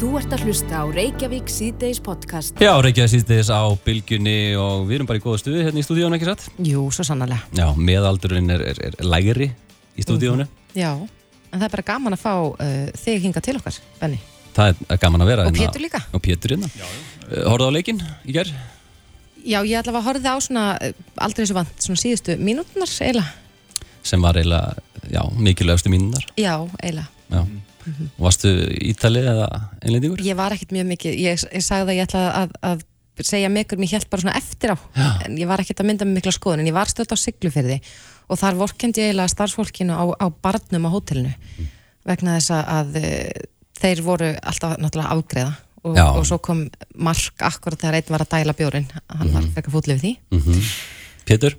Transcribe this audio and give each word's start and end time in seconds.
Þú 0.00 0.14
ert 0.16 0.32
að 0.32 0.46
hlusta 0.48 0.78
á 0.80 0.84
Reykjavík 0.88 1.50
síðdeis 1.52 1.98
podcast. 2.00 2.56
Já, 2.56 2.70
Reykjavík 2.80 3.10
síðdeis 3.12 3.50
á 3.52 3.60
bylgjunni 3.84 4.36
og 4.56 4.86
við 4.88 4.96
erum 4.96 5.08
bara 5.10 5.20
í 5.20 5.22
góða 5.24 5.42
stuði 5.42 5.64
hérna 5.66 5.82
í 5.82 5.84
stúdíónu, 5.84 6.16
ekki 6.16 6.28
satt? 6.30 6.46
Jú, 6.64 6.86
svo 6.96 7.04
sannarlega. 7.04 7.44
Já, 7.52 7.66
meðaldurinn 7.76 8.48
er, 8.54 8.64
er, 8.70 8.80
er 8.88 8.96
lægri 9.04 9.50
í 10.00 10.06
stúdíónu. 10.06 10.46
Já, 10.72 10.94
en 10.96 11.52
það 11.60 11.66
er 11.68 11.74
bara 11.76 11.86
gaman 11.92 12.16
að 12.16 12.22
fá 12.24 12.32
uh, 12.32 12.88
þig 13.02 13.26
hinga 13.26 13.44
til 13.44 13.56
okkar, 13.60 13.76
Benni. 14.00 14.22
Það 14.56 14.80
er 14.88 15.02
gaman 15.04 15.26
að 15.26 15.32
vera. 15.34 15.44
Og 15.44 15.52
hérna- 15.52 15.68
Pétur 15.68 15.84
líka. 15.84 16.02
Og 16.16 16.24
Pétur 16.24 16.56
hérna. 16.56 16.72
Uh, 17.28 17.44
Horfðu 17.52 17.68
á 17.68 17.76
leikinn 17.76 18.00
í 18.24 18.36
gerð? 18.40 18.56
Já, 19.44 19.60
ég 19.60 19.76
ætla 19.82 19.98
að 20.00 20.06
horfið 20.08 20.30
á 20.32 20.36
svona, 20.40 20.66
uh, 20.80 21.08
aldrei 21.28 21.44
þessu 21.44 21.60
vant, 21.60 21.76
svona 21.76 22.00
síðustu 22.00 22.40
mínútunar, 22.40 22.96
eiginlega. 23.04 23.84
Sem 24.00 24.24
var 24.24 24.40
eiginlega, 24.40 24.80
já, 25.12 25.20
mikilvægastu 25.36 25.92
mínunar. 25.92 26.24
Já, 26.40 26.54
eiginlega. 26.80 27.10
Já. 27.28 27.44
Varstu 28.20 28.52
Ítali 28.84 29.22
eða 29.24 29.48
einlendingur? 29.80 30.22
Ég 30.24 30.38
var 30.38 30.54
ekkert 30.54 30.74
mjög 30.76 30.88
mikið, 30.94 31.18
ég, 31.20 31.44
ég 31.56 31.64
sagði 31.64 31.94
að 31.94 32.00
ég 32.00 32.08
ætla 32.08 32.24
að, 32.42 32.54
að 32.70 32.84
segja 33.26 33.50
mikur, 33.52 33.80
mér 33.80 33.96
held 33.96 34.08
bara 34.12 34.24
svona 34.24 34.36
eftir 34.38 34.72
á, 34.72 34.76
Já. 34.96 35.08
en 35.26 35.38
ég 35.40 35.48
var 35.50 35.62
ekkert 35.62 35.82
að 35.82 35.90
mynda 35.90 36.08
með 36.08 36.20
mikla 36.20 36.34
skoðun, 36.36 36.62
en 36.62 36.70
ég 36.70 36.76
var 36.76 36.88
stöld 36.88 37.12
á 37.12 37.16
Siglufyrði 37.20 37.80
og 38.30 38.40
þar 38.40 38.60
vorkendi 38.60 39.02
ég 39.02 39.10
eiginlega 39.10 39.32
starfsfólkinu 39.34 39.96
á, 39.96 40.04
á 40.16 40.26
barnum 40.30 40.86
á 40.88 40.90
hótelinu 40.94 41.32
vegna 42.08 42.38
þess 42.38 42.54
að, 42.56 42.70
að 42.78 43.00
eh, 43.02 43.42
þeir 43.80 44.04
voru 44.06 44.30
alltaf 44.38 44.78
náttúrulega 44.80 45.16
afgreða 45.16 45.52
og, 45.82 45.98
og 45.98 46.22
svo 46.28 46.38
kom 46.44 46.62
Mark 47.00 47.44
akkurat 47.44 47.80
þegar 47.80 47.98
einn 47.98 48.14
var 48.14 48.24
að 48.24 48.32
dæla 48.36 48.56
bjórin, 48.56 48.88
hann 49.08 49.34
var 49.34 49.50
frekar 49.54 49.74
fútli 49.74 49.96
við 49.96 50.06
því. 50.06 50.14
Mm 50.36 50.70
Pétur? 51.30 51.54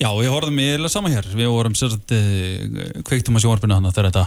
Já, 0.00 0.08
við 0.16 0.30
horfðum 0.32 0.58
í 0.58 0.66
eða 0.74 0.88
sama 0.90 1.10
hér. 1.12 1.26
Við 1.36 1.50
vorum 1.52 1.74
sérstaklega 1.78 3.02
kveiktum 3.06 3.36
að 3.36 3.44
sjónvarpinu 3.44 3.76
hann 3.76 3.90
þegar 3.90 4.08
þetta, 4.10 4.24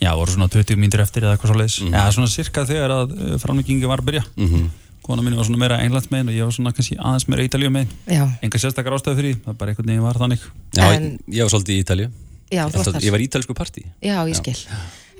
já, 0.00 0.10
voru 0.16 0.30
svona 0.34 0.48
20 0.48 0.76
mínútur 0.80 1.00
eftir 1.04 1.22
eða 1.26 1.36
eitthvað 1.36 1.52
svo 1.52 1.58
leiðis. 1.60 1.76
Já, 1.92 2.02
svona 2.16 2.30
cirka 2.32 2.64
þegar 2.68 2.90
að 2.96 3.14
framlengingi 3.42 3.86
var 3.90 4.02
að 4.02 4.10
byrja. 4.12 4.24
Mm 4.40 4.70
Kona 5.04 5.20
mín 5.20 5.34
var 5.36 5.44
svona 5.44 5.60
meira 5.60 5.76
englands 5.84 6.08
megin 6.08 6.30
og 6.32 6.36
ég 6.38 6.46
var 6.48 6.54
svona 6.56 6.70
kannski 6.72 6.94
aðeins 6.96 7.26
meira 7.28 7.44
ítalíu 7.44 7.68
megin. 7.68 7.90
Já, 8.08 8.24
Enga 8.40 8.56
sérstakar 8.56 8.94
ástæðu 8.96 9.18
fyrir 9.18 9.34
því, 9.34 9.40
það 9.44 9.58
bara 9.60 9.70
einhvern 9.74 9.90
veginn 9.90 10.02
var 10.06 10.16
þannig. 10.22 10.46
Já, 10.78 10.84
En- 10.94 11.18
ég 11.28 11.42
var 11.44 11.50
svolítið 11.52 11.74
í 11.74 11.82
Ítalju. 11.84 12.06
já, 12.50 12.62
þú 12.64 12.78
varst 12.78 12.92
þar. 12.94 13.04
Ég 13.04 13.12
var 13.12 13.20
í 13.20 13.26
ítalsku 13.28 13.52
partí. 13.58 13.84
Já, 14.00 14.16
ég 14.24 14.34
skil. 14.40 14.56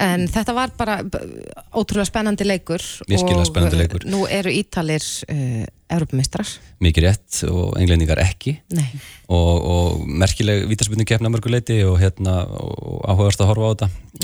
En 0.00 0.24
þetta 0.26 0.54
var 0.56 0.70
bara 0.76 0.96
ótrúlega 1.76 2.06
spennandi 2.08 2.44
leikur 2.44 2.82
Virkilega 3.06 3.44
og, 3.44 3.46
spennandi 3.46 3.76
leikur. 3.78 4.02
uh, 4.06 4.10
Nú 4.10 4.24
eru 4.26 4.50
Ítalir 4.50 5.04
uh, 5.30 5.66
Europamistrar 5.94 6.48
Mikið 6.82 7.04
rétt 7.04 7.44
og 7.46 7.76
englendingar 7.78 8.18
ekki. 8.24 8.56
Nei, 8.74 8.88
og, 9.28 9.60
og 9.62 10.08
merkileg 10.08 10.64
vítaspilnum 10.66 11.04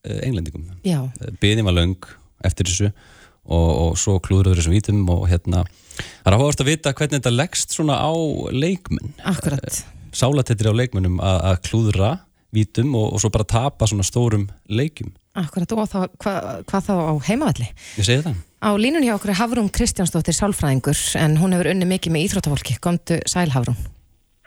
uh, 0.06 0.18
englendingum. 0.26 0.68
Já, 0.86 1.00
byðin 1.42 1.68
var 1.68 1.78
löng 1.78 2.10
eftir 2.46 2.68
þessu 2.68 2.90
og, 2.90 3.70
og 3.70 3.96
svo 4.00 4.18
klúðurður 4.22 4.60
þessum 4.60 4.76
vítum 4.76 5.00
og 5.12 5.24
hérna 5.30 5.64
það 5.94 6.28
er 6.28 6.36
áhugast 6.36 6.62
að 6.62 6.70
vita 6.72 6.92
hvernig 6.96 7.20
þetta 7.20 7.34
leggst 7.34 7.74
svona 7.76 7.98
á 7.98 8.12
leikmenn. 8.52 9.16
Akkurat. 9.28 9.82
Sálatettir 10.12 10.70
á 10.70 10.74
leikmennum 10.76 11.18
að, 11.22 11.40
að 11.50 11.58
klúðra 11.70 12.12
vítum 12.52 12.94
og, 12.98 13.14
og 13.16 13.22
svo 13.22 13.32
bara 13.32 13.48
tapa 13.48 13.88
svona 13.88 14.06
stórum 14.06 14.46
leikjum. 14.68 15.14
Akkurat, 15.40 15.70
og 15.72 15.86
þá, 15.88 16.00
hva, 16.20 16.32
hvað 16.68 16.88
þá 16.90 16.92
á 16.92 17.12
heimavalli? 17.30 17.68
ég 17.96 18.04
segi 18.04 18.24
það. 18.26 18.40
Á 18.62 18.70
línunni 18.78 19.08
hjá 19.08 19.16
okkur 19.16 19.32
er 19.32 19.38
Hafrún 19.40 19.70
Kristjánsdóttir 19.72 20.36
sálfræðingur 20.36 20.98
en 21.18 21.38
hún 21.40 21.56
hefur 21.56 21.72
unni 21.72 21.88
mikið 21.88 22.14
með 22.14 22.26
íþróttafólki. 22.26 22.76
Komdu 22.84 23.16
sæl 23.26 23.48
Hafrún. 23.54 23.78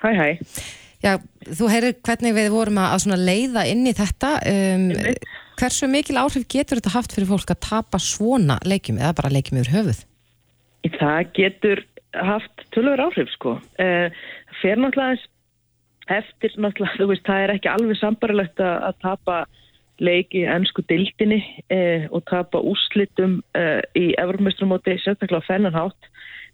Hæ, 0.05 0.11
hæ. 0.13 0.27
Já, 1.06 1.20
þú 1.45 1.70
heyrir 1.70 1.98
hvernig 2.02 2.34
við 2.34 2.48
vorum 2.53 2.80
að, 2.81 3.08
að 3.14 3.25
leiða 3.28 3.66
inn 3.70 3.86
í 3.86 3.94
þetta 3.95 4.36
um. 4.52 4.86
Hversu 5.56 5.88
mikil 5.88 6.17
áhrif 6.20 6.44
getur 6.52 6.81
þetta 6.81 6.92
haft 6.98 7.14
fyrir 7.16 7.30
fólk 7.30 7.52
að 7.53 7.61
tapa 7.64 8.00
svona 8.02 8.58
leikjum 8.67 8.98
eða 9.00 9.14
bara 9.16 9.31
leikjum 9.31 9.61
yfir 9.61 9.78
höfuð? 9.78 10.02
Það 10.98 11.30
getur 11.38 11.81
haft 12.16 12.65
tölur 12.76 13.04
áhrif, 13.05 13.30
sko. 13.36 13.55
Uh, 13.80 14.10
fer 14.61 14.82
náttúrulega 14.82 15.15
eins 15.15 15.23
eftir, 16.11 16.58
náttúrulega, 16.60 16.98
þú 16.99 17.08
veist, 17.11 17.23
það 17.27 17.44
er 17.44 17.54
ekki 17.55 17.71
alveg 17.71 17.99
sambarilegt 18.02 18.61
að, 18.61 18.89
tapa 19.05 19.38
leiki 20.04 20.44
ennsku 20.52 20.83
dildinni 20.89 21.39
uh, 21.71 22.10
og 22.11 22.26
tapa 22.30 22.60
úrslitum 22.60 23.39
uh, 23.55 23.80
í 23.95 24.10
Evropamestramóti, 24.20 24.98
sérstaklega 25.05 25.48
fennanhátt 25.48 26.11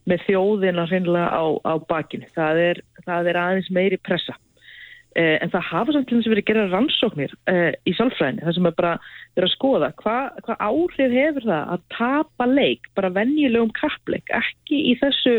með 0.09 0.23
þjóðina 0.27 0.87
hreinlega 0.89 1.27
á, 1.29 1.43
á 1.67 1.73
bakinu. 1.89 2.29
Það 2.35 2.61
er, 2.67 2.81
það 3.05 3.29
er 3.31 3.41
aðeins 3.41 3.69
meiri 3.73 3.99
pressa. 4.01 4.37
Uh, 5.11 5.35
en 5.43 5.51
það 5.51 5.65
hafa 5.67 5.91
samt 5.91 6.07
til 6.07 6.17
þess 6.17 6.29
að 6.29 6.31
vera 6.31 6.41
að 6.41 6.49
gera 6.49 6.67
rannsóknir 6.71 7.33
uh, 7.51 7.73
í 7.83 7.93
sálfræðinni, 7.97 8.45
það 8.45 8.55
sem 8.55 8.69
er 8.69 8.75
bara 8.77 8.91
að 9.35 9.49
skoða 9.51 9.89
hvað 9.99 10.37
hva 10.45 10.55
áhrif 10.63 11.15
hefur 11.17 11.47
það 11.49 11.73
að 11.75 11.83
tapa 11.97 12.47
leik, 12.47 12.87
bara 12.95 13.09
venjulegum 13.17 13.73
kappleik, 13.75 14.31
ekki 14.31 14.79
í 14.87 14.93
þessu 15.01 15.33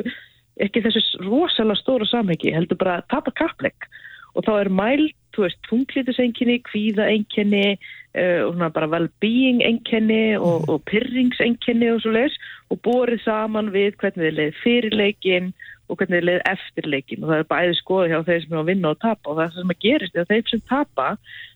ekki 0.60 0.82
þessu 0.84 1.24
rosalega 1.24 1.80
stóra 1.80 2.08
samhengi, 2.10 2.52
heldur 2.52 2.80
bara 2.82 2.98
að 3.00 3.08
tapa 3.14 3.32
kappleik 3.40 3.88
og 4.36 4.44
þá 4.44 4.52
er 4.58 4.70
mælt, 4.72 5.16
þú 5.32 5.46
veist, 5.46 5.60
tunglítisenginni, 5.68 6.58
kvíðaenginni 6.68 7.66
og 8.12 8.54
svona 8.54 8.70
bara 8.74 8.90
well-being 8.92 9.62
enginni 9.64 10.36
og, 10.36 10.68
og 10.68 10.82
pyrringsenginni 10.90 11.90
og 11.94 12.02
svo 12.04 12.12
leis 12.12 12.34
og 12.72 12.80
borið 12.84 13.22
saman 13.24 13.70
við 13.72 13.96
hvernig 14.00 14.26
þið 14.26 14.38
leið 14.38 14.58
fyrir 14.62 14.96
leikin 14.98 15.52
og 15.88 15.96
hvernig 15.96 16.20
þið 16.20 16.28
leið 16.28 16.42
eftir 16.52 16.90
leikin 16.92 17.24
og 17.24 17.32
það 17.32 17.40
er 17.42 17.48
bæði 17.52 17.78
skoða 17.78 18.10
hjá 18.10 18.18
þeir 18.28 18.42
sem 18.44 18.52
er 18.52 18.60
að 18.60 18.68
vinna 18.72 18.92
og 18.92 19.00
tapa 19.04 19.32
og 19.32 19.40
það 19.40 19.56
sem 19.56 19.74
að 19.74 19.82
gerist 19.86 20.16
er 20.16 20.24
að 20.26 20.34
þeir 20.34 20.52
sem 20.52 20.64
tapa 20.68 21.08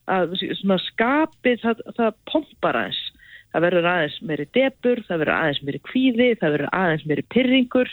að 0.06 0.38
svona 0.62 0.80
skapið 0.86 1.62
það, 1.64 1.84
það 1.98 2.18
pompar 2.32 2.80
aðeins. 2.82 3.02
Það 3.54 3.62
verður 3.62 3.86
aðeins 3.88 4.16
meiri 4.28 4.44
debur, 4.52 5.00
það 5.06 5.20
verður 5.22 5.36
aðeins 5.36 5.60
meiri 5.64 5.78
kvíði, 5.86 6.26
það 6.40 6.56
verður 6.56 6.72
aðeins 6.76 7.04
meiri 7.08 7.22
pyrringur 7.32 7.92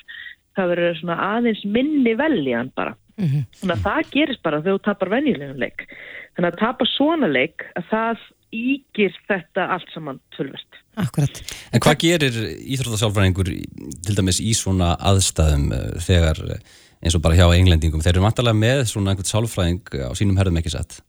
það 0.57 0.73
verður 0.73 1.00
svona 1.00 1.18
aðeins 1.31 1.63
minni 1.66 2.13
veljan 2.19 2.72
bara. 2.78 2.96
Mm 3.18 3.28
Þannig 3.59 3.75
að 3.75 3.84
það 3.88 4.12
gerist 4.13 4.44
bara 4.44 4.62
þegar 4.62 4.78
þú 4.78 4.84
tapar 4.88 5.12
venjulegum 5.13 5.59
leik. 5.62 5.85
Þannig 6.35 6.50
að 6.50 6.59
tapa 6.59 6.85
svona 6.90 7.28
leik 7.29 7.66
að 7.78 7.90
það 7.91 8.23
ígir 8.53 9.16
þetta 9.30 9.68
allt 9.75 9.90
saman 9.94 10.19
tölvert. 10.36 10.80
Akkurat 11.02 11.41
En 11.74 11.81
hvað 11.81 12.00
gerir 12.03 12.36
íþróttasálfræðingur 12.75 13.50
til 14.06 14.18
dæmis 14.18 14.40
í 14.44 14.53
svona 14.58 14.94
aðstæðum 15.02 15.72
eh, 15.74 15.88
þegar 16.06 16.41
eh, 16.53 16.62
eins 17.03 17.18
og 17.18 17.24
bara 17.25 17.36
hjá 17.40 17.47
englendingum, 17.58 18.03
þeir 18.03 18.16
eru 18.18 18.28
vantarlega 18.28 18.59
með 18.62 18.86
svona 18.94 19.14
einhvern 19.14 19.31
sálfræðing 19.31 19.97
á 20.08 20.12
sínum 20.16 20.38
herðum 20.40 20.62
ekki 20.62 20.72
satt? 20.75 21.02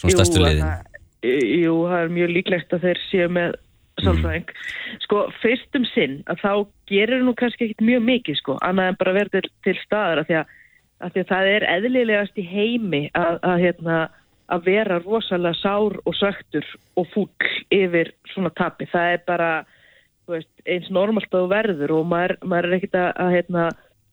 Svona 0.00 0.16
stærstu 0.16 0.42
það- 0.42 0.94
Jú, 1.26 1.76
það 1.88 2.00
er 2.04 2.10
mjög 2.12 2.32
líklegt 2.34 2.74
að 2.76 2.84
þeir 2.86 2.98
séu 3.10 3.28
með 3.32 3.54
sálfræðing. 4.04 4.50
Sko, 5.06 5.22
fyrst 5.40 5.78
um 5.78 5.86
sinn 5.94 6.18
að 6.30 6.42
þá 6.42 6.50
gerir 6.90 7.24
nú 7.24 7.32
kannski 7.38 7.68
ekkit 7.68 7.84
mjög 7.86 8.02
mikið 8.04 8.38
sko, 8.42 8.58
annað 8.66 8.90
en 8.92 8.98
bara 9.00 9.14
verður 9.16 9.46
til, 9.46 9.50
til 9.64 9.76
staðar 9.80 10.20
af 10.22 10.28
því 10.28 10.36
að, 10.42 10.52
að 11.00 11.14
því 11.14 11.22
að 11.24 11.30
það 11.32 11.50
er 11.54 11.66
eðlilegast 11.76 12.40
í 12.42 12.44
heimi 12.50 13.02
að, 13.16 13.38
að, 13.42 13.56
hérna, 13.64 13.96
að 14.52 14.68
vera 14.68 14.98
rosalega 15.02 15.58
sár 15.58 15.98
og 16.04 16.14
söktur 16.16 16.66
og 16.96 17.08
fúll 17.14 17.50
yfir 17.74 18.12
svona 18.32 18.52
tapi. 18.54 18.86
Það 18.90 19.12
er 19.14 19.24
bara 19.26 19.50
veist, 20.30 20.52
eins 20.66 20.90
normalt 20.94 21.34
að 21.34 21.50
verður 21.52 21.96
og 21.98 22.08
maður, 22.10 22.36
maður 22.44 22.70
er 22.70 22.78
ekkit 22.78 22.98
að, 23.00 23.32
hérna, 23.34 23.68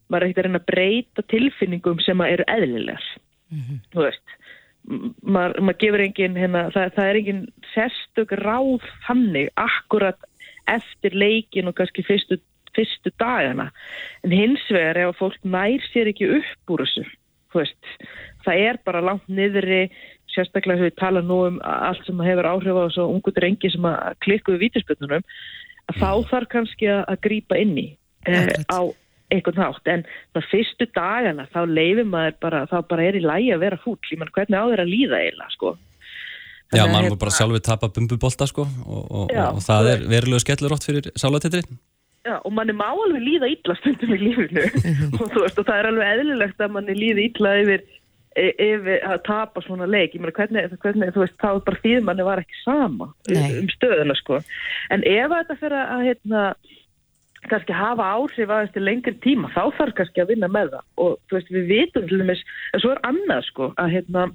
maður 0.09 0.25
er 0.25 0.29
ekkit 0.29 0.41
að 0.41 0.47
reyna 0.47 0.61
að 0.61 0.69
breyta 0.71 1.25
tilfinningum 1.33 2.01
sem 2.05 2.25
eru 2.27 2.47
eðlilegar. 2.55 3.09
Þú 3.93 4.07
veist 4.07 4.39
maður, 5.23 5.59
maður 5.63 5.79
gefur 5.79 6.03
engin 6.03 6.39
hérna, 6.39 6.63
það, 6.73 6.89
það 6.97 7.09
er 7.09 7.19
engin 7.19 7.43
sérstök 7.71 8.33
ráð 8.41 8.87
þannig 9.07 9.51
akkurat 9.61 10.25
eftir 10.71 11.15
leikin 11.15 11.69
og 11.69 11.77
kannski 11.77 12.03
fyrstu, 12.07 12.39
fyrstu 12.75 13.13
dagana. 13.21 13.69
En 14.25 14.33
hins 14.35 14.63
vegar 14.71 14.99
ef 15.05 15.19
fólk 15.21 15.39
nær 15.47 15.83
sér 15.91 16.11
ekki 16.11 16.31
upp 16.39 16.73
úr 16.75 16.83
þessu 16.83 17.05
þú 17.53 17.61
veist, 17.61 17.89
það 18.45 18.65
er 18.67 18.79
bara 18.85 19.03
langt 19.05 19.29
niðri 19.29 19.83
sérstaklega 20.33 20.81
þegar 20.81 20.91
við 20.91 20.99
tala 21.01 21.23
nú 21.25 21.39
um 21.47 21.61
allt 21.67 22.03
sem 22.07 22.25
hefur 22.25 22.49
áhrif 22.49 22.79
á 22.79 22.85
þessu 22.87 23.05
ungu 23.09 23.33
drengi 23.35 23.71
sem 23.73 23.87
að 23.89 24.17
klikku 24.25 24.55
við 24.55 24.65
vítispötunum 24.67 25.21
að 25.21 26.01
þá 26.01 26.11
þarf 26.31 26.51
kannski 26.51 26.89
að, 26.89 27.05
að 27.11 27.23
grípa 27.27 27.59
inn 27.61 27.77
í 27.77 27.87
eh, 28.29 28.51
á 28.71 28.81
einhvern 29.33 29.57
nátt, 29.57 29.87
en 29.89 30.03
það 30.35 30.49
fyrstu 30.51 30.87
dagana 30.93 31.47
þá 31.53 31.63
leifir 31.69 32.05
maður 32.05 32.35
bara, 32.43 32.65
þá 32.69 32.77
bara 32.89 33.07
er 33.07 33.17
í 33.17 33.23
lægi 33.23 33.49
að 33.55 33.63
vera 33.63 33.79
fúll, 33.81 33.97
ég 34.11 34.21
mann 34.21 34.33
hvernig 34.35 34.59
á 34.59 34.69
þeir 34.69 34.83
að 34.83 34.91
líða 34.91 35.21
eiginlega, 35.23 35.55
sko. 35.55 35.71
Já, 36.73 36.83
Þannig 36.83 36.93
mann 36.93 37.03
hérna- 37.03 37.13
var 37.15 37.21
bara 37.23 37.37
sjálfur 37.37 37.63
tapa 37.65 37.89
bumbubolta 37.93 38.47
sko 38.49 38.63
og, 38.65 39.01
og, 39.03 39.33
Já, 39.33 39.47
og 39.49 39.61
það 39.61 39.87
þú 39.87 39.91
er 39.93 40.05
verulega 40.13 40.43
skellur 40.45 40.75
ótt 40.75 40.87
fyrir 40.87 41.09
sálatetri 41.17 41.63
Já, 42.23 42.37
og 42.39 42.53
manni 42.55 42.71
má 42.71 42.87
alveg 42.87 43.19
líða 43.19 43.49
illa 43.51 43.75
stundum 43.75 44.13
í 44.15 44.17
lífinu. 44.21 44.61
Og 45.19 45.25
þú 45.27 45.41
veist, 45.43 45.57
og 45.59 45.65
það 45.67 45.79
er 45.81 45.87
alveg 45.89 46.11
eðlilegt 46.13 46.61
að 46.63 46.69
manni 46.71 46.93
líði 46.95 47.25
illa 47.27 47.51
yfir, 47.59 47.81
e- 48.39 48.53
yfir 48.67 49.03
að 49.07 49.23
tapa 49.27 49.63
svona 49.65 49.87
leik, 49.89 50.15
ég 50.15 50.23
meina 50.23 50.35
hvernig, 50.35 50.77
hvernig 50.83 51.13
þú 51.15 51.25
veist, 51.25 51.35
þá 51.41 51.49
bara 51.65 51.81
því 51.83 51.97
manni 52.07 52.27
var 52.27 52.41
ekki 52.43 52.61
sama 52.63 53.09
um, 53.09 53.33
Nei. 53.33 53.59
um 53.61 53.69
stöðuna, 53.73 54.15
sko 54.19 54.39
en 54.93 55.05
ef 55.09 55.35
þetta 55.35 55.59
fyrir 55.61 55.79
að, 55.81 56.07
hérna 56.09 56.45
kannski 57.51 57.75
hafa 57.75 58.05
áhrif 58.15 58.51
aðeins 58.51 58.73
til 58.75 58.85
lengri 58.85 59.15
tíma 59.23 59.51
þá 59.51 59.63
þarf 59.77 59.97
kannski 59.97 60.23
að 60.23 60.33
vinna 60.33 60.49
með 60.51 60.75
það 60.75 61.05
og 61.05 61.17
þú 61.27 61.37
veist, 61.37 61.53
við 61.55 61.71
vitum 61.71 62.07
til 62.09 62.21
dæmis, 62.21 62.43
en 62.71 62.83
svo 62.83 62.93
er 62.93 63.01
annað, 63.09 63.47
sko, 63.49 63.71
að 63.81 63.95
hérna 63.97 64.27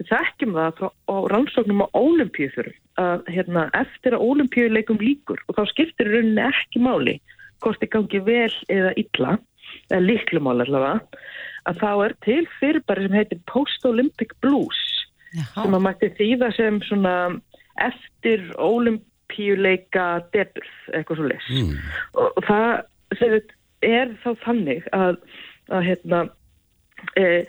við 0.00 0.10
þekkjum 0.10 0.56
það 0.58 0.80
frá, 0.80 0.88
á 0.90 1.14
rannsóknum 1.32 1.84
á 1.84 1.88
ólimpíuþurum 1.94 2.78
að 3.02 3.30
hérna, 3.32 3.68
eftir 3.78 4.16
að 4.16 4.26
ólimpíuleikum 4.26 5.00
líkur 5.00 5.40
og 5.46 5.56
þá 5.56 5.62
skiptir 5.70 6.10
rauninni 6.10 6.44
ekki 6.48 6.82
máli 6.82 7.16
hvort 7.62 7.80
þið 7.80 7.92
gangi 7.94 8.20
vel 8.26 8.52
eða 8.74 8.92
illa, 8.98 9.36
eða 9.88 10.02
líklumál 10.02 10.58
allavega, 10.64 11.22
að 11.70 11.78
þá 11.82 11.90
er 12.06 12.14
til 12.26 12.42
fyrirbæri 12.60 13.06
sem 13.06 13.16
heitir 13.16 13.40
Post-Olympic 13.52 14.32
Blues 14.42 14.80
Jaha. 15.34 15.62
sem 15.62 15.74
að 15.78 15.84
mætti 15.86 16.08
þýða 16.18 16.48
sem 16.56 16.80
svona 16.88 17.14
eftir 17.80 18.42
ólimpíuleika 18.60 20.06
deburð, 20.34 20.72
eitthvað 20.94 21.16
svo 21.20 21.28
les 21.30 21.46
Mm. 21.50 21.76
og 22.14 22.32
og 22.36 22.44
það 22.44 22.84
þetta 23.16 23.54
er 23.82 24.08
þá 24.24 24.30
þannig 24.44 24.82
að, 24.92 25.16
að 25.70 25.82
hérna 25.88 26.20
e, 27.16 27.44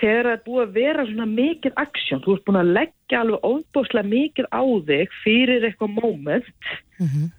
þegar 0.00 0.24
það 0.24 0.32
er 0.32 0.42
búið 0.46 0.62
að 0.66 0.74
vera 0.74 1.04
svona 1.06 1.26
mikið 1.26 1.72
aksjón, 1.82 2.22
þú 2.24 2.34
ert 2.36 2.44
búin 2.44 2.60
að 2.60 2.72
leggja 2.76 3.20
alveg 3.22 3.46
óbúslega 3.48 4.08
mikið 4.12 4.46
á 4.52 4.62
þig 4.90 5.08
fyrir 5.24 5.64
eitthvað 5.68 5.94
moment 6.02 6.44
Mhm. 6.98 7.30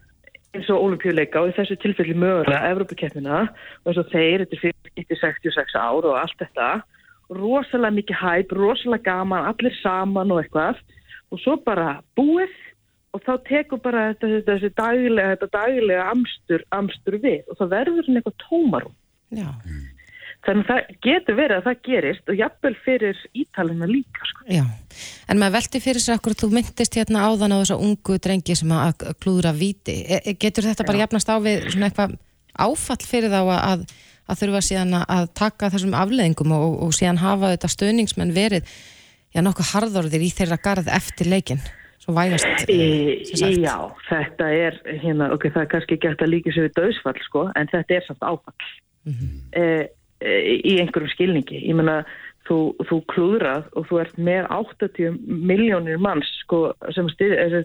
Eins 0.55 0.69
og 0.73 0.85
olimpíuleika 0.87 1.43
og 1.43 1.51
í 1.51 1.57
þessu 1.57 1.77
tilfelli 1.81 2.15
mögulega 2.17 2.71
Evrópukeppnina 2.71 3.41
og 3.49 3.91
eins 3.91 3.99
og 4.01 4.09
þeir 4.13 4.45
þetta 4.45 4.57
er 4.57 4.63
fyrir 4.63 5.19
66 5.21 5.77
ár 5.77 6.07
og 6.09 6.17
allt 6.17 6.39
þetta. 6.41 6.69
Rosalega 7.29 7.93
mikið 7.99 8.21
hæp, 8.23 8.55
rosalega 8.57 9.05
gaman 9.11 9.51
allir 9.51 9.75
saman 9.83 10.33
og 10.33 10.41
eitthvað. 10.41 10.79
Og 11.29 11.41
svo 11.43 11.59
bara 11.61 11.99
búið 12.17 12.55
og 13.13 13.21
þá 13.25 13.31
tekur 13.45 13.81
bara 13.81 14.07
þetta, 14.11 14.31
þetta, 14.35 14.57
þetta 14.63 14.83
daglega, 14.83 15.35
þetta 15.35 15.51
daglega 15.53 16.09
amstur, 16.13 16.65
amstur 16.77 17.17
við 17.21 17.45
og 17.49 17.57
það 17.61 17.71
verður 17.75 18.05
svona 18.05 18.21
eitthvað 18.21 18.41
tómarum 18.45 18.97
Já, 19.29 19.49
þannig 20.47 20.65
að 20.65 20.69
það 20.69 20.99
getur 21.05 21.35
verið 21.37 21.55
að 21.59 21.65
það 21.67 21.79
gerist 21.89 22.29
og 22.31 22.37
jafnvel 22.39 22.75
fyrir 22.85 23.17
ítalina 23.35 23.87
líka 23.89 24.27
sko. 24.29 24.45
já. 24.47 24.63
En 25.29 25.39
maður 25.39 25.55
velti 25.59 25.81
fyrir 25.83 26.01
sér 26.03 26.17
okkur, 26.19 26.35
þú 26.39 26.49
myndist 26.55 26.95
hérna 26.97 27.25
áðan 27.27 27.55
á 27.55 27.61
þessa 27.61 27.77
ungu 27.79 28.19
drengi 28.23 28.55
sem 28.55 28.71
að 28.75 28.85
að 29.05 29.17
klúðra 29.23 29.51
víti. 29.55 29.97
E, 30.07 30.21
e- 30.25 30.37
getur 30.39 30.63
þetta 30.69 30.85
bara 30.87 31.01
jafnast 31.03 31.29
á 31.29 31.35
við 31.43 31.67
svona 31.73 31.89
eitthvað 31.89 32.15
áfall 32.59 33.03
fyrir 33.05 33.29
þá 33.33 33.41
að, 33.41 33.59
að, 33.71 33.83
að 34.29 34.39
þurfa 34.43 34.61
síðan 34.69 34.95
að- 35.01 35.09
að 35.17 35.27
taka 35.43 35.69
þessum 35.75 35.93
afleðingum 35.99 36.55
og, 36.55 36.79
og 36.87 36.95
síðan 36.97 37.21
hafa 37.21 37.51
þetta 37.53 37.73
stöðningsmenn 37.75 38.33
verið 38.35 38.63
já, 39.35 39.41
nokkuð 39.45 39.73
harðorðir 39.75 40.23
í 40.25 40.31
þeirra 40.33 40.57
garð 40.63 40.87
eftir 40.87 41.29
leikin? 41.29 41.61
Svo 41.99 42.15
vægast, 42.15 42.47
E, 42.71 43.21
já, 43.35 43.75
þetta 44.07 44.47
er 44.55 44.77
hérna, 45.03 45.33
ok, 45.35 45.49
það 45.51 45.61
er 45.65 45.71
kannski 45.75 45.97
eftir 45.99 46.25
að 46.25 46.31
líka 46.31 46.53
sér 46.55 46.69
við 46.69 46.77
döðsfall 46.79 47.19
sko, 47.27 47.41
en 47.59 47.67
þetta 47.69 47.97
er 47.99 48.05
samt 48.07 48.23
áfall 48.23 48.69
e, 49.05 49.11
e, 49.59 49.65
í 50.21 50.75
einhverjum 50.81 51.11
skilningi. 51.13 51.61
Ég 51.67 51.77
menna, 51.79 52.01
þú, 52.47 52.59
þú 52.89 52.99
klúðrað 53.13 53.69
og 53.77 53.87
þú 53.89 53.99
ert 54.03 54.21
með 54.29 54.47
80 54.55 55.19
miljónir 55.27 56.01
manns 56.01 56.29
sko, 56.43 56.69
sem 56.95 57.09
stið, 57.13 57.35
er, 57.37 57.59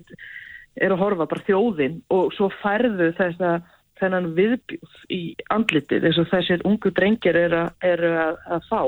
er 0.76 0.94
að 0.94 1.02
horfa 1.02 1.28
bara 1.30 1.46
þjóðin 1.48 2.00
og 2.14 2.34
svo 2.36 2.50
færðu 2.60 3.10
þess 3.18 3.42
að 3.42 3.70
þennan 4.00 4.32
viðbjúð 4.36 4.94
í 5.14 5.20
andlitið 5.54 6.08
eins 6.08 6.20
og 6.20 6.30
þessir 6.32 6.64
ungu 6.66 6.90
drengir 6.94 7.38
eru 7.38 7.66
er 7.86 8.06
að, 8.10 8.40
að 8.56 8.70
fá 8.70 8.80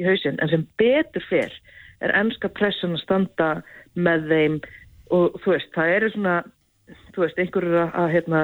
í 0.00 0.06
hausinn. 0.06 0.40
En 0.42 0.50
sem 0.50 0.66
betur 0.80 1.26
fer 1.30 1.54
er 2.00 2.14
ennska 2.16 2.50
pressun 2.56 2.96
að 2.96 3.04
standa 3.04 3.50
með 3.94 4.26
þeim 4.30 4.58
og 5.14 5.38
þú 5.42 5.54
veist, 5.54 5.70
það 5.74 5.94
eru 5.96 6.10
svona 6.14 6.34
þú 7.14 7.24
veist, 7.24 7.38
einhverjur 7.38 7.80
að, 7.84 7.96
að 8.02 8.12
hérna 8.14 8.42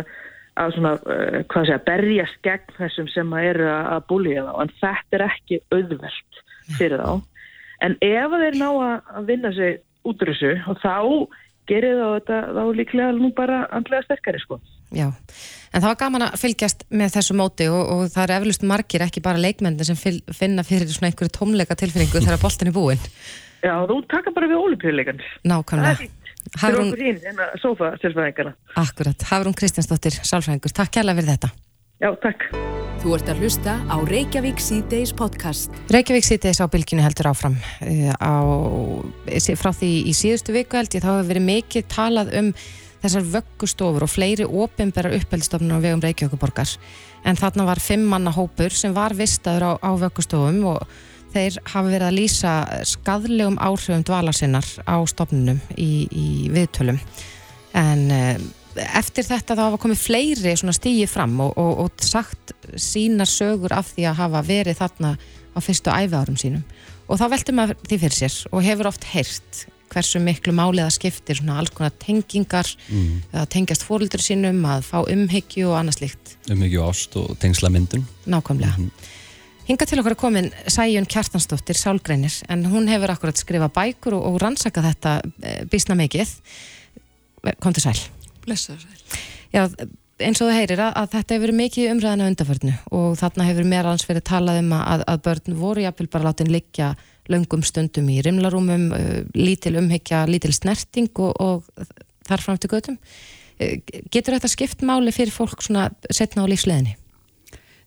að 0.56 0.76
svona, 0.76 0.92
uh, 1.04 1.40
hvað 1.52 1.68
segja, 1.68 1.80
berjast 1.86 2.38
gegn 2.46 2.76
þessum 2.78 3.08
sem 3.12 3.34
að 3.36 3.48
eru 3.52 3.66
að, 3.72 4.04
búlja 4.10 4.44
þá. 4.46 4.52
En 4.62 4.74
þetta 4.82 5.18
er 5.18 5.26
ekki 5.26 5.60
auðvelt 5.74 6.44
fyrir 6.78 7.02
þá. 7.02 7.10
En 7.86 7.98
ef 8.04 8.38
þeir 8.40 8.60
ná 8.60 8.68
að, 8.70 9.26
vinna 9.28 9.52
sig 9.56 9.82
út 10.06 10.22
úr 10.22 10.32
þessu 10.32 10.54
og 10.70 10.80
þá 10.80 10.96
gerir 11.66 11.98
þá 11.98 12.08
þetta 12.14 12.40
þá 12.56 12.62
líklega 12.78 13.14
nú 13.16 13.30
bara 13.36 13.62
andlega 13.74 14.06
sterkari 14.06 14.40
sko. 14.42 14.60
Já, 14.94 15.08
en 15.10 15.82
það 15.82 15.88
var 15.88 15.98
gaman 15.98 16.24
að 16.28 16.36
fylgjast 16.38 16.84
með 16.94 17.16
þessu 17.16 17.34
móti 17.36 17.66
og, 17.72 17.80
og 17.90 18.04
það 18.14 18.22
er 18.22 18.34
eflust 18.36 18.66
margir 18.70 19.02
ekki 19.02 19.22
bara 19.24 19.42
leikmenni 19.42 19.86
sem 19.88 19.98
fyl, 19.98 20.20
finna 20.30 20.62
fyrir 20.66 20.92
svona 20.94 21.10
einhverju 21.10 21.34
tómleika 21.34 21.74
tilfinningu 21.78 22.22
þegar 22.22 22.38
boltin 22.42 22.70
er 22.70 22.76
búinn. 22.76 23.10
Já, 23.66 23.74
þú 23.90 23.98
taka 24.06 24.30
bara 24.36 24.46
við 24.52 24.86
er 24.86 25.24
Nákvæmlega. 25.42 26.06
Fyrir 26.60 26.82
okkur 26.82 27.04
hinn, 27.08 27.20
en 27.30 27.44
að 27.44 27.54
sofa 27.62 27.92
selvfæðingarna 28.02 28.54
akkurat, 28.82 29.28
Hafrún 29.30 29.56
Kristjánsdóttir, 29.56 30.18
sálfræðingur, 30.22 30.74
takk 30.76 30.94
kærlega 30.98 31.20
fyrir 31.20 31.36
þetta. 31.36 31.52
Já, 31.96 32.10
takk. 32.20 32.48
Þú 33.00 33.12
ert 33.16 33.28
að 33.32 33.38
hlusta 33.44 33.76
á 33.88 33.96
Reykjavík 34.04 34.58
C-Days 34.60 35.12
podcast. 35.16 35.72
Reykjavík 35.92 36.26
sýtis 36.26 36.60
á 36.60 36.68
bylginu 36.68 37.04
heldur 37.04 37.30
áfram. 37.30 37.56
Uh, 37.80 38.10
á, 38.20 38.34
frá 39.56 39.70
því 39.72 39.92
í 40.10 40.12
síðustu 40.16 40.52
viku 40.56 40.76
held 40.76 40.92
ég 40.92 41.04
þá 41.04 41.12
hefur 41.14 41.30
verið 41.30 41.46
mikið 41.46 41.88
talað 41.92 42.34
um 42.40 42.50
þessar 43.06 43.26
vöggustofur 43.36 44.06
og 44.06 44.12
fleiri 44.12 44.46
ofinbæra 44.46 45.12
uppeldstofnur 45.16 45.78
á 45.78 45.84
vegum 45.84 46.02
Reykjavíkuborgar 46.04 46.72
en 47.26 47.38
þarna 47.38 47.66
var 47.68 47.82
fimm 47.82 48.06
manna 48.10 48.32
hópur 48.34 48.74
sem 48.74 48.94
var 48.96 49.14
vistaður 49.16 49.68
á, 49.68 49.72
á 49.82 49.90
vöggustofum 50.00 50.62
og 50.72 50.98
þeir 51.34 51.58
hafa 51.64 51.88
verið 51.88 52.06
að 52.08 52.18
lýsa 52.18 52.52
skadlegum 52.88 53.58
áhrifum 53.62 54.04
dvalarsinnar 54.06 54.68
á 54.86 54.96
stofnunum 55.08 55.60
í, 55.76 56.06
í 56.10 56.26
viðtölum. 56.54 57.00
En 57.76 58.06
uh, 58.10 58.36
eftir 58.96 59.26
þetta 59.28 59.56
þá 59.56 59.64
hafa 59.66 59.80
komið 59.82 60.02
fleiri 60.02 60.56
stígi 60.56 61.06
fram 61.10 61.38
og, 61.44 61.54
og, 61.56 61.86
og 61.86 62.04
sagt 62.04 62.52
sínar 62.76 63.28
sögur 63.30 63.72
af 63.76 63.92
því 63.94 64.10
að 64.10 64.20
hafa 64.22 64.42
verið 64.46 64.80
þarna 64.80 65.14
á 65.56 65.58
fyrstu 65.64 65.92
æfiárum 65.92 66.36
sínum. 66.40 66.66
Og 67.06 67.20
þá 67.20 67.30
veltum 67.32 67.56
maður 67.60 67.80
því 67.86 67.98
fyrir 68.02 68.18
sér 68.18 68.36
og 68.50 68.64
hefur 68.66 68.90
oft 68.90 69.04
heyrt 69.12 69.66
hversu 69.92 70.18
miklu 70.20 70.52
málið 70.56 70.82
að 70.82 70.94
skiptir 70.96 71.38
svona 71.38 71.60
alls 71.60 71.70
konar 71.74 71.94
tengingar 72.02 72.68
Mm. 72.90 73.22
að 73.32 73.46
tengjast 73.54 73.84
fóröldur 73.86 74.22
sínum, 74.22 74.58
að 74.66 74.82
fá 74.82 74.98
umhyggju 75.06 75.68
og 75.70 75.78
annað 75.78 75.98
slíkt, 76.00 76.34
Um 76.50 76.58
mikið 76.58 76.82
ást 76.82 77.16
og 77.16 77.38
tengsla 77.38 77.70
myndun. 77.70 78.04
nákvæmlega 78.26 78.90
Hinga 79.66 79.86
til 79.88 79.98
okkur 79.98 80.14
er 80.14 80.18
komin 80.20 80.48
Sæjun 80.70 81.08
Kjartansdóttir, 81.10 81.74
sálgreinir, 81.74 82.34
en 82.52 82.62
hún 82.70 82.86
hefur 82.86 83.10
akkurat 83.10 83.38
skrifað 83.40 83.72
bækur 83.74 84.14
og, 84.14 84.26
og 84.28 84.36
rannsakað 84.38 84.90
þetta 84.92 85.14
e, 85.42 85.54
bísna 85.72 85.96
mikið. 85.98 86.34
Komdu 87.62 87.82
sæl. 87.82 87.98
Blessaður 88.44 88.84
sæl. 88.84 89.16
Já, 89.50 89.64
eins 90.22 90.38
og 90.38 90.46
þú 90.46 90.54
heyrir 90.54 90.82
að, 90.84 90.92
að 91.00 91.08
þetta 91.16 91.34
hefur 91.34 91.44
verið 91.48 91.58
mikið 91.60 91.90
umræðan 91.96 92.22
á 92.22 92.28
undarförnu 92.30 92.74
og 92.94 93.16
þarna 93.18 93.46
hefur 93.48 93.66
meira 93.72 93.90
hans 93.90 94.06
verið 94.06 94.24
talað 94.30 94.60
um 94.62 94.70
að, 94.76 95.02
að 95.10 95.24
börn 95.26 95.56
voru 95.58 95.82
jafnvel 95.82 96.06
bara 96.12 96.28
látin 96.28 96.52
liggja 96.52 96.92
löngum 97.26 97.64
stundum 97.66 98.06
í 98.14 98.20
rimlarúmum, 98.22 98.84
lítil 99.34 99.80
umhyggja, 99.80 100.22
lítil 100.30 100.52
snerting 100.54 101.10
og, 101.18 101.34
og 101.42 101.88
þar 102.28 102.44
fram 102.44 102.62
til 102.62 102.70
götum. 102.70 103.00
Uh, 103.58 103.74
Getur 104.14 104.36
þetta 104.36 104.52
skipt 104.52 104.86
máli 104.86 105.10
fyrir 105.16 105.34
fólk 105.34 105.66
svona 105.66 105.88
setna 106.06 106.46
á 106.46 106.50
lífsleðinni? 106.54 106.94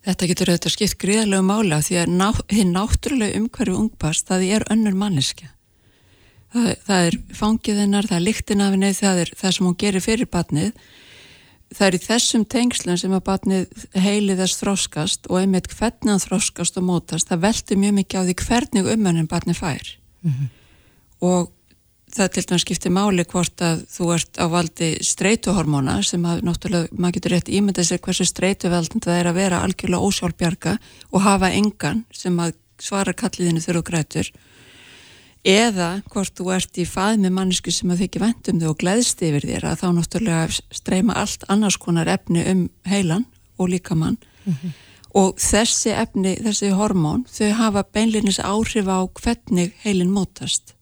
Þetta 0.07 0.29
getur 0.31 0.51
auðvitað 0.53 0.73
skipt 0.75 0.97
gríðarlegu 1.01 1.43
máli 1.43 1.75
af 1.75 1.87
því 1.89 1.97
að 1.99 2.13
ná, 2.15 2.27
hinn 2.53 2.71
náttúrulega 2.75 3.39
umhverfi 3.41 3.75
ungbast 3.75 4.29
það 4.29 4.45
er 4.55 4.65
önnur 4.71 4.95
manneskja. 4.95 5.51
Það, 6.53 6.69
það 6.87 7.09
er 7.09 7.17
fangið 7.35 7.81
hennar, 7.83 8.07
það 8.09 8.17
er 8.17 8.25
lyktin 8.25 8.63
af 8.63 8.73
henni, 8.73 8.91
það 8.95 9.21
er 9.25 9.31
það 9.37 9.55
sem 9.55 9.67
hún 9.67 9.77
gerir 9.83 10.05
fyrir 10.05 10.31
batnið. 10.31 10.71
Það 11.69 11.85
er 11.85 11.97
í 11.99 12.01
þessum 12.01 12.45
tengslum 12.49 12.97
sem 12.97 13.13
að 13.13 13.25
batnið 13.27 13.83
heilið 13.93 14.39
þess 14.41 14.61
þróskast 14.63 15.29
og 15.29 15.41
einmitt 15.43 15.69
hvernig 15.69 16.09
hann 16.09 16.23
þróskast 16.23 16.79
og 16.79 16.87
mótast. 16.87 17.29
Það 17.29 17.43
veldur 17.43 17.81
mjög 17.83 17.95
mikið 17.99 18.23
á 18.23 18.23
því 18.25 18.37
hvernig 18.47 18.91
umhverfin 18.95 19.29
batnið 19.29 19.59
fær. 19.59 19.91
Og 21.19 21.51
það 22.13 22.31
til 22.33 22.43
dæmis 22.49 22.63
skiptir 22.65 22.93
máli 22.93 23.25
hvort 23.29 23.63
að 23.63 23.83
þú 23.91 24.09
ert 24.15 24.39
á 24.41 24.45
valdi 24.51 24.89
streituhormóna 25.05 25.99
sem 26.05 26.23
að 26.25 26.43
náttúrulega 26.47 26.97
maður 26.97 27.17
getur 27.17 27.35
rétt 27.35 27.51
ímyndað 27.53 27.89
sér 27.89 28.01
hversu 28.05 28.27
streituveldand 28.27 29.05
það 29.05 29.19
er 29.19 29.29
að 29.29 29.39
vera 29.39 29.61
algjörlega 29.65 30.07
ósjálfbjarga 30.09 30.75
og 31.11 31.25
hafa 31.25 31.51
engan 31.55 32.03
sem 32.15 32.39
að 32.41 32.55
svara 32.79 33.13
kalliðinu 33.13 33.63
þurru 33.63 33.83
grætur. 33.89 34.31
Eða 35.47 36.01
hvort 36.11 36.35
þú 36.35 36.49
ert 36.55 36.79
í 36.81 36.85
fað 36.87 37.21
með 37.23 37.35
mannesku 37.37 37.71
sem 37.71 37.91
að 37.93 38.03
þykja 38.03 38.23
vendum 38.25 38.59
þig 38.59 38.71
og 38.71 38.79
gleðst 38.81 39.23
yfir 39.23 39.47
þér 39.47 39.69
að 39.69 39.83
þá 39.83 39.87
náttúrulega 39.95 40.75
streyma 40.75 41.15
allt 41.21 41.45
annars 41.47 41.79
konar 41.79 42.11
efni 42.11 42.43
um 42.51 42.65
heilan 42.89 43.27
og 43.59 43.71
líkamann. 43.71 44.19
Og 45.15 45.39
þessi 45.41 45.93
efni, 45.95 46.35
þessi 46.43 46.73
hormón 46.75 47.23
þau 47.31 47.53
hafa 47.57 47.85
beinlinis 47.87 48.41
áhrif 48.43 48.91
á 48.91 48.99
hvernig 49.07 49.73
heilin 49.85 50.11
mótast 50.11 50.75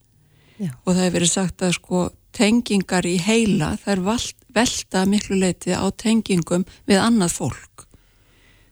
Já. 0.58 0.72
og 0.86 0.94
það 0.94 1.04
hefur 1.04 1.18
verið 1.20 1.34
sagt 1.34 1.64
að 1.64 1.76
sko 1.78 2.04
tengingar 2.38 3.06
í 3.06 3.18
heila 3.22 3.76
vald, 3.86 4.34
velta 4.54 5.06
miklu 5.10 5.38
leiti 5.42 5.74
á 5.74 5.86
tengingum 5.94 6.66
við 6.90 7.02
annað 7.02 7.36
fólk 7.38 7.86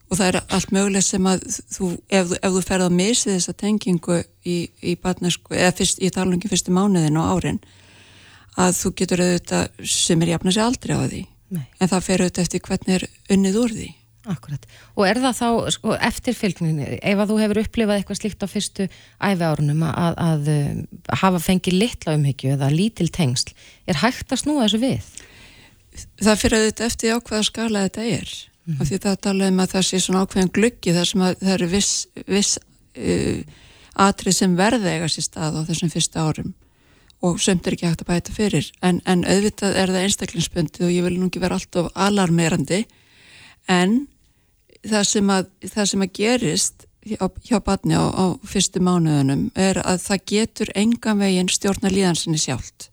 og 0.10 0.20
það 0.20 0.28
er 0.28 0.38
allt 0.54 0.74
mögulegt 0.76 1.08
sem 1.08 1.28
að 1.30 1.46
þú, 1.74 1.92
ef, 2.14 2.34
ef 2.38 2.56
þú 2.56 2.64
ferð 2.66 2.88
að 2.88 2.98
misi 3.00 3.32
þessa 3.32 3.56
tengingu 3.58 4.20
í, 4.46 4.58
í 4.86 4.94
batnesku, 5.02 5.56
eða 5.58 5.74
fyrst, 5.80 6.02
í 6.02 6.12
talungi 6.14 6.50
fyrstu 6.52 6.74
mánuðin 6.76 7.18
og 7.22 7.32
árin 7.36 7.62
að 8.62 8.78
þú 8.80 8.92
getur 9.02 9.24
auðvitað 9.26 9.88
sem 9.96 10.22
er 10.22 10.36
jafna 10.36 10.54
sig 10.56 10.66
aldrei 10.66 10.96
á 10.96 11.02
því 11.06 11.22
Nei. 11.56 11.66
en 11.80 11.92
það 11.92 12.06
fer 12.06 12.24
auðvitað 12.24 12.46
eftir 12.46 12.66
hvernig 12.66 12.98
er 13.00 13.08
unnið 13.36 13.62
úr 13.62 13.76
því 13.76 13.90
Akkurat. 14.26 14.64
Og 14.98 15.06
er 15.06 15.20
það 15.22 15.38
þá, 15.38 15.48
sko, 15.76 15.94
eftirfylgninni, 16.08 16.88
ef 16.98 17.22
að 17.22 17.32
þú 17.32 17.38
hefur 17.44 17.60
upplifað 17.62 18.00
eitthvað 18.00 18.20
slíkt 18.20 18.46
á 18.46 18.48
fyrstu 18.50 18.88
æfiárunum 19.22 19.84
að, 19.86 20.18
að, 20.26 20.50
að 20.50 21.20
hafa 21.22 21.42
fengið 21.44 21.78
litla 21.78 22.16
umhyggju 22.18 22.56
eða 22.56 22.72
lítil 22.74 23.08
tengsl, 23.14 23.54
er 23.86 24.02
hægt 24.02 24.34
að 24.34 24.42
snúa 24.42 24.66
þessu 24.66 24.82
við? 24.82 25.12
Það 26.24 26.42
fyrir 26.42 26.58
auðvitað 26.60 26.90
eftir 26.90 27.14
á 27.14 27.18
hvaða 27.22 27.46
skala 27.52 27.86
þetta 27.86 28.08
er. 28.16 28.34
Mm 28.66 28.74
-hmm. 28.74 28.82
Af 28.82 28.90
því 28.90 29.00
það 29.06 29.22
tala 29.22 29.48
um 29.48 29.60
að 29.60 29.72
það 29.76 29.88
sé 29.90 30.00
svona 30.02 30.22
ákveðin 30.26 30.56
gluggi 30.58 30.96
þar 30.96 31.08
sem 31.12 31.22
að 31.22 31.36
það 31.40 31.54
eru 31.54 31.68
viss, 31.68 31.94
viss 32.26 32.60
uh, 32.98 33.42
atrið 33.94 34.36
sem 34.36 34.56
verða 34.58 34.94
eiga 34.96 35.08
sér 35.08 35.24
stað 35.30 35.60
á 35.62 35.68
þessum 35.70 35.94
fyrsta 35.94 36.26
árum 36.26 36.54
og 37.26 37.40
sömt 37.42 37.68
er 37.68 37.76
ekki 37.76 37.88
hægt 37.88 38.04
að 38.04 38.10
bæta 38.12 38.34
fyrir. 38.36 38.72
En, 38.82 39.02
en 39.06 39.24
auðvitað 39.24 39.78
er 39.80 39.94
það 39.94 40.04
einstaklingsbundið 40.04 40.86
og 40.88 40.92
ég 40.94 41.06
vil 41.06 41.16
nú 41.20 41.30
ekki 41.30 41.42
vera 41.42 41.58
alltaf 41.58 41.92
alarmerandi 41.96 42.84
en 43.72 44.08
það 44.90 45.08
sem 45.10 45.32
að, 45.34 45.48
það 45.74 45.90
sem 45.92 46.06
að 46.06 46.14
gerist 46.20 46.86
hjá, 47.06 47.26
hjá 47.46 47.60
batni 47.66 47.98
á, 47.98 48.06
á 48.10 48.26
fyrstu 48.46 48.82
mánuðunum 48.84 49.50
er 49.56 49.82
að 49.84 50.02
það 50.06 50.26
getur 50.32 50.72
engan 50.76 51.22
veginn 51.22 51.52
stjórna 51.52 51.92
líðansinni 51.94 52.42
sjálft. 52.42 52.90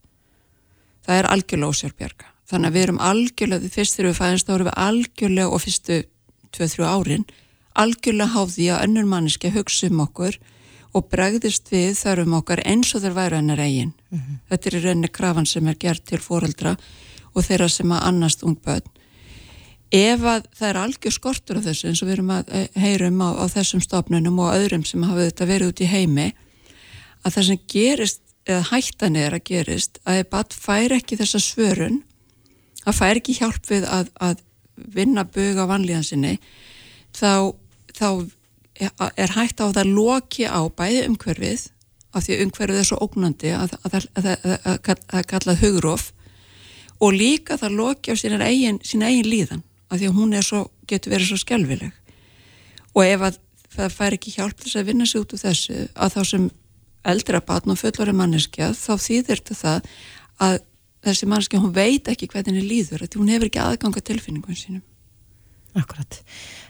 Það 1.03 1.19
er 1.19 1.31
algjörlega 1.35 1.75
ósjálfbjörga. 1.75 2.29
Þannig 2.53 2.69
að 2.69 2.75
við 2.77 2.83
erum 2.87 3.01
algjörlega, 3.01 3.63
því 3.63 3.71
fyrst 3.77 3.97
þegar 3.97 4.11
við 4.11 4.19
fæðast 4.19 4.49
þá 4.49 4.55
erum 4.55 4.69
við 4.69 4.81
algjörlega 4.87 5.53
og 5.53 5.63
fyrstu 5.63 6.03
2-3 6.53 6.89
árin 6.89 7.31
algjörlega 7.79 8.35
háði 8.35 8.69
að 8.73 8.83
önnur 8.87 9.09
manneski 9.09 9.53
hugsa 9.53 9.89
um 9.89 10.03
okkur 10.05 10.39
og 10.93 11.07
bregðist 11.09 11.71
við 11.73 11.95
þarfum 11.97 12.37
okkar 12.43 12.61
eins 12.69 12.91
og 12.93 13.05
þeir 13.05 13.17
væru 13.17 13.39
hennar 13.39 13.63
eigin. 13.63 13.95
Mm 14.11 14.19
-hmm. 14.19 14.41
Þetta 14.51 14.69
er 14.69 14.83
rauninni 14.85 15.09
krafan 15.09 15.47
sem 15.47 15.69
er 15.69 15.75
gert 15.75 16.05
til 16.05 16.19
fóreldra 16.19 16.77
og 17.35 17.45
þeirra 17.45 17.69
sem 17.69 17.93
að 17.93 18.05
annast 18.09 18.43
ungböðn 18.43 18.91
ef 19.93 20.23
að 20.25 20.47
það 20.57 20.69
er 20.69 20.79
algjör 20.81 21.15
skortur 21.15 21.59
af 21.61 21.67
þessu 21.67 21.91
eins 21.91 22.01
og 22.01 22.09
við 22.09 22.15
erum 22.17 22.31
að 22.33 22.53
eh, 22.57 22.69
heyrum 22.81 23.19
á, 23.21 23.29
á 23.37 23.45
þessum 23.53 23.83
stofnunum 23.85 24.39
og 24.41 24.55
öðrum 24.57 24.87
sem 24.89 25.03
hafa 25.05 25.27
þetta 25.27 25.49
verið 25.51 25.73
út 25.73 25.83
í 25.85 25.91
heimi 25.91 26.29
að 27.23 27.35
það 27.35 27.49
sem 27.49 27.61
gerist, 27.75 28.23
eða 28.49 28.63
hættan 28.73 29.19
er 29.21 29.37
að 29.37 29.45
gerist 29.51 30.01
að 30.09 30.23
ef 30.23 30.31
bat 30.33 30.57
fær 30.57 30.97
ekki 30.97 31.19
þessa 31.21 31.41
svörun 31.45 32.01
að 32.89 32.97
fær 32.99 33.21
ekki 33.21 33.37
hjálp 33.37 33.69
við 33.69 33.85
að, 33.87 34.09
að 34.17 34.41
vinna 34.97 35.27
buga 35.29 35.67
vanlíðan 35.69 36.07
sinni 36.09 36.33
þá, 37.15 37.53
þá 37.93 38.09
er 38.81 39.35
hægt 39.37 39.61
á 39.61 39.69
það 39.69 39.93
loki 39.93 40.49
á 40.49 40.65
bæði 40.73 41.05
umhverfið 41.11 41.69
af 42.13 42.25
því 42.25 42.39
umhverfið 42.47 42.81
er 42.81 42.89
svo 42.89 42.99
ógnandi 43.05 43.53
að 43.57 43.77
það 43.85 45.29
kallað 45.29 45.63
hugróf 45.63 46.09
og 47.03 47.15
líka 47.15 47.61
það 47.61 47.77
loki 47.77 48.15
á 48.15 48.17
sína 48.17 48.49
eigin, 48.49 48.81
eigin 48.81 49.29
líðan 49.29 49.63
af 49.93 50.01
því 50.01 50.09
að 50.09 50.19
hún 50.19 50.37
svo, 50.41 50.65
getur 50.89 51.13
verið 51.13 51.33
svo 51.33 51.41
skjálfileg 51.43 51.93
og 52.93 53.05
ef 53.05 53.25
að 53.29 53.39
það 53.73 53.95
fær 53.97 54.17
ekki 54.17 54.35
hjálp 54.37 54.61
þess 54.61 54.79
að 54.81 54.89
vinna 54.91 55.07
sig 55.09 55.23
út 55.23 55.33
úr 55.33 55.43
þessu 55.43 55.79
að 55.93 56.15
þá 56.17 56.21
sem 56.29 56.51
eldra 57.13 57.41
batn 57.45 57.75
og 57.75 57.81
fullori 57.81 58.15
manneskja 58.15 58.71
þá 58.77 58.93
þýðir 59.01 59.43
það 59.49 59.91
að 60.43 60.59
þessi 61.03 61.29
manneskja 61.29 61.61
hún 61.63 61.75
veit 61.75 62.09
ekki 62.11 62.29
hvernig 62.31 62.53
henni 62.53 62.69
líður 62.69 63.07
því 63.07 63.21
hún 63.21 63.33
hefur 63.33 63.51
ekki 63.51 63.63
aðganga 63.63 64.03
tilfinningum 64.07 64.59
sínum. 64.59 64.83
Akkurat, 65.73 66.19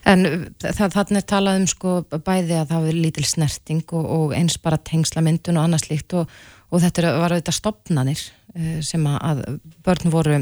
en 0.07 0.53
þannig 0.63 1.17
er 1.19 1.25
talað 1.27 1.57
um 1.59 1.65
sko 1.67 1.95
bæði 2.07 2.55
að 2.61 2.69
það 2.71 2.77
hefur 2.77 2.99
lítil 3.03 3.25
snerting 3.27 3.95
og, 3.99 4.05
og 4.15 4.35
eins 4.39 4.61
bara 4.63 4.79
tengslamyndun 4.79 5.59
og 5.59 5.67
annars 5.67 5.89
líkt 5.91 6.15
og, 6.15 6.31
og 6.71 6.85
þetta 6.85 7.11
var 7.19 7.35
auðvitað 7.35 7.57
stopnanir 7.57 8.23
eh, 8.55 8.79
sem 8.87 9.09
að 9.11 9.43
börn 9.83 10.15
voru 10.15 10.39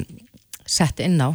sett 0.69 1.01
inn 1.01 1.17
á 1.25 1.33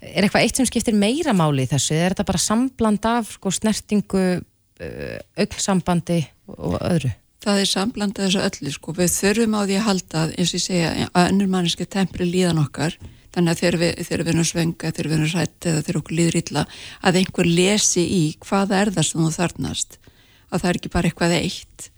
er 0.00 0.24
eitthvað 0.26 0.44
eitt 0.44 0.58
sem 0.60 0.68
skiptir 0.68 0.96
meira 0.96 1.34
máli 1.36 1.64
í 1.64 1.70
þessu, 1.70 1.96
er 1.96 2.14
þetta 2.14 2.28
bara 2.28 2.42
sambland 2.42 3.08
af 3.08 3.36
sko, 3.36 3.52
snertingu, 3.54 4.24
uh, 4.40 5.18
augnsambandi 5.40 6.22
og 6.52 6.78
öðru? 6.80 7.12
Það 7.46 7.60
er 7.62 7.70
sambland 7.70 8.18
af 8.18 8.26
þessu 8.26 8.42
öllu, 8.44 8.72
sko. 8.74 8.96
við 8.96 9.12
þurfum 9.14 9.56
á 9.56 9.60
því 9.62 9.78
að 9.78 9.86
halda, 9.90 10.24
eins 10.34 10.50
og 10.50 10.58
ég 10.58 10.64
segja, 10.64 10.90
að 11.12 11.28
önnur 11.30 11.52
manneski 11.52 11.86
tempri 11.88 12.28
líðan 12.28 12.62
okkar, 12.64 12.96
þannig 13.36 13.52
að 13.52 13.62
þegar 13.62 13.78
við, 13.82 13.94
þegar 14.08 14.24
við 14.24 14.32
erum 14.32 14.48
svenga, 14.50 14.92
þegar 14.92 15.10
við 15.10 15.16
erum 15.18 15.32
rætt 15.34 15.68
eða 15.70 15.82
þegar 15.84 16.00
okkur 16.00 16.18
líður 16.20 16.38
illa, 16.40 16.66
að 17.02 17.20
einhver 17.20 17.50
lesi 17.50 18.04
í 18.04 18.22
hvaða 18.42 18.80
er 18.82 18.92
það 18.96 19.08
sem 19.10 19.24
þú 19.24 19.32
þarnast, 19.36 19.98
að 20.50 20.62
það 20.62 20.70
er 20.70 20.80
ekki 20.80 20.94
bara 20.96 21.10
eitthvað 21.10 21.36
eitt, 21.40 21.90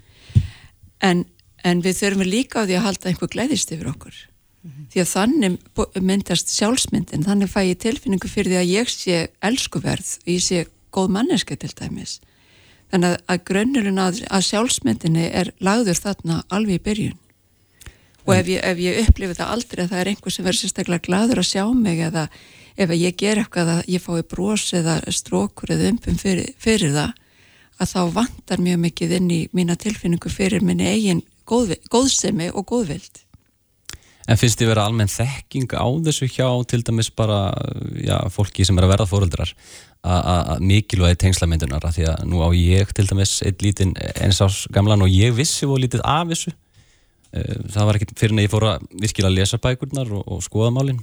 en, 1.08 1.22
en 1.64 1.84
við 1.84 2.02
þurfum 2.02 2.26
líka 2.26 2.64
á 2.64 2.66
því 2.66 2.78
að 2.78 2.86
halda 2.88 3.12
einhver 3.12 3.32
gleðist 3.32 3.72
yfir 3.74 3.92
okkur 3.94 4.18
mm 4.62 4.70
-hmm. 4.70 4.88
því 4.92 5.00
að 5.00 5.12
þannig 5.16 6.02
myndast 6.02 6.48
sjálfsmyndin, 6.54 7.24
þannig 7.24 7.52
fæ 7.52 7.60
ég 7.66 7.78
tilfinningu 7.78 8.28
fyrir 8.28 8.52
því 8.52 8.58
að 8.62 8.72
ég 8.72 8.88
sé 8.88 9.28
elskuverð 9.42 10.18
og 10.22 10.28
ég 10.28 10.42
sé 10.42 10.66
góð 10.92 11.08
manneska 11.08 11.56
til 11.56 11.72
dæmis 11.74 12.20
þannig 12.90 13.08
að, 13.08 13.16
að 13.28 13.44
grunnurinn 13.44 13.98
að, 13.98 14.22
að 14.30 14.46
sjálfsmyndinni 14.50 15.30
er 15.32 15.52
lagður 15.60 16.00
þarna 16.04 16.42
alveg 16.48 16.80
í 16.80 16.84
byrjun 16.84 17.18
og 18.28 18.34
ef 18.36 18.48
ég, 18.48 18.60
ef 18.64 18.78
ég 18.78 19.08
upplifi 19.08 19.36
það 19.38 19.52
aldrei 19.54 19.84
að 19.84 19.90
það 19.92 20.00
er 20.00 20.10
einhver 20.12 20.32
sem 20.32 20.44
verður 20.44 20.60
sérstaklega 20.60 21.06
gladur 21.06 21.40
að 21.42 21.50
sjá 21.50 21.64
mig 21.74 22.00
eða 22.08 22.28
ef 22.78 22.90
ég 22.94 23.16
ger 23.16 23.40
eitthvað 23.40 23.72
að 23.76 23.88
ég 23.94 24.04
fái 24.04 24.22
brós 24.28 24.66
eða 24.76 24.98
strókur 25.12 25.72
eða 25.74 25.88
umpum 25.92 26.18
fyrir, 26.20 26.52
fyrir 26.60 26.92
það 26.96 27.14
að 27.78 27.92
þá 27.94 28.00
vantar 28.18 28.62
mjög 28.62 28.82
mikið 28.84 29.14
inn 29.18 29.30
í 29.30 29.40
mína 29.54 29.78
tilfinningu 29.78 30.30
fyrir 30.32 30.64
minni 30.64 30.88
eigin 30.90 31.22
góð, 31.48 31.76
góðsemi 31.90 32.50
og 32.52 32.66
góðvild 32.68 33.22
En 34.28 34.36
finnst 34.36 34.60
þið 34.60 34.72
vera 34.74 34.84
almenn 34.84 35.08
þekking 35.08 35.72
á 35.72 35.88
þessu 36.04 36.28
hjá 36.28 36.48
til 36.68 36.82
dæmis 36.84 37.08
bara 37.16 37.48
já, 37.96 38.18
fólki 38.28 38.66
sem 38.66 38.76
er 38.76 38.84
að 38.84 38.92
verða 38.92 39.08
fóröldrar 39.08 39.52
að 40.04 40.60
mikilvægi 40.68 41.18
tengslamyndunar? 41.24 41.84
Að 41.88 41.96
því 41.96 42.08
að 42.12 42.24
nú 42.28 42.42
á 42.44 42.48
ég 42.52 42.92
til 42.92 43.06
dæmis 43.08 43.38
eitt 43.46 43.64
lítinn 43.64 43.96
eins 44.20 44.42
ás 44.44 44.66
gamlan 44.74 45.04
og 45.06 45.12
ég 45.12 45.32
vissi 45.36 45.66
og 45.66 45.80
lítið 45.80 46.04
af 46.04 46.28
þessu. 46.28 46.52
Eh, 47.32 47.56
það 47.72 47.88
var 47.88 47.98
ekkert 47.98 48.18
fyrir 48.20 48.36
en 48.36 48.44
ég 48.44 48.52
fór 48.52 48.68
að 48.68 48.84
virkilega 49.00 49.34
lesa 49.34 49.60
bækurnar 49.60 50.12
og, 50.16 50.22
og 50.28 50.44
skoða 50.44 50.70
málinn 50.72 51.00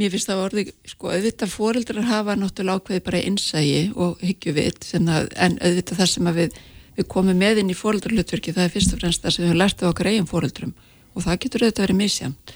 Mér 0.00 0.08
finnst 0.14 0.30
það 0.30 0.38
orðið, 0.46 0.68
sko, 0.88 1.10
auðvitað 1.12 1.50
fóreldrar 1.52 2.06
hafa 2.08 2.36
náttúrulega 2.40 2.80
ákveði 2.80 3.02
bara 3.04 3.18
einsægi 3.28 3.82
og 3.92 4.22
hyggju 4.24 4.54
vit, 4.56 4.86
en 4.96 5.10
auðvitað 5.12 5.98
það 5.98 6.08
sem 6.08 6.30
við, 6.38 6.56
við 6.96 7.08
komum 7.12 7.36
með 7.36 7.60
inn 7.60 7.72
í 7.74 7.76
fóreldrarlutverki, 7.76 8.54
það 8.56 8.64
er 8.64 8.72
fyrst 8.72 8.94
og 8.96 9.02
fremst 9.02 9.26
það 9.26 9.34
sem 9.36 9.44
við 9.50 9.60
lærtum 9.60 9.90
okkar 9.90 10.08
eigin 10.08 10.30
fóreldrum 10.30 10.72
og 11.14 11.24
það 11.26 11.40
getur 11.44 11.66
auðvitað 11.66 11.86
verið 11.86 12.00
misjamt 12.02 12.54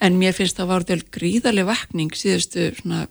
en 0.00 0.18
mér 0.20 0.34
finnst 0.36 0.58
það 0.58 0.70
var 0.72 0.84
til 0.86 1.02
gríðarlega 1.16 1.70
vakning 1.70 2.16
síðustu 2.16 2.70
svona 2.80 3.06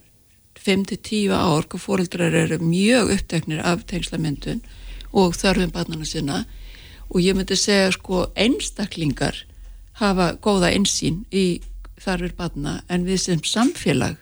5-10 0.65 1.33
ár 1.33 1.67
hvað 1.69 1.83
fóreldrar 1.83 2.35
eru 2.45 2.59
mjög 2.61 3.13
uppteknir 3.15 3.61
af 3.65 3.85
tengslamyndun 3.89 4.61
og 5.15 5.35
þörfum 5.37 5.73
barnana 5.73 6.05
sinna. 6.05 6.43
Og 7.09 7.21
ég 7.21 7.37
myndi 7.37 7.57
segja 7.57 7.91
sko 7.93 8.25
einstaklingar 8.35 9.43
hafa 10.01 10.33
góða 10.41 10.71
einsýn 10.73 11.23
í 11.31 11.61
þarfir 12.01 12.33
barna 12.37 12.79
en 12.89 13.05
við 13.05 13.21
sem 13.21 13.43
samfélag 13.45 14.17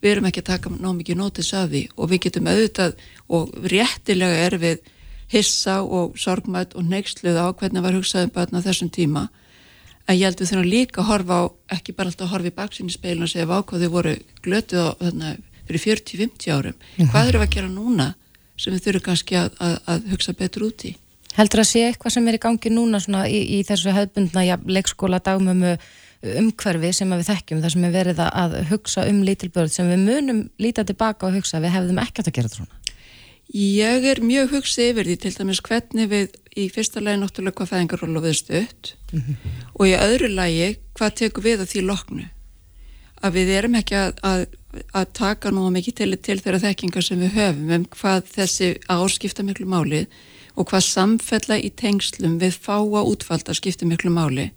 við 0.00 0.14
erum 0.14 0.30
ekki 0.30 0.44
að 0.44 0.50
taka 0.52 0.70
ná 0.72 0.92
mikið 0.96 1.18
nótis 1.18 1.52
af 1.54 1.68
því. 1.70 1.88
Og 1.96 2.10
við 2.10 2.22
getum 2.26 2.48
auðvitað 2.48 2.96
og 3.28 3.52
réttilega 3.72 4.46
er 4.46 4.58
við 4.62 4.78
hissa 5.30 5.80
og 5.82 6.16
sorgmætt 6.18 6.74
og 6.74 6.86
neyksluð 6.86 7.38
á 7.38 7.46
hvernig 7.52 7.84
var 7.84 7.98
hugsaðum 7.98 8.32
barna 8.34 8.62
þessum 8.64 8.90
tíma 8.90 9.28
en 10.10 10.18
ég 10.18 10.26
held 10.26 10.40
við 10.40 10.50
þurfum 10.50 10.70
líka 10.70 11.02
að 11.02 11.10
horfa 11.10 11.36
á 11.38 11.44
ekki 11.76 11.94
bara 11.94 12.10
alltaf 12.10 12.26
að 12.26 12.32
horfa 12.34 12.50
í 12.50 12.56
baksinni 12.56 12.94
speilin 12.94 13.26
og 13.26 13.30
segja 13.30 13.46
hvað 13.46 13.84
þau 13.84 13.92
voru 13.94 14.16
glötuð 14.44 14.82
á 14.82 14.90
þarna, 14.98 15.36
fyrir 15.68 15.84
40-50 15.84 16.50
árum. 16.50 16.74
Mm 16.74 17.04
-hmm. 17.04 17.10
hvað 17.12 17.28
eru 17.28 17.42
að 17.44 17.54
gera 17.54 17.68
núna 17.68 18.08
sem 18.56 18.74
við 18.74 18.84
þurfum 18.86 19.06
kannski 19.06 19.38
að, 19.38 19.50
að, 19.60 19.78
að 19.86 20.10
hugsa 20.10 20.32
betur 20.32 20.66
út 20.66 20.84
í? 20.84 20.96
Heldur 21.36 21.62
að 21.62 21.70
sé 21.70 21.86
eitthvað 21.86 22.12
sem 22.12 22.28
er 22.28 22.36
í 22.36 22.42
gangi 22.42 22.70
núna 22.74 22.98
í, 23.28 23.38
í 23.56 23.58
þessu 23.62 23.94
hefðbundna 23.94 24.44
ja, 24.44 24.58
leikskóla 24.66 25.20
dagmömu 25.22 25.76
umhverfi 26.20 26.90
sem 26.92 27.12
við 27.14 27.28
þekkjum 27.30 27.62
þar 27.62 27.72
sem 27.72 27.84
er 27.84 27.94
verið 27.94 28.18
að 28.26 28.56
hugsa 28.68 29.06
um 29.08 29.22
lítilbörð 29.24 29.72
sem 29.72 29.88
við 29.88 30.02
munum 30.04 30.42
líta 30.60 30.84
tilbaka 30.84 31.26
og 31.26 31.38
hugsa 31.38 31.62
við 31.62 31.72
hefðum 31.76 32.02
ekkert 32.02 32.28
að 32.28 32.34
gera 32.36 32.50
þetta 32.50 32.60
svona 32.60 32.79
Ég 33.50 34.04
er 34.06 34.20
mjög 34.22 34.52
hugsið 34.54 34.92
yfir 34.92 35.08
því 35.08 35.16
til 35.18 35.32
dæmis 35.34 35.60
hvernig 35.66 36.10
við 36.10 36.36
í 36.58 36.66
fyrsta 36.70 37.00
lagi 37.02 37.18
náttúrulega 37.18 37.58
hvað 37.58 37.70
fæðingaróla 37.72 38.22
við 38.22 38.36
stutt 38.38 38.94
mm 39.12 39.20
-hmm. 39.20 39.36
og 39.74 39.86
í 39.86 39.94
öðru 39.94 40.28
lagi 40.34 40.76
hvað 40.94 41.14
tekum 41.14 41.44
við 41.44 41.60
að 41.60 41.70
því 41.72 41.80
loknu 41.86 42.26
að 43.22 43.32
við 43.36 43.48
erum 43.48 43.74
ekki 43.74 43.94
að, 43.94 44.12
að, 44.22 44.46
að 44.94 45.06
taka 45.12 45.50
nú 45.50 45.70
mikið 45.70 45.94
til, 45.94 46.16
til 46.16 46.38
þeirra 46.40 46.64
þekkingar 46.64 47.02
sem 47.02 47.20
við 47.20 47.34
höfum 47.38 47.70
um 47.70 47.84
hvað 47.84 48.22
þessi 48.36 48.68
áskipta 48.88 49.42
miklu 49.42 49.66
máli 49.66 50.06
og 50.54 50.68
hvað 50.70 50.86
samfella 50.86 51.58
í 51.58 51.70
tengslum 51.70 52.38
við 52.38 52.54
fáa 52.54 53.02
útfald 53.02 53.48
að 53.48 53.58
skipta 53.60 53.86
miklu 53.86 54.10
máli 54.10 54.50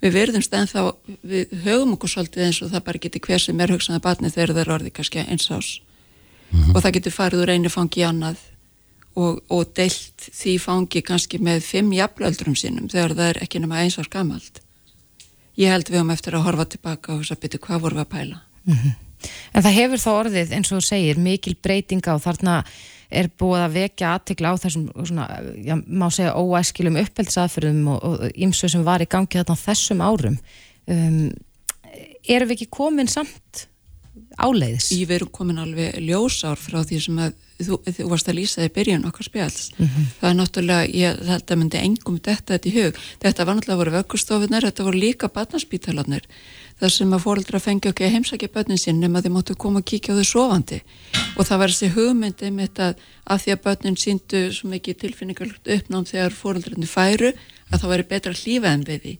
við 0.00 0.16
verðumst 0.16 0.54
en 0.54 0.66
þá 0.66 0.94
við 1.22 1.52
höfum 1.64 1.94
okkur 1.96 2.10
svolítið 2.10 2.46
eins 2.46 2.62
og 2.62 2.70
það 2.72 2.84
bara 2.84 2.98
getur 2.98 3.20
hver 3.26 3.38
sem 3.38 3.60
er 3.60 3.72
hugsaða 3.74 4.00
batni 4.00 4.30
þegar 4.30 4.54
það 4.54 4.62
er 4.62 4.74
orðið 4.76 4.92
kannski 4.92 5.24
eins 5.26 5.50
ás 5.50 5.80
mm 6.50 6.62
-hmm. 6.62 6.74
og 6.74 6.82
það 6.82 6.92
getur 6.92 7.12
farið 7.12 7.42
úr 7.42 7.50
einu 7.50 7.68
fangi 7.68 8.04
annað 8.04 8.38
og, 9.16 9.40
og 9.48 9.74
deilt 9.74 10.30
því 10.32 10.58
fangi 10.58 11.02
kannski 11.02 11.38
með 11.38 11.60
fimm 11.60 11.92
jafnöldrum 11.92 12.56
sínum 12.56 12.88
þegar 12.88 13.14
það 13.14 13.28
er 13.28 13.42
ekki 13.42 13.60
nema 13.60 13.82
eins 13.82 13.98
ár 13.98 14.08
gamalt 14.10 14.60
ég 15.56 15.70
held 15.70 15.90
við 15.90 16.00
um 16.00 16.10
eftir 16.10 16.34
að 16.34 16.46
horfa 16.46 16.64
tilbaka 16.64 17.12
og 17.12 17.22
þess 17.22 17.32
að 17.32 17.40
byrja 17.40 17.64
hvað 17.66 17.80
voru 17.80 17.94
við 17.94 18.00
að 18.00 18.12
pæla 18.16 18.38
mm 18.64 18.74
-hmm. 18.74 18.94
En 19.52 19.64
það 19.64 19.76
hefur 19.76 20.00
þá 20.00 20.10
orðið, 20.12 20.54
eins 20.56 20.70
og 20.70 20.80
þú 20.80 20.86
segir, 20.86 21.20
mikil 21.20 21.56
breytinga 21.62 22.14
og 22.16 22.22
þarna 22.24 22.56
er 23.10 23.28
búið 23.40 23.64
að 23.64 23.76
vekja 23.76 24.12
aðtikla 24.14 24.52
á 24.54 24.62
þessum, 24.62 24.84
svona, 25.08 25.26
já, 25.66 25.74
má 25.86 26.06
segja, 26.14 26.36
óæskilum 26.38 26.98
uppheldsaðferðum 27.00 27.88
og 27.96 28.26
ímsu 28.38 28.70
sem 28.70 28.84
var 28.86 29.02
í 29.02 29.08
gangi 29.10 29.40
þarna 29.40 29.56
á 29.58 29.64
þessum 29.64 30.04
árum. 30.04 30.38
Um, 30.90 31.18
erum 32.28 32.50
við 32.50 32.56
ekki 32.60 32.70
komin 32.78 33.10
samt 33.10 33.66
áleiðis? 34.38 34.90
Ég 34.94 35.08
veru 35.10 35.30
komin 35.30 35.58
alveg 35.58 35.98
ljósár 36.04 36.58
frá 36.60 36.82
því 36.84 37.00
sem 37.04 37.18
að 37.18 37.34
þú, 37.60 37.80
þú 37.84 38.08
varst 38.12 38.30
að 38.30 38.38
lýsa 38.38 38.62
því 38.62 38.70
byrjun 38.76 39.08
okkar 39.10 39.26
spjáls. 39.26 39.70
Mm 39.76 39.86
-hmm. 39.86 40.06
Það 40.20 40.30
er 40.30 40.36
náttúrulega, 40.36 40.90
ég 40.94 41.26
held 41.26 41.50
að 41.50 41.58
myndi 41.58 41.78
engum 41.78 42.18
þetta 42.18 42.54
þetta 42.54 42.68
í 42.68 42.76
hug. 42.78 42.94
Þetta 43.20 43.44
var 43.44 43.54
náttúrulega 43.54 43.82
voru 43.82 43.96
vöggustofunar, 43.98 44.64
þetta 44.64 44.84
voru 44.84 44.98
líka 44.98 45.28
barnaspítalarnir 45.28 46.24
þar 46.80 46.92
sem 46.94 47.12
að 47.12 47.24
fóreldra 47.24 47.60
fengi 47.60 47.90
okkur 47.90 48.06
að 48.06 48.14
heimsækja 48.16 48.52
börnin 48.54 48.80
sín 48.80 49.00
nema 49.02 49.20
þið 49.20 49.34
móttu 49.34 49.56
koma 49.60 49.82
og 49.82 49.88
kíkja 49.90 50.16
á 50.16 50.18
þau 50.20 50.28
sofandi 50.28 50.78
og 51.36 51.48
það 51.48 51.60
var 51.62 51.72
þessi 51.74 51.90
hugmyndi 51.96 52.52
með 52.56 52.70
þetta 52.70 52.86
að 53.34 53.42
því 53.42 53.54
að 53.54 53.64
börnin 53.66 53.98
síndu 54.00 54.40
svo 54.56 54.70
mikið 54.72 55.00
tilfinningarlegt 55.02 55.72
uppnám 55.76 56.06
þegar 56.08 56.38
fóreldrarnir 56.38 56.90
færu 56.90 57.32
að 57.70 57.82
það 57.82 57.92
væri 57.92 58.08
betra 58.14 58.38
hlífa 58.40 58.72
en 58.72 58.86
við 58.88 59.04
því 59.04 59.14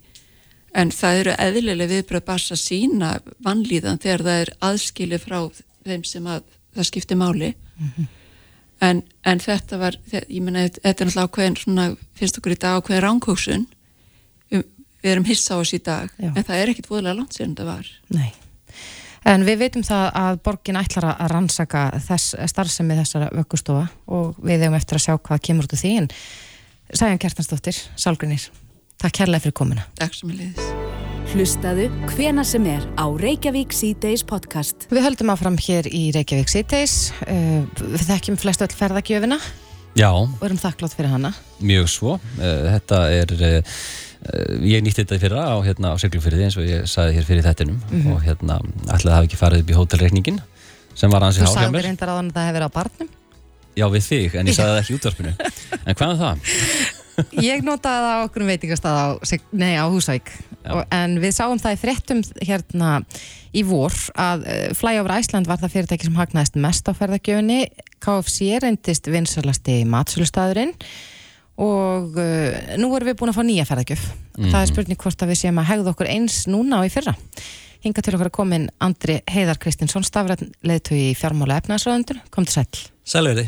en 0.74 0.92
það 0.94 1.20
eru 1.22 1.34
eðlilega 1.38 1.90
viðbröð 1.90 2.24
bara 2.28 2.54
að 2.54 2.62
sína 2.62 3.10
vannlíðan 3.44 4.00
þegar 4.02 4.24
það 4.26 4.40
er 4.44 4.52
aðskilið 4.68 5.24
frá 5.24 5.38
þeim 5.86 6.04
sem 6.06 6.26
að 6.30 6.42
það 6.76 6.88
skiptir 6.90 7.18
máli. 7.18 7.54
Mm 7.80 7.92
-hmm. 7.96 8.08
en, 8.86 9.02
en 9.24 9.40
þetta 9.40 9.78
var 9.78 9.96
ég 10.12 10.42
menna, 10.42 10.68
þetta 10.68 10.88
er 10.88 11.08
náttúrulega 11.08 11.28
ákveðin 11.28 11.56
svona, 11.56 11.86
finnst 12.14 12.38
okkur 12.38 12.52
í 12.52 12.60
dag 12.60 12.76
ákveðin 12.78 13.04
ránkóksun 13.06 13.66
um, 14.52 14.64
við 15.02 15.10
erum 15.10 15.24
hissa 15.24 15.56
á 15.56 15.60
þessi 15.60 15.80
í 15.80 15.84
dag 15.84 16.10
Já. 16.18 16.30
en 16.36 16.44
það 16.44 16.56
er 16.56 16.72
ekkit 16.72 16.90
voðalega 16.90 17.16
langt 17.16 17.34
sér 17.34 17.48
en 17.48 17.56
það 17.56 17.72
var. 17.72 17.90
Nei, 18.08 18.32
en 19.24 19.44
við 19.48 19.58
veitum 19.64 19.82
það 19.82 20.06
að 20.14 20.40
borgin 20.44 20.76
ætlar 20.76 21.08
að 21.16 21.30
rannsaka 21.32 21.90
þess 22.06 22.36
starfsemi 22.46 22.98
þessara 23.00 23.30
vöggustofa 23.32 23.88
og 24.06 24.36
við 24.38 24.60
hefum 24.60 24.78
eftir 24.78 25.00
að 25.00 25.06
sjá 25.06 25.14
hvað 25.18 25.44
kemur 25.48 25.64
út 25.64 25.74
úr 25.74 25.82
því 25.82 25.96
en 26.04 26.10
Sæjan 26.90 27.20
Kjartansdóttir, 27.22 27.76
Sálgrunir 27.96 28.50
Takk 29.00 29.14
kærlega 29.16 29.47
fyrir 29.47 29.57
komuna. 29.57 29.87
Takk 29.97 30.12
sem 30.12 30.28
ég 30.28 30.42
liðis. 30.42 30.66
Hlustaðu 31.30 31.87
hvena 32.11 32.42
sem 32.45 32.66
er 32.69 32.83
á 33.00 33.09
Reykjavík 33.09 33.73
C-Days 33.73 34.21
podcast. 34.28 34.85
Við 34.92 35.07
höldum 35.07 35.33
áfram 35.33 35.57
hér 35.57 35.88
í 35.88 36.11
Reykjavík 36.12 36.50
C-Days. 36.52 36.97
Uh, 37.25 37.64
við 37.80 38.04
þekkjum 38.11 38.37
flest 38.42 38.61
öll 38.66 38.75
ferðagjöfina. 38.76 39.38
Já. 39.97 40.11
Og 40.12 40.45
erum 40.45 40.61
þakklátt 40.61 40.99
fyrir 40.99 41.14
hana. 41.14 41.33
Mjög 41.64 41.88
svo. 41.95 42.19
Uh, 42.37 42.69
þetta 42.75 43.00
er... 43.23 43.35
Uh, 43.40 43.73
ég 44.69 44.85
nýtti 44.85 45.00
þetta 45.00 45.21
fyrra 45.23 45.49
á, 45.49 45.57
hérna, 45.64 45.95
á 45.95 46.00
Siglufyrði 46.02 46.45
eins 46.50 46.61
og 46.61 46.69
ég 46.69 46.85
saði 46.90 47.16
hér 47.16 47.25
fyrir 47.25 47.47
þettinum 47.47 47.80
mm 47.80 48.02
-hmm. 48.02 48.12
og 48.12 48.26
hérna 48.26 48.59
ætlaði 48.85 49.14
að 49.14 49.16
hafa 49.16 49.28
ekki 49.30 49.40
farið 49.40 49.62
upp 49.64 49.71
í 49.73 49.78
hótelreikningin 49.78 50.42
sem 50.92 51.09
var 51.09 51.25
ansið 51.25 51.49
hálf 51.49 51.57
hjá 51.57 51.62
mér. 51.62 51.71
Þú 51.71 51.73
sagði 51.73 51.87
reyndar 51.88 52.12
á 52.12 52.14
þannig 52.19 52.35
að 52.35 52.37
það 52.37 52.49
hefði 52.50 52.59
verið 52.59 52.69
á 52.69 52.76
barnum? 52.76 53.12
Já, 53.80 53.87
við 53.97 54.09
þig, 54.11 54.35
en 54.37 54.50
ég 54.52 54.57
sagði 54.59 54.75
það 54.75 54.83
ekki 54.83 54.99
útvarpinu. 55.00 55.33
En 55.87 55.95
hvað 55.97 56.11
er 56.12 56.21
það? 56.21 57.00
Ég 57.40 57.62
notaði 57.66 58.06
það 58.06 58.16
á 58.16 58.24
okkur 58.26 58.46
veitingastað 58.48 58.98
á, 59.00 59.06
nei, 59.52 59.74
á 59.76 59.84
Húsæk 59.90 60.32
og, 60.70 60.82
en 60.94 61.18
við 61.22 61.36
sáum 61.36 61.60
það 61.60 61.76
í 61.76 61.80
fréttum 61.80 62.24
hérna 62.40 62.90
í 63.56 63.64
vor 63.66 63.94
að 64.14 64.44
uh, 64.46 64.66
Flyover 64.78 65.16
Iceland 65.18 65.50
var 65.50 65.60
það 65.62 65.76
fyrirtæki 65.76 66.08
sem 66.08 66.18
hagnaðist 66.18 66.58
mest 66.60 66.90
á 66.90 66.92
ferðargjöfunni 66.96 67.62
KFC 68.02 68.60
reyndist 68.62 69.08
vinsalasti 69.10 69.80
matsölustæðurinn 69.90 70.76
og 71.60 72.20
uh, 72.20 72.76
nú 72.80 72.92
erum 72.96 73.10
við 73.10 73.18
búin 73.20 73.32
að 73.32 73.40
fá 73.40 73.44
nýja 73.46 73.66
ferðargjöf 73.68 74.04
mm. 74.10 74.50
það 74.50 74.60
er 74.60 74.62
mhm. 74.66 74.70
spurning 74.74 75.02
hvort 75.02 75.24
að 75.24 75.32
við 75.32 75.42
séum 75.42 75.60
að 75.60 75.72
hegða 75.72 75.94
okkur 75.94 76.12
eins 76.12 76.44
núna 76.50 76.80
og 76.80 76.88
í 76.88 76.94
fyrra. 76.94 77.16
Hinga 77.80 78.02
til 78.04 78.12
okkar 78.12 78.28
að 78.28 78.36
komin 78.36 78.66
Andri 78.84 79.20
Heiðar 79.30 79.58
Kristinsson 79.60 80.04
stafræðin 80.04 80.52
leðtu 80.68 80.98
í 80.98 81.12
fjármála 81.16 81.62
efnaðsröðundur, 81.62 82.18
kom 82.32 82.44
til 82.44 82.58
sæl 82.58 82.82
Sælverði 83.08 83.46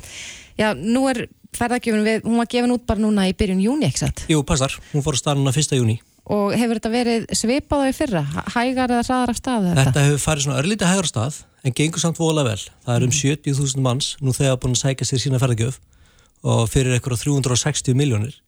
Já, 0.57 0.71
nú 0.73 1.05
er 1.11 1.26
ferðargjöfun 1.57 2.07
við, 2.07 2.25
hún 2.27 2.41
var 2.41 2.49
gefin 2.51 2.75
út 2.75 2.87
bara 2.89 3.03
núna 3.03 3.27
í 3.29 3.35
byrjun 3.37 3.63
júni, 3.63 3.89
ekki 3.89 4.03
satt? 4.05 4.25
Jú, 4.31 4.41
passar, 4.47 4.75
hún 4.93 5.05
fór 5.05 5.19
að 5.19 5.23
starna 5.23 5.43
núna 5.43 5.55
fyrsta 5.55 5.79
júni. 5.79 5.99
Og 6.33 6.53
hefur 6.55 6.79
þetta 6.79 6.93
verið 6.93 7.25
svipað 7.35 7.83
á 7.83 7.87
í 7.91 7.95
fyrra? 7.97 8.23
Hægar 8.55 8.93
eða 8.95 9.07
hraðar 9.09 9.33
af 9.33 9.41
stað? 9.41 9.67
Þetta? 9.69 9.83
þetta 9.89 10.05
hefur 10.07 10.23
farið 10.23 10.47
svona 10.47 10.61
örlítið 10.61 10.93
hægar 10.93 11.09
af 11.09 11.11
stað, 11.11 11.41
en 11.63 11.75
gengur 11.79 12.03
samt 12.03 12.21
vola 12.23 12.45
vel. 12.47 12.61
Það 12.87 12.95
er 12.95 13.07
um 13.07 13.15
70.000 13.19 13.75
mm. 13.75 13.83
manns 13.83 14.12
nú 14.23 14.35
þegar 14.37 14.61
búin 14.62 14.77
að 14.77 14.85
sækja 14.85 15.09
sér 15.11 15.23
sína 15.25 15.43
ferðargjöf 15.43 15.81
og 16.43 16.62
fyrir 16.71 16.95
eitthvað 16.95 17.25
360 17.27 17.99
miljónir. 17.99 18.38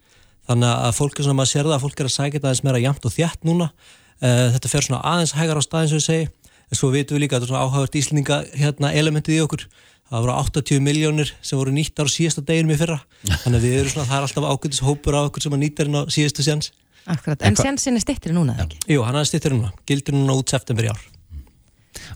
Þannig 0.48 0.70
að 0.70 0.96
fólk 1.00 1.18
er 1.18 1.26
svona, 1.26 1.38
maður 1.40 1.50
sér 1.50 1.66
það 1.66 1.76
að 1.76 1.84
fólk 1.84 2.00
er 2.00 2.08
að 2.08 2.14
sækja 2.14 2.38
þetta 2.38 2.50
aðeins 2.50 2.64
meira 2.66 2.82
jæmt 2.84 3.08
og 3.08 3.14
þjætt 3.14 3.46
núna. 3.48 3.68
Eh, 4.20 4.46
þetta 4.54 4.70
fer 4.70 4.86
svona 4.86 5.02
aðeins 5.10 5.34
hægar 5.34 5.60
á 5.60 5.62
stað 5.64 5.84
eins 5.84 5.94
og 5.94 6.00
ég 6.02 6.06
segi, 6.06 6.26
en 6.70 6.78
svo 6.78 6.90
vitum 6.94 7.16
við 7.16 7.24
líka 7.24 7.38
að 7.38 7.44
þetta 7.44 7.48
er 7.48 7.52
svona 7.54 7.64
áhagast 7.68 7.98
íslendinga 8.00 8.40
hérna, 8.60 8.92
elementið 8.94 9.38
í 9.38 9.42
okkur 9.44 9.66
það 10.10 10.24
voru 10.24 10.34
80 10.36 10.82
miljónir 10.84 11.32
sem 11.40 11.58
voru 11.58 11.72
nýttar 11.74 12.08
á 12.08 12.12
síðasta 12.12 12.44
deginum 12.46 12.74
í 12.74 12.78
fyrra. 12.80 13.00
Þannig 13.24 13.58
að 13.58 13.66
við 13.66 13.76
erum 13.80 13.92
svona, 13.94 14.08
það 14.10 14.18
er 14.18 14.26
alltaf 14.28 14.48
ákveldis 14.50 14.82
hópur 14.84 15.18
af 15.18 15.28
okkur 15.30 15.46
sem 15.46 15.56
að 15.56 15.62
nýttar 15.64 15.90
inn 15.90 15.98
á 15.98 16.02
síðastu 16.12 16.46
séns. 16.46 16.70
Akkurat, 17.04 17.42
en 17.44 17.58
sénsin 17.58 17.98
er 17.98 18.04
stittir 18.04 18.32
núna, 18.32 18.54
ekki? 18.64 18.78
Jú, 18.94 19.02
hann 19.04 19.18
er 19.20 19.28
stittir 19.28 19.52
núna, 19.52 19.72
gildir 19.88 20.16
núna 20.16 20.36
út 20.38 20.52
september 20.52 20.86
í 20.86 20.92
ár. 20.92 21.02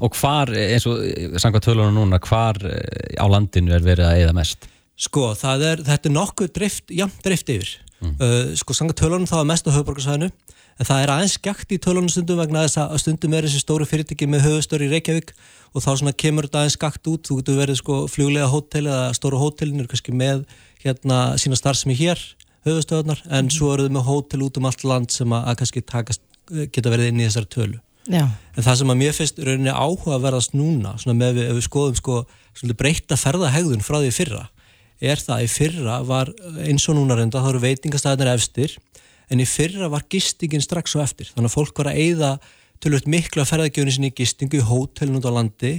Og 0.05 0.15
hvar, 0.17 0.53
eins 0.53 0.87
og 0.89 1.03
sanga 1.43 1.61
tölunum 1.63 1.99
núna, 2.01 2.21
hvar 2.25 2.57
eh, 2.65 3.19
á 3.21 3.27
landinu 3.29 3.75
er 3.77 3.85
verið 3.85 4.09
að 4.09 4.23
eða 4.25 4.37
mest? 4.39 4.69
Sko, 4.99 5.29
er, 5.35 5.85
þetta 5.87 6.09
er 6.09 6.15
nokkuð 6.15 6.55
drift, 6.57 6.89
jafn 6.95 7.21
drift 7.25 7.53
yfir. 7.53 7.75
Mm. 7.99 8.15
uh, 8.23 8.55
Sko, 8.59 8.75
sanga 8.79 8.97
tölunum 8.97 9.29
þá 9.29 9.41
er 9.41 9.51
mest 9.51 9.69
á 9.69 9.75
höfuborgarsæðinu 9.75 10.31
en 10.79 10.87
það 10.87 11.03
er 11.03 11.13
aðeins 11.13 11.37
skjagt 11.39 11.73
í 11.75 11.79
tölunum 11.83 12.11
stundum 12.13 12.39
vegna 12.39 12.65
þess 12.67 12.81
að 12.85 12.97
stundum 13.03 13.35
er 13.35 13.47
þessi 13.49 13.63
stóru 13.63 13.87
fyrirtæki 13.89 14.29
með 14.31 14.45
höfustöru 14.47 14.87
í 14.87 14.93
Reykjavík 14.93 15.33
og 15.75 15.85
þá 15.85 15.91
svona 15.91 16.15
kemur 16.15 16.47
þetta 16.47 16.63
aðeins 16.63 16.79
skakt 16.79 17.11
út, 17.11 17.27
þú 17.27 17.41
getur 17.41 17.59
verið 17.59 17.81
sko 17.81 17.99
fljólega 18.11 18.51
hótel 18.53 18.85
eða 18.87 19.11
stóru 19.19 19.41
hótelinir 19.43 19.91
kannski 19.91 20.15
með 20.15 20.45
hérna 20.85 21.19
sína 21.41 21.59
starfsemi 21.59 21.99
hér 21.99 22.23
höfustöðunar, 22.67 23.21
en 23.27 23.47
mm 23.47 23.55
svo 23.55 23.73
eru 23.75 23.89
þau 23.89 23.95
með 23.99 24.09
hótel 24.09 24.43
út 24.47 24.59
um 24.61 24.69
allt 24.69 24.85
land 24.87 25.13
sem 25.15 25.33
að, 25.33 25.45
að 25.51 25.61
kannski 25.61 25.85
takast, 25.87 26.23
geta 26.75 26.91
verið 26.93 27.13
inn 27.13 27.23
í 27.23 27.27
þessari 27.27 27.51
tölu. 27.55 27.81
Já. 28.09 28.25
en 28.57 28.65
það 28.65 28.77
sem 28.81 28.91
að 28.91 29.01
mér 29.03 29.13
finnst 29.13 29.41
rauninni 29.45 29.73
áhuga 29.73 30.15
að 30.17 30.23
verðast 30.25 30.55
núna, 30.57 30.95
með 31.13 31.35
við, 31.37 31.49
við 31.59 31.65
skoðum 31.67 31.99
sko 31.99 32.23
breyta 32.79 33.19
ferðahegðun 33.21 33.85
frá 33.85 33.99
því 34.01 34.13
fyrra 34.17 34.47
er 34.99 35.21
það 35.21 35.45
í 35.45 35.51
fyrra 35.53 35.99
var 36.09 36.31
eins 36.65 36.89
og 36.89 36.97
núna 36.97 37.19
reynda, 37.19 37.43
þá 37.43 37.51
eru 37.53 37.61
veitingastæðinir 37.67 38.33
efstir 38.33 38.79
en 39.31 39.41
í 39.41 39.47
fyrra 39.49 39.89
var 39.93 40.07
gistingin 40.11 40.65
strax 40.65 40.95
svo 40.95 41.03
eftir, 41.05 41.31
þannig 41.35 41.51
að 41.51 41.57
fólk 41.57 41.79
var 41.79 41.93
að 41.93 42.01
eyða 42.05 42.31
tölvöld 42.83 43.09
miklu 43.11 43.43
að 43.43 43.51
ferðargjöfni 43.53 43.95
sinni 43.95 44.13
í 44.13 44.17
gistingu 44.17 44.61
í 44.61 44.65
hótelin 44.65 45.19
út 45.19 45.27
á 45.27 45.33
landi. 45.35 45.73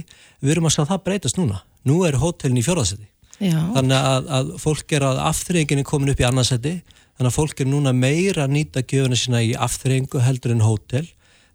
Við 0.44 0.52
erum 0.52 0.68
að 0.68 0.74
sjá 0.74 0.82
það 0.84 1.04
breytast 1.06 1.38
núna. 1.40 1.62
Nú 1.88 2.02
er 2.04 2.18
hótelin 2.20 2.60
í 2.60 2.64
fjörðarseti 2.66 3.08
þannig 3.40 3.96
að, 3.96 4.26
að 4.36 4.48
fólk 4.60 4.92
er 4.96 5.06
að 5.08 5.20
afþreyinginni 5.30 5.84
komin 5.88 6.12
upp 6.12 6.20
í 6.20 6.26
annarseti 6.28 6.74
þannig 6.84 7.30
að 7.30 7.36
fólk 7.36 7.62
er 7.62 7.68
núna 7.70 7.94
meira 7.96 8.44
að 8.44 8.54
nýta 8.56 8.82
gjöfuna 8.84 9.16
sína 9.16 9.40
í 9.44 9.54
afþreyingu 9.56 10.20
heldur 10.24 10.54
en 10.54 10.64
hótel. 10.64 11.06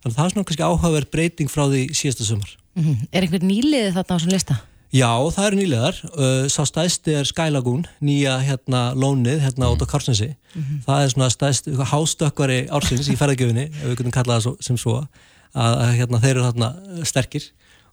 Þannig 0.01 0.13
að 0.13 0.17
það 0.17 0.25
er 0.25 0.33
svona 0.33 0.47
kannski 0.49 0.65
áhugaverð 0.65 1.11
breyting 1.13 1.51
frá 1.51 1.63
því 1.69 1.83
síðasta 1.97 2.25
sumar. 2.27 2.55
Mm 2.75 2.83
-hmm. 2.83 3.07
Er 3.11 3.25
einhver 3.25 3.45
nýliði 3.45 3.93
þarna 3.95 4.17
á 4.17 4.21
svona 4.21 4.35
lista? 4.35 4.57
Já, 4.95 5.11
það 5.35 5.47
eru 5.49 5.59
nýlegar. 5.59 5.97
Uh, 6.15 6.45
sá 6.51 6.61
stæðsti 6.69 7.15
er 7.19 7.27
Skylagún, 7.27 7.83
nýja 8.05 8.37
hérna 8.45 8.87
lónið, 8.95 9.41
hérna 9.43 9.73
út 9.73 9.83
á 9.83 9.87
Karsnesi. 9.91 10.29
Mm 10.53 10.61
-hmm. 10.61 10.81
Það 10.85 11.03
er 11.03 11.09
svona 11.11 11.29
stæðst, 11.29 11.67
hástökkvari 11.91 12.59
ársins 12.71 13.09
í 13.11 13.17
ferðargjöfinni, 13.19 13.65
ef 13.71 13.85
við 13.89 13.97
kunum 13.99 14.15
kalla 14.15 14.39
það 14.39 14.55
sem 14.61 14.77
svo 14.77 15.03
að 15.55 15.95
hérna, 15.99 16.19
þeir 16.19 16.35
eru 16.35 16.47
þarna 16.47 16.69
sterkir 17.03 17.43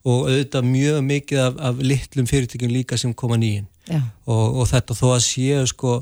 og 0.03 0.27
auðvitað 0.27 0.67
mjög 0.67 0.99
mikið 1.07 1.39
af, 1.39 1.61
af 1.69 1.79
litlum 1.79 2.27
fyrirtækjum 2.27 2.75
líka 2.75 2.99
sem 2.99 3.15
koma 3.15 3.39
nýjinn 3.39 3.69
og, 4.27 4.57
og 4.59 4.67
þetta 4.67 4.97
þó 4.99 5.07
að 5.15 5.23
séu 5.27 5.63
sko 5.71 5.93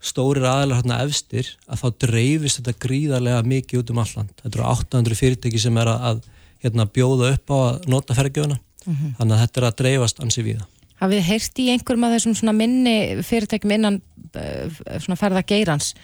stórir 0.00 0.46
aðalega 0.48 0.80
hérna 0.80 1.02
efstir 1.04 1.50
að 1.68 1.82
þá 1.82 1.88
dreifist 2.06 2.60
þetta 2.60 2.80
gríðarlega 2.80 3.42
mikið 3.44 3.82
út 3.82 3.90
um 3.92 4.00
alland. 4.00 4.32
Þetta 4.40 4.58
eru 4.58 4.68
800 4.70 5.20
fyrirtæki 5.20 5.60
sem 5.60 5.76
er 5.76 5.92
að, 5.92 6.00
að 6.08 6.22
hérna, 6.64 6.88
bjóða 6.88 7.34
upp 7.34 7.52
á 7.52 7.56
að 7.60 7.88
nota 7.92 8.16
ferðgjöfuna 8.16 8.56
mm 8.86 8.94
-hmm. 8.94 9.16
þannig 9.18 9.34
að 9.36 9.42
þetta 9.44 9.60
er 9.60 9.66
að 9.68 9.76
dreifast 9.82 10.20
ansi 10.20 10.42
við. 10.42 10.62
Hafið 11.00 11.22
heyrst 11.24 11.58
í 11.58 11.70
einhverjum 11.72 12.04
af 12.04 12.12
þessum 12.14 12.56
minni 12.56 12.96
fyrirtækjum 13.24 13.72
innan 13.72 14.00
uh, 14.36 15.16
ferðageirans 15.16 15.94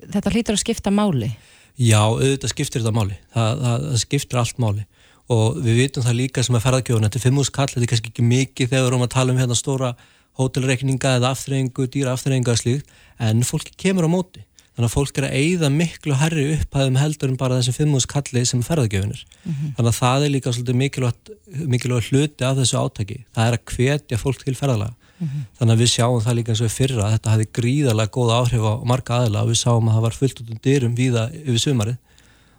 þetta 0.00 0.32
hlýtur 0.32 0.56
að 0.56 0.64
skipta 0.64 0.90
máli? 0.90 1.30
Já, 1.76 2.00
auðvitað 2.08 2.52
skiptir 2.52 2.82
þetta 2.82 2.96
máli. 2.96 3.16
Það, 3.34 3.62
það, 3.62 3.86
það 3.90 4.02
skiptir 4.04 4.40
allt 4.40 4.60
máli 4.62 4.86
og 5.26 5.56
við 5.58 5.80
vitum 5.80 6.04
það 6.06 6.18
líka 6.20 6.42
sem 6.46 6.56
er 6.56 6.62
ferðarkjóðun. 6.62 7.08
Þetta 7.08 7.18
er 7.18 7.24
fimmúskall, 7.24 7.70
þetta 7.72 7.82
er 7.82 7.90
kannski 7.90 8.12
ekki 8.12 8.26
mikið 8.26 8.68
þegar 8.70 8.84
við 8.84 8.90
erum 8.92 9.06
að 9.06 9.14
tala 9.16 9.32
um 9.34 9.40
hérna 9.40 9.56
stóra 9.58 9.94
hótelreikninga 10.38 11.16
eða 11.18 11.32
aftreyingu, 11.34 11.86
dýra 11.90 12.12
aftreyinga 12.14 12.54
en 13.18 13.42
fólki 13.42 13.72
kemur 13.80 14.06
á 14.06 14.10
móti. 14.12 14.44
Þannig 14.76 14.90
að 14.90 14.92
fólk 14.92 15.18
er 15.18 15.24
að 15.24 15.34
eigða 15.40 15.68
miklu 15.72 16.16
herri 16.20 16.42
upphæðum 16.52 16.98
heldur 17.00 17.30
en 17.32 17.38
bara 17.40 17.56
þessum 17.56 17.76
fimmúskalli 17.78 18.42
sem 18.44 18.60
ferðarkjóðunir. 18.60 19.22
Mm 19.24 19.52
-hmm. 19.52 19.70
Þannig 19.78 19.92
að 19.92 20.00
það 20.02 20.24
er 20.24 20.32
líka 20.34 20.52
svolítið 20.52 20.76
mikilvægt, 20.82 21.30
mikilvægt 21.72 22.10
hluti 22.10 22.44
af 22.44 22.58
þessu 22.58 22.76
átaki. 22.76 23.18
Það 23.32 23.46
er 23.46 23.56
að 23.56 23.64
hvetja 23.72 24.18
fólk 24.20 24.44
til 24.44 24.54
ferðarlega. 24.54 24.92
Mm 24.92 25.28
-hmm. 25.28 25.46
Þannig 25.58 25.72
að 25.72 25.80
við 25.80 25.90
sjáum 25.94 26.20
það 26.20 26.36
líka 26.36 26.52
eins 26.52 26.60
og 26.60 26.76
fyrra 26.76 27.04
að 27.06 27.12
þetta 27.16 27.32
hafi 27.32 27.46
gríðarlega 27.58 28.12
góð 28.12 28.30
áhrif 28.36 28.62
á 28.68 28.72
marga 28.84 29.12
aðila 29.16 29.42
og 29.42 29.48
við 29.48 29.58
sáum 29.64 29.88
að 29.88 29.94
það 29.96 30.06
var 30.06 30.18
fullt 30.20 30.40
út 30.40 30.50
um 30.50 30.60
dyrum 30.62 30.94
viða 30.94 31.30
yfir 31.32 31.58
sumarið 31.64 31.96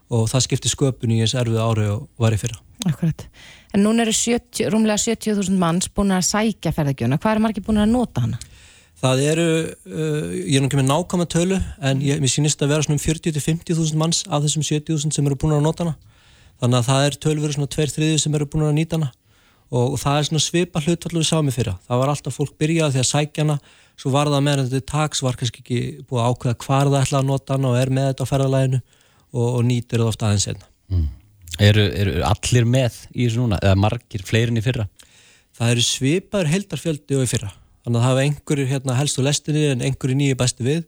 og 0.10 0.30
það 0.32 0.42
skipti 0.42 0.70
sköpun 0.70 1.14
í 1.14 1.22
eins 1.22 1.36
erfið 1.36 1.62
ári 1.62 1.86
og 1.94 2.10
var 2.18 2.34
í 2.34 2.42
fyrra. 2.42 2.58
Akkurat. 2.88 3.28
En 3.74 3.84
núna 3.84 4.02
eru 4.02 4.14
70, 4.14 4.70
rúmlega 4.74 4.98
70.000 4.98 5.58
manns 5.58 5.90
búin 5.90 6.16
að 6.16 6.26
sækja 6.26 6.72
ferðargjöfuna. 6.72 7.20
Hvað 7.22 7.36
er 7.36 7.44
margir 7.44 7.66
búin 7.66 7.82
að 7.84 7.92
nota 7.94 8.22
hana? 8.22 8.40
Það 8.98 9.20
eru, 9.30 9.48
uh, 9.94 10.32
ég 10.34 10.58
er 10.58 10.64
náttúrulega 10.64 10.82
með 10.82 10.90
nákvæma 10.90 11.28
tölu 11.30 11.58
en 11.86 12.00
ég, 12.02 12.18
mér 12.22 12.32
sýnist 12.34 12.62
að 12.66 12.72
vera 12.74 12.86
svona 12.86 12.98
um 12.98 13.04
40-50.000 13.04 14.00
manns 14.02 14.24
af 14.26 14.42
þessum 14.46 14.66
70.000 14.66 15.14
sem 15.14 15.28
eru 15.30 15.38
búin 15.38 15.54
að 15.54 15.68
nota 15.68 15.86
hana. 15.86 15.98
Þannig 16.58 16.80
að 16.80 16.88
það 16.88 17.06
er 17.06 17.18
tölveru 17.22 17.54
svona 17.54 17.70
2-3 17.76 18.08
sem 18.24 18.38
eru 18.38 18.48
búin 18.50 18.66
að 18.66 18.78
nýta 18.80 18.98
hana 18.98 19.12
og, 19.70 19.84
og 19.94 20.00
það 20.02 20.18
er 20.18 20.28
svona 20.30 20.42
svipa 20.48 20.82
hlutvallu 20.82 21.22
við 21.22 21.30
sáum 21.30 21.52
í 21.52 21.54
fyrra. 21.54 21.76
Það 21.86 22.02
var 22.02 22.14
alltaf 22.14 22.40
fólk 22.40 22.56
byrjað 22.58 22.96
því 22.96 23.04
að 23.04 23.10
sækja 23.12 23.46
hana, 23.46 23.58
svo 24.00 24.14
var 24.16 24.32
það 24.34 24.44
meðan 24.48 24.72
þetta 24.72 24.90
taks, 24.94 25.22
var 25.26 25.38
kannski 25.38 25.62
ekki 25.62 25.80
búið 26.08 26.24
að 26.24 26.32
ákveða 26.32 26.58
hvar 26.66 26.90
það 26.90 27.00
ætla 27.04 27.22
að 27.22 27.30
nota 27.30 27.58
hana 27.58 27.70
og 27.70 27.78
er 27.84 27.94
með 27.94 28.10
þetta 28.10 28.26
á 28.26 28.32
ferðalæginu 28.32 28.82
og, 28.82 29.48
og 29.52 29.62
nýtur 29.68 30.02
það 30.02 30.12
ofta 30.14 30.32
aðeins 30.32 30.50
einna. 30.50 30.72
Mm. 30.88 31.06
Eru, 31.68 31.86
eru 32.02 32.18
allir 32.32 32.68
með 32.70 33.00
í 33.14 33.28
þessu 33.28 33.44
núna 33.44 33.62
eða 33.62 33.78
margir 33.84 34.26
fleirin 34.26 34.58
í 34.58 34.66
fyrra? 34.66 34.88
Það 35.58 35.76
eru 35.76 35.86
svipaður 35.86 36.54
heldarfjöldi 36.56 37.18
og 37.18 37.26
í 37.26 37.32
fyrra 37.36 37.54
þannig 37.88 38.02
að 38.02 38.04
það 38.04 38.12
hafa 38.12 38.24
einhverjir 38.26 38.68
hérna, 38.68 38.96
helst 38.98 39.20
á 39.20 39.22
lestinni 39.24 39.62
en 39.72 39.84
einhverjir 39.88 40.20
nýju 40.20 40.38
besti 40.40 40.66
við. 40.66 40.82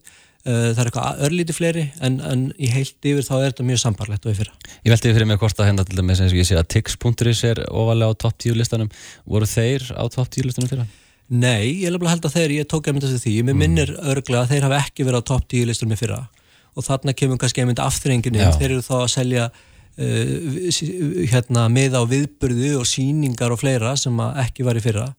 Uh, 0.47 0.71
það 0.71 0.79
er 0.81 0.89
eitthvað 0.89 1.21
örlíti 1.27 1.53
fleiri 1.55 1.81
en, 2.03 2.13
en 2.23 2.43
í 2.55 2.69
heilt 2.71 3.07
yfir 3.07 3.25
þá 3.27 3.33
er 3.37 3.49
þetta 3.49 3.65
mjög 3.67 3.79
sambarlegt 3.81 4.27
og 4.27 4.37
fyrra. 4.37 4.53
Ég 4.85 4.93
veldi 4.93 5.11
fyrir 5.15 5.27
mig 5.27 5.39
hvort 5.39 5.59
að 5.59 5.67
hérna 5.67 5.83
til 5.87 5.99
dæmis 5.99 6.21
eins 6.23 6.31
og 6.31 6.39
ég 6.39 6.47
sé 6.47 6.55
að 6.55 6.69
Tix.is 6.75 7.43
er 7.47 7.61
ofalega 7.67 8.15
á 8.15 8.19
topp 8.23 8.37
10 8.45 8.55
listanum. 8.59 8.91
Voru 9.27 9.47
þeir 9.51 9.83
á 9.95 10.03
topp 10.11 10.31
10 10.31 10.47
listanum 10.47 10.71
fyrra? 10.71 10.87
Nei, 11.29 11.83
ég 11.83 11.91
alveg 11.91 12.07
að 12.07 12.13
held 12.15 12.29
að 12.29 12.37
þeir, 12.37 12.55
ég 12.55 12.69
tók 12.71 12.87
að 12.87 12.95
mynda 12.97 13.11
því. 13.11 13.35
Ég 13.35 13.45
mm. 13.47 13.59
minnir 13.59 13.91
örglega 13.99 14.45
að 14.45 14.55
þeir 14.55 14.67
hafa 14.69 14.81
ekki 14.87 15.07
verið 15.07 15.23
á 15.23 15.29
topp 15.29 15.47
10 15.51 15.69
listanum 15.69 15.95
í 15.95 15.99
fyrra. 15.99 16.21
Og 16.75 16.87
þarna 16.87 17.15
kemur 17.19 17.39
kannski 17.43 17.65
einmitt 17.65 17.83
afturrenginu, 17.83 18.47
þeir 18.55 18.69
eru 18.71 18.85
þá 18.85 18.95
að 19.01 19.09
selja 19.11 19.49
uh, 19.51 20.81
hérna, 21.35 21.67
með 21.67 21.99
á 21.99 22.03
viðburðu 22.07 22.77
og 22.79 22.87
síningar 22.87 23.53
og 23.53 23.59
fleira 23.59 23.93
sem 23.99 24.23
ekki 24.39 24.65
var 24.65 24.79
í 24.79 24.83
fyrra 24.87 25.09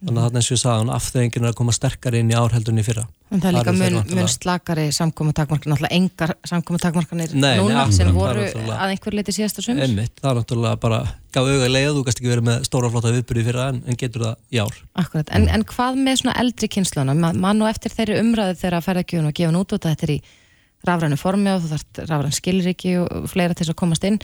þannig 0.00 0.20
að 0.20 0.26
þarna 0.26 0.40
eins 0.40 0.48
og 0.48 0.54
ég 0.54 0.60
sagði, 0.60 0.92
afturrenginu 0.96 1.46
er 1.46 1.52
að 1.52 1.56
koma 1.58 1.74
sterkar 1.76 2.16
inn 2.16 2.30
í 2.32 2.36
árheldunni 2.38 2.84
fyrra. 2.84 3.04
En 3.30 3.42
það 3.42 3.48
er 3.50 3.56
líka 3.58 3.74
mun, 3.76 3.98
mun 4.16 4.30
slakari 4.32 4.86
samkómatakmarkan 4.96 5.70
náttúrulega 5.70 5.98
engar 5.98 6.32
samkómatakmarkanir 6.50 7.34
núna 7.36 7.84
nei, 7.84 7.94
sem 7.94 8.10
voru 8.14 8.46
að 8.48 8.86
einhver 8.88 9.16
leiti 9.18 9.34
síðasta 9.36 9.62
sums 9.62 9.84
Einmitt, 9.84 10.16
það 10.18 10.32
er 10.32 10.40
náttúrulega 10.40 10.80
bara 10.82 11.00
gaf 11.30 11.46
auga 11.46 11.70
leið, 11.70 11.90
þú 11.94 12.04
kannski 12.08 12.24
ekki 12.24 12.32
verið 12.32 12.48
með 12.48 12.66
stóra 12.66 12.90
flotta 12.90 13.14
viðbyrði 13.14 13.46
fyrra 13.46 13.68
en, 13.70 13.80
en 13.86 14.00
getur 14.00 14.26
það 14.26 14.42
í 14.50 14.62
ár. 14.64 14.82
Akkurat, 15.04 15.30
en, 15.36 15.46
en 15.52 15.66
hvað 15.70 16.02
með 16.08 16.20
svona 16.24 16.36
eldri 16.42 16.72
kynsluna 16.74 17.14
mann 17.14 17.62
og 17.62 17.70
eftir 17.70 17.94
þeirri 17.94 18.18
umræðu 18.24 18.58
þeirra 18.64 18.82
að 18.82 18.88
ferða 18.88 19.06
kjöfun 19.12 19.30
og 19.30 19.38
gefa 19.38 19.54
nút 19.54 19.76
út 19.76 19.84
að 19.84 19.94
þetta 19.94 20.08
er 20.08 20.14
í 20.16 20.20
rafrænu 20.88 21.20
formi 21.20 21.52
og 21.54 21.62
þú 21.62 21.74
þarf 21.74 22.06
rafræn 22.08 22.34
skilriki 22.34 22.96
og 23.04 23.30
fleira 23.30 23.54
til 23.54 23.66
þess 23.66 23.74
að 23.76 23.82
komast 23.84 24.06
inn 24.08 24.18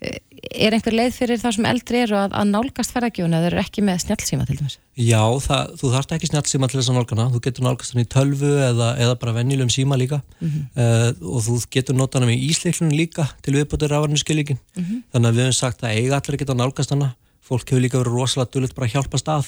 er 0.00 0.74
einhver 0.74 0.94
leið 0.96 1.12
fyrir 1.14 1.40
það 1.40 1.54
sem 1.56 1.66
eldri 1.68 1.98
eru 2.06 2.16
að, 2.16 2.34
að 2.40 2.48
nálgast 2.54 2.94
ferðargjónu 2.94 3.36
eða 3.36 3.48
eru 3.50 3.60
ekki 3.60 3.84
með 3.84 4.00
snjálfsíma 4.06 4.46
til 4.48 4.56
dæmis? 4.56 4.76
Já, 4.96 5.20
það, 5.44 5.74
þú 5.80 5.92
þarft 5.94 6.14
ekki 6.16 6.30
snjálfsíma 6.30 6.68
til 6.70 6.80
þess 6.80 6.90
að 6.92 6.96
nálgana, 6.96 7.26
þú 7.34 7.40
getur 7.44 7.66
nálgast 7.66 7.94
hann 7.94 8.02
í 8.02 8.08
tölvu 8.14 8.52
eða, 8.64 8.90
eða 9.04 9.18
bara 9.20 9.36
venjulegum 9.36 9.72
síma 9.72 9.98
líka 10.00 10.20
mm 10.40 10.48
-hmm. 10.48 10.64
uh, 10.80 11.34
og 11.36 11.44
þú 11.44 11.56
getur 11.76 11.96
nota 11.96 12.18
hann 12.18 12.28
með 12.28 12.44
ísleiklunum 12.48 12.96
líka 12.96 13.28
til 13.42 13.54
viðbútið 13.58 13.92
ráðarnu 13.92 14.16
skilíkin 14.16 14.58
mm 14.76 14.84
-hmm. 14.84 15.02
þannig 15.12 15.28
að 15.28 15.34
við 15.36 15.44
hefum 15.44 15.58
sagt 15.60 15.82
að 15.84 15.96
eiga 15.96 16.16
allir 16.16 16.34
að 16.34 16.40
geta 16.40 16.54
nálgast 16.54 16.90
hann 16.90 17.12
fólk 17.40 17.70
hefur 17.70 17.82
líka 17.82 17.98
verið 17.98 18.14
rosalega 18.14 18.50
dullut 18.52 18.74
bara 18.74 18.86
að 18.86 18.92
hjálpa 18.94 19.18
stað 19.18 19.46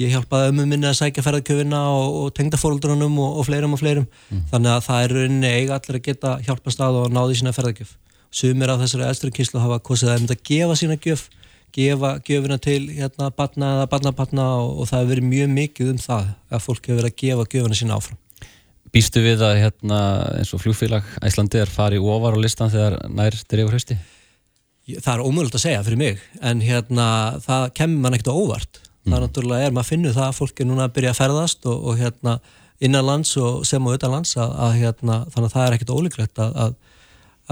ég 0.00 0.12
hjálpaði 0.12 0.48
ömmu 0.52 0.64
minni 0.66 0.86
að 0.88 1.00
sækja 1.00 1.22
ferðarkjöfina 1.22 1.80
og, 1.92 2.08
og 2.22 2.34
tengda 2.36 2.56
fóröldrunum 2.56 3.18
og, 3.18 3.38
og 3.38 3.46
fleirum 3.48 3.74
og 3.76 3.80
fleirum 3.80 4.06
mm. 4.30 4.44
þannig 4.52 4.70
að 4.72 4.84
það 4.86 5.02
er 5.04 5.14
rauninni 5.16 5.48
eiga 5.48 5.74
allir 5.76 5.98
að 5.98 6.06
geta 6.06 6.38
hjálpa 6.46 6.70
stað 6.70 6.98
og 7.02 7.12
náði 7.12 7.34
sína 7.40 7.52
ferðarkjöf 7.52 7.96
sumir 8.32 8.72
af 8.72 8.80
þessari 8.82 9.06
eldstri 9.08 9.32
kynslu 9.36 9.60
hafa 9.62 9.78
kosið 9.84 10.12
að 10.12 10.20
mynda 10.22 10.36
að 10.38 10.44
gefa 10.48 10.76
sína 10.80 10.98
gjöf 11.02 11.28
gefa 11.72 12.16
gjöfina 12.26 12.58
til 12.60 12.80
hérna 12.92 13.30
barna 13.36 13.70
eða 13.78 13.88
barnabarna 13.92 14.46
og, 14.60 14.82
og 14.82 14.88
það 14.90 15.02
hefur 15.02 15.12
verið 15.12 15.28
mjög 15.30 15.54
mikið 15.56 15.92
um 15.92 16.00
það 16.02 16.26
að 16.52 16.64
fólk 16.66 16.88
hefur 16.88 17.00
verið 17.00 17.12
að 17.12 17.20
gefa 17.22 17.46
gjöfina 17.54 17.78
sína 17.78 17.98
áfram 17.98 18.18
Býstu 18.92 19.22
við 19.24 19.40
að 19.46 19.58
hérna 19.62 19.98
eins 20.36 20.52
og 20.52 20.60
fljófélag 20.60 21.06
Æslandi 21.24 21.62
er 21.62 21.70
farið 21.72 22.08
ofar 22.12 22.36
á 22.36 22.44
listan 22.44 22.72
þegar 22.72 22.98
nær 23.08 23.36
drefur 23.48 23.78
hausti? 23.78 23.96
Það 24.98 25.12
er 25.14 25.22
ómögulegt 25.22 25.56
að 25.56 25.64
segja 25.64 25.84
fyrir 25.86 26.00
mig 26.00 26.24
en 26.44 26.60
hérna 26.60 27.06
það 27.44 27.68
kemur 27.78 28.04
mann 28.04 28.18
ekkert 28.18 28.32
á 28.32 28.36
óvart 28.36 28.82
mm. 28.82 29.14
það 29.14 29.22
náttúrulega 29.24 29.68
er, 29.68 29.76
maður 29.76 29.90
finnur 29.94 30.16
það 30.16 30.28
að 30.28 30.38
fólk 30.40 30.60
er 30.60 30.68
núna 30.68 30.88
að 30.88 30.96
byrja 30.98 31.14
að 31.14 31.20
ferðast 31.22 31.68
og, 31.70 31.86
og 31.88 32.02
hérna 32.02 32.36
innanlands 32.82 33.32
og 33.40 33.62
sem 33.68 33.86
og 33.86 33.96
utanlands 33.96 34.36
að, 34.36 34.56
að 34.66 34.78
hérna 34.82 35.18
þannig 35.32 35.48
að 35.48 35.54
það 35.56 35.66
er 35.66 35.76
ekkert 35.78 35.94
ólíklegt 35.96 36.42
að, 36.42 36.56
að 36.66 36.76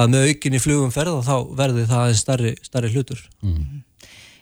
að 0.01 0.15
með 0.15 0.27
aukinni 0.31 0.63
flugum 0.63 0.95
ferða 0.95 1.21
þá 1.27 1.37
verði 1.59 1.87
það 1.91 2.03
aðeins 2.05 2.25
starri, 2.25 2.57
starri 2.65 2.93
hlutur 2.95 3.23
mm. 3.45 3.87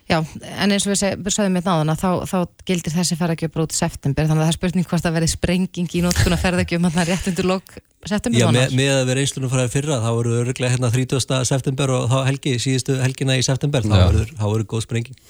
Já, 0.09 0.23
en 0.25 0.71
eins 0.73 0.87
og 0.87 0.95
við 0.95 1.33
sagðum 1.35 1.53
með 1.53 1.67
náðan 1.67 1.91
að 1.93 1.99
þá, 2.01 2.11
þá 2.31 2.63
gildir 2.65 2.93
þessi 2.95 3.17
ferðargjöf 3.19 3.51
bara 3.53 3.65
út 3.67 3.75
september, 3.77 4.25
þannig 4.25 4.41
að 4.41 4.47
það 4.47 4.53
er 4.53 4.57
spurning 4.57 4.87
hvort 4.89 5.05
að 5.05 5.15
verði 5.19 5.27
sprenging 5.35 5.91
í 5.93 6.01
nótkuna 6.01 6.39
ferðargjöf 6.41 6.81
mann 6.81 6.97
rétt 7.05 7.27
undir 7.29 7.45
lok 7.45 7.75
september 8.09 8.41
Já, 8.41 8.47
með, 8.55 8.73
með 8.79 8.89
að 8.95 9.03
vera 9.11 9.21
einslunum 9.21 9.51
fræði 9.53 9.71
fyrra, 9.75 9.99
þá 10.01 10.09
voru 10.17 10.33
öruglega 10.39 10.73
hérna 10.73 10.89
30. 10.95 11.45
september 11.51 11.93
og 11.93 12.07
þá 12.09 12.17
helgi, 12.25 12.55
síðustu 12.63 12.97
helgina 13.03 13.37
í 13.37 13.45
september, 13.45 13.85
þá 13.85 14.41
voru 14.47 14.65
góð 14.73 14.87
sprenging 14.87 15.21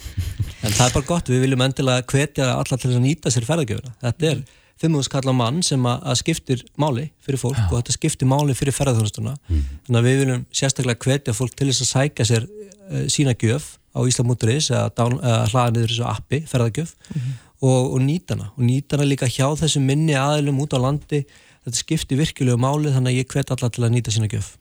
en 0.64 0.72
það 0.72 0.86
er 0.86 0.96
bara 0.96 1.10
gott, 1.12 1.34
við 1.34 1.44
viljum 1.44 1.66
endilega 1.68 2.08
hvetja 2.14 2.54
alla 2.54 2.80
til 2.80 2.94
að 2.94 3.04
nýta 3.04 3.36
sér 3.36 3.50
ferðargjöfuna 3.50 3.98
þetta 4.06 4.32
er 4.32 4.44
fimmúðskalla 4.80 5.34
mann 5.36 5.60
sem 5.66 5.84
að, 5.88 6.08
skiptir 6.22 6.64
máli 6.80 7.10
fyrir 7.24 7.42
fólk 7.42 7.60
Já. 7.60 7.68
og 7.68 7.76
þetta 7.82 7.96
skiptir 7.98 8.30
máli 8.30 8.56
fyrir 8.58 8.76
ferðarþjónustuna 8.78 9.36
mm. 9.36 9.68
þannig 9.88 10.00
að 10.00 10.08
við 10.08 10.18
viljum 10.24 10.46
sérstaklega 10.62 11.06
hvetja 11.06 11.36
fólk 11.36 11.58
til 11.60 11.70
þess 11.70 11.84
að 11.86 11.92
sækja 11.92 12.28
sér 12.30 12.48
uh, 12.48 13.04
sína 13.12 13.36
gjöf 13.36 13.76
á 13.92 14.00
Íslamúturis 14.08 14.72
eða 14.72 15.08
uh, 15.10 15.46
hlaða 15.52 15.76
niður 15.76 15.94
þessu 15.94 16.08
appi, 16.08 16.42
ferðargjöf 16.48 16.96
mm 16.96 17.20
-hmm. 17.20 17.38
og, 17.60 17.94
og 17.94 18.02
nýtana 18.06 18.50
og 18.56 18.64
nýtana 18.64 19.08
líka 19.08 19.28
hjá 19.28 19.48
þessu 19.60 19.84
minni 19.84 20.16
aðlum 20.16 20.62
út 20.64 20.76
á 20.78 20.80
landi 20.80 21.26
þetta 21.66 21.78
skiptir 21.84 22.22
virkilegu 22.22 22.58
máli 22.58 22.94
þannig 22.94 23.12
að 23.14 23.20
ég 23.20 23.32
hvet 23.34 23.52
alla 23.52 23.70
til 23.70 23.84
að 23.84 23.96
nýta 23.98 24.16
sína 24.16 24.32
gjöf 24.32 24.56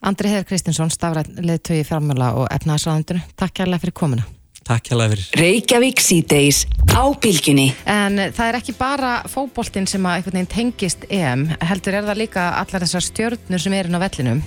Andri 0.00 0.30
Heður 0.32 0.46
Kristinsson, 0.48 0.88
stafræðið 0.88 1.58
tögi 1.60 1.84
fjármjöla 1.84 2.32
og 2.40 2.46
efnaðsraðundinu, 2.48 3.20
takk 3.36 3.58
kærlega 3.60 3.82
fyrir 3.82 3.92
komuna 3.92 4.24
Takk 4.70 4.86
hjá 4.86 4.98
fyrir. 5.10 5.22
Reykjavík 5.34 5.98
síðdeis 5.98 6.60
á 6.94 7.02
bylginni. 7.18 7.72
En 7.90 8.20
það 8.30 8.44
er 8.44 8.58
ekki 8.60 8.74
bara 8.78 9.16
fókbóltinn 9.26 9.88
sem 9.90 10.04
að 10.06 10.20
einhvern 10.20 10.38
veginn 10.38 10.52
tengist 10.52 11.06
EM, 11.10 11.48
heldur 11.66 11.96
er 11.98 12.06
það 12.06 12.20
líka 12.20 12.44
allar 12.60 12.84
þessar 12.84 13.02
stjórnur 13.08 13.64
sem 13.64 13.74
er 13.74 13.90
inn 13.90 13.98
á 13.98 14.04
vellinum. 14.04 14.44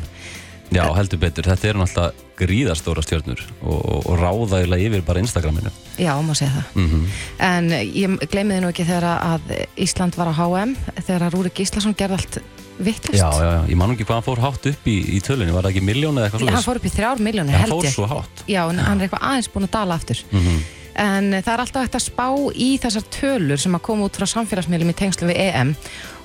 Já, 0.72 0.86
heldur 0.96 1.20
betur. 1.20 1.50
Þetta 1.52 1.70
eru 1.70 1.84
náttúrulega 1.84 2.40
gríðarstóra 2.40 3.04
stjórnur 3.04 3.44
og, 3.62 3.76
og, 3.76 4.08
og 4.14 4.22
ráðægilega 4.22 4.88
yfir 4.88 5.04
bara 5.06 5.22
Instagraminu. 5.26 5.76
Já, 6.00 6.16
má 6.24 6.32
segja 6.32 6.56
það. 6.56 6.80
Mm 6.80 6.90
-hmm. 6.90 7.06
En 7.52 7.70
ég 7.84 8.28
gleymiði 8.32 8.62
nú 8.64 8.72
ekki 8.72 8.88
þegar 8.88 9.20
að 9.20 9.54
Ísland 9.76 10.16
var 10.16 10.32
á 10.32 10.34
HM, 10.40 10.76
þegar 11.04 11.28
að 11.28 11.34
Rúri 11.36 11.52
Gíslason 11.52 12.00
gerði 12.00 12.16
allt 12.16 12.40
vittlust. 12.78 13.20
Já, 13.20 13.30
já, 13.32 13.50
já, 13.50 13.60
ég 13.70 13.80
man 13.80 13.94
ekki 13.94 14.08
hvað 14.08 14.20
hann 14.20 14.28
fór 14.28 14.44
hátt 14.44 14.70
upp 14.72 14.88
í, 14.90 14.96
í 15.18 15.20
tölunni, 15.24 15.56
var 15.56 15.68
það 15.68 15.74
ekki 15.74 15.84
miljón 15.88 16.20
eða 16.20 16.30
eitthvað 16.30 16.44
svona? 16.44 16.56
Hann 16.58 16.66
fór 16.68 16.80
upp 16.80 16.88
í 16.88 16.94
þrjár 16.94 17.26
miljónu, 17.28 17.54
held 17.54 17.60
ég. 17.60 17.74
Hann 17.74 17.84
fór 17.84 17.96
svo 17.96 18.08
hátt. 18.12 18.46
Já, 18.50 18.62
en 18.66 18.82
hann 18.84 19.02
er 19.02 19.08
eitthvað 19.08 19.28
aðeins 19.30 19.52
búin 19.54 19.68
að 19.68 19.76
dala 19.76 20.00
aftur. 20.00 20.24
Mm 20.32 20.48
-hmm. 20.48 20.64
En 21.04 21.30
það 21.34 21.54
er 21.54 21.64
alltaf 21.64 21.84
eftir 21.88 22.00
að 22.00 22.06
spá 22.06 22.28
í 22.54 22.70
þessar 22.78 23.06
tölur 23.10 23.60
sem 23.60 23.76
að 23.76 23.86
koma 23.88 24.06
út 24.06 24.18
frá 24.18 24.28
samfélagsmiðlum 24.30 24.94
í 24.94 24.98
tengslu 24.98 25.28
við 25.28 25.40
EM 25.42 25.76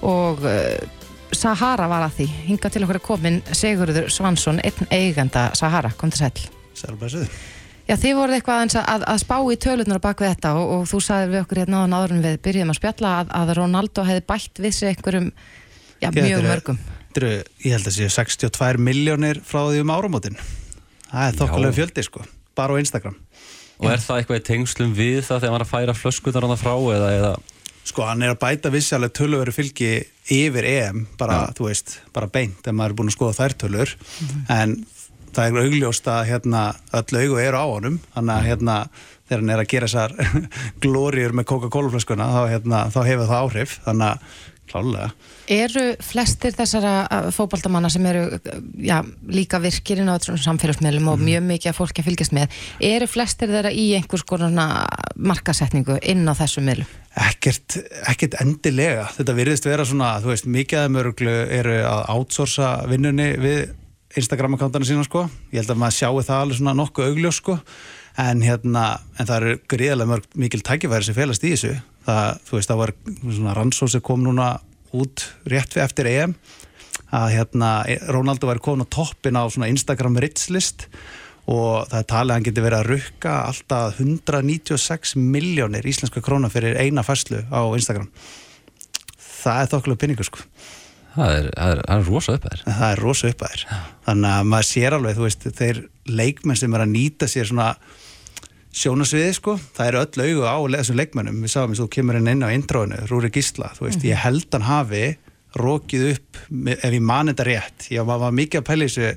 og 0.04 0.44
uh, 0.44 0.76
Sahara 1.32 1.88
var 1.88 2.04
að 2.04 2.18
því. 2.18 2.26
Hinga 2.48 2.70
til 2.72 2.82
okkur 2.84 3.00
að 3.00 3.06
komin 3.06 3.42
Sigurður 3.52 4.10
Svansson, 4.12 4.60
einn 4.60 4.90
eigenda 4.90 5.50
Sahara, 5.54 5.90
kom 5.96 6.10
til 6.10 6.18
sæl. 6.18 6.48
Sælbæsið. 6.76 7.28
Já, 7.88 7.94
þið 7.96 8.18
voruð 8.18 8.36
eitthvað 8.36 8.74
að, 8.82 9.04
að 9.08 9.20
spá 9.22 9.36
í 9.48 9.56
tölunar 9.56 10.00
bak 10.04 10.20
við 10.20 10.34
þetta 10.34 10.50
og, 10.60 10.72
og 10.74 10.82
þú 10.90 10.98
sagði 11.06 11.30
við 11.32 11.40
okkur 11.40 11.60
hérna 11.62 11.84
áður 11.88 12.12
en 12.12 12.24
við 12.26 12.34
byrjuðum 12.44 12.72
að 12.74 12.78
spjalla 12.82 13.12
að, 13.22 13.30
að 13.38 13.52
Ronaldo 13.56 14.04
hefði 14.04 14.24
bætt 14.28 14.60
við 14.60 14.74
sig 14.76 14.90
einhverjum, 14.90 15.30
já, 16.02 16.10
mjög 16.14 16.46
mörgum. 16.46 16.80
eru, 17.18 17.30
ég 17.64 17.74
held 17.74 17.86
að 17.90 17.96
séu 17.96 18.10
62 18.14 18.78
miljónir 18.78 19.40
frá 19.44 19.64
því 19.66 19.84
um 19.84 19.94
áramótin. 19.94 20.36
Það 21.08 21.28
er 21.28 21.38
þokkulega 21.40 21.78
fjöldi 21.78 22.04
sko 22.06 22.24
bara 22.58 22.74
á 22.74 22.80
Instagram. 22.82 23.16
Og 23.78 23.92
er 23.92 24.02
það 24.02 24.20
eitthvað 24.20 24.40
í 24.40 24.46
tengslum 24.48 24.94
við 24.96 25.20
það 25.28 25.44
þegar 25.44 25.52
maður 25.54 25.62
er 25.62 25.66
að 25.66 25.72
færa 25.72 25.94
flöskutar 25.94 26.46
á 26.46 26.50
það 26.50 26.62
frá 26.64 26.74
eða, 26.96 27.10
eða? 27.14 27.32
Sko 27.88 28.04
hann 28.04 28.24
er 28.24 28.34
að 28.34 28.40
bæta 28.42 28.72
vissjálega 28.74 29.14
töluveri 29.16 29.54
fylgi 29.54 29.92
yfir 30.34 30.66
EM 30.68 31.04
bara, 31.20 31.44
ja. 31.46 31.52
þú 31.56 31.68
veist, 31.70 31.94
bara 32.12 32.28
beint 32.32 32.66
en 32.66 32.76
maður 32.76 32.92
er 32.92 32.98
búin 32.98 33.12
að 33.12 33.16
skoða 33.16 33.36
þær 33.38 33.54
tölur. 33.62 33.94
Mm 33.94 34.26
-hmm. 34.32 34.42
en 34.56 34.74
það 35.32 35.46
er 35.46 35.62
augljóst 35.62 36.10
að 36.10 36.26
hérna 36.32 36.64
öll 36.98 37.22
augu 37.22 37.38
eru 37.38 37.62
á 37.62 37.66
honum. 37.70 38.00
Þannig 38.16 38.34
að 38.34 38.48
hérna 38.50 38.76
þegar 39.28 39.40
hann 39.40 39.54
er 39.54 39.62
að 39.62 39.70
gera 39.72 39.86
þessar 39.86 40.12
glóriur 40.82 41.32
með 41.32 41.48
Coca-Cola 41.52 41.92
flöskuna 41.94 42.28
þá, 42.34 42.42
hérna, 42.52 42.84
þá 42.90 43.00
hefur 43.06 43.30
það 43.30 43.42
áhrif. 43.44 43.78
Þannig 43.86 44.08
að 44.08 44.18
Klálega. 44.68 45.08
Eru 45.50 45.84
flestir 46.04 46.54
þessara 46.56 46.92
uh, 47.06 47.28
fókbaldamanna 47.34 47.90
sem 47.92 48.04
eru 48.10 48.38
já, 48.84 48.98
líka 49.32 49.60
virkirinn 49.62 50.10
á 50.12 50.16
samfélagsmiðlum 50.20 51.10
og 51.14 51.18
mm. 51.18 51.26
mjög 51.30 51.46
mikið 51.48 51.72
að 51.72 51.78
fólki 51.78 52.04
að 52.04 52.10
fylgjast 52.10 52.36
með, 52.36 52.58
eru 52.90 53.08
flestir 53.10 53.52
þeirra 53.52 53.72
í 53.72 53.86
einhvers 53.98 54.26
konar 54.28 54.54
markasetningu 55.16 55.98
inn 56.02 56.28
á 56.28 56.34
þessu 56.38 56.64
miðlu? 56.66 56.86
Ekkert, 57.18 57.80
ekkert 58.06 58.38
endilega. 58.42 59.08
Þetta 59.16 59.36
virðist 59.38 59.68
vera 59.68 59.86
svona, 59.88 60.14
þú 60.22 60.32
veist, 60.34 60.48
mikið 60.58 60.84
af 60.84 60.90
mörglu 60.94 61.36
eru 61.58 61.78
að 61.88 62.02
outsourca 62.14 62.72
vinnunni 62.90 63.32
við 63.40 63.62
Instagram-akkantana 64.18 64.88
sína 64.88 65.04
sko. 65.06 65.26
Ég 65.52 65.62
held 65.62 65.72
að 65.74 65.80
maður 65.82 65.96
sjáu 65.98 66.20
það 66.22 66.42
alveg 66.42 66.60
svona 66.60 66.76
nokkuð 66.78 67.10
augljós 67.10 67.40
sko 67.42 67.58
en 68.18 68.42
hérna, 68.42 68.84
en 69.18 69.28
það 69.28 69.36
eru 69.36 69.58
gríðarlega 69.70 70.12
mörg 70.12 70.38
mikil 70.38 70.62
tækifæri 70.66 71.06
sem 71.06 71.16
felast 71.16 71.44
í 71.46 71.52
þessu. 71.54 71.74
Það, 72.08 72.40
þú 72.48 72.56
veist, 72.56 72.70
það 72.70 72.80
var 72.80 72.94
svona 73.26 73.54
rannsóð 73.58 73.92
sem 73.94 74.04
kom 74.04 74.24
núna 74.24 74.48
út 74.96 75.28
rétt 75.48 75.76
við 75.76 75.84
eftir 75.84 76.08
EM 76.10 76.34
að 77.14 77.30
hérna 77.36 77.70
Rónaldo 78.12 78.48
væri 78.48 78.62
komin 78.64 78.84
á 78.84 78.92
toppin 78.92 79.38
á 79.38 79.44
svona 79.48 79.68
Instagram 79.72 80.18
Rich 80.20 80.48
list 80.52 80.88
og 81.48 81.86
það 81.88 82.00
er 82.00 82.08
talið 82.10 82.32
að 82.32 82.36
hann 82.36 82.46
geti 82.48 82.64
verið 82.64 82.78
að 82.78 82.90
rukka 82.92 83.36
alltaf 83.48 84.00
196 84.02 85.14
miljónir 85.16 85.86
íslenska 85.88 86.20
króna 86.24 86.50
fyrir 86.52 86.76
eina 86.76 87.04
fæslu 87.06 87.40
á 87.48 87.60
Instagram. 87.76 88.10
Það 89.16 89.62
er 89.62 89.70
þokkulega 89.72 90.02
pinningur 90.02 90.28
sko. 90.28 90.44
Það 91.14 91.36
er, 91.38 91.48
er, 91.56 91.80
er 91.88 92.04
rosa 92.04 92.34
upp 92.36 92.44
að 92.44 92.52
þér 92.52 92.66
það 92.66 92.90
er 92.90 93.00
rosa 93.02 93.30
upp 93.32 93.40
að 93.42 93.54
þér 93.54 93.62
þannig 94.08 94.34
að 94.34 94.50
maður 94.52 94.68
sér 94.68 94.96
alveg, 94.98 95.16
þú 95.16 95.24
veist, 95.24 95.46
þeir 95.58 95.80
leikmenn 96.20 96.60
sem 96.60 96.76
er 96.76 96.84
að 96.84 96.92
nýta 96.92 97.28
sér 97.30 97.48
svona 97.48 97.70
sjónasviði 98.74 99.32
sko, 99.36 99.56
það 99.76 99.90
eru 99.90 100.02
öll 100.02 100.24
augu 100.26 100.44
á 100.44 100.56
þessum 100.78 100.98
leikmennum, 101.00 101.40
við 101.44 101.52
sáum 101.54 101.72
eins 101.72 101.80
og 101.80 101.88
þú 101.88 101.94
kemur 101.96 102.18
inn 102.18 102.30
inn 102.34 102.44
á 102.44 102.52
intróinu, 102.52 103.00
Rúri 103.08 103.30
Gísla, 103.32 103.72
þú 103.78 103.88
veist, 103.88 104.04
ég 104.06 104.20
held 104.20 104.46
hann 104.52 104.68
hafi 104.68 105.02
rókið 105.58 106.06
upp 106.12 106.40
ef 106.76 106.92
ég 106.92 107.02
man 107.02 107.32
þetta 107.32 107.48
rétt, 107.48 107.88
ég 107.94 108.06
var, 108.06 108.20
var 108.20 108.34
mikið 108.36 108.60
að 108.60 108.84
í 108.84 108.88
þessu 108.88 109.10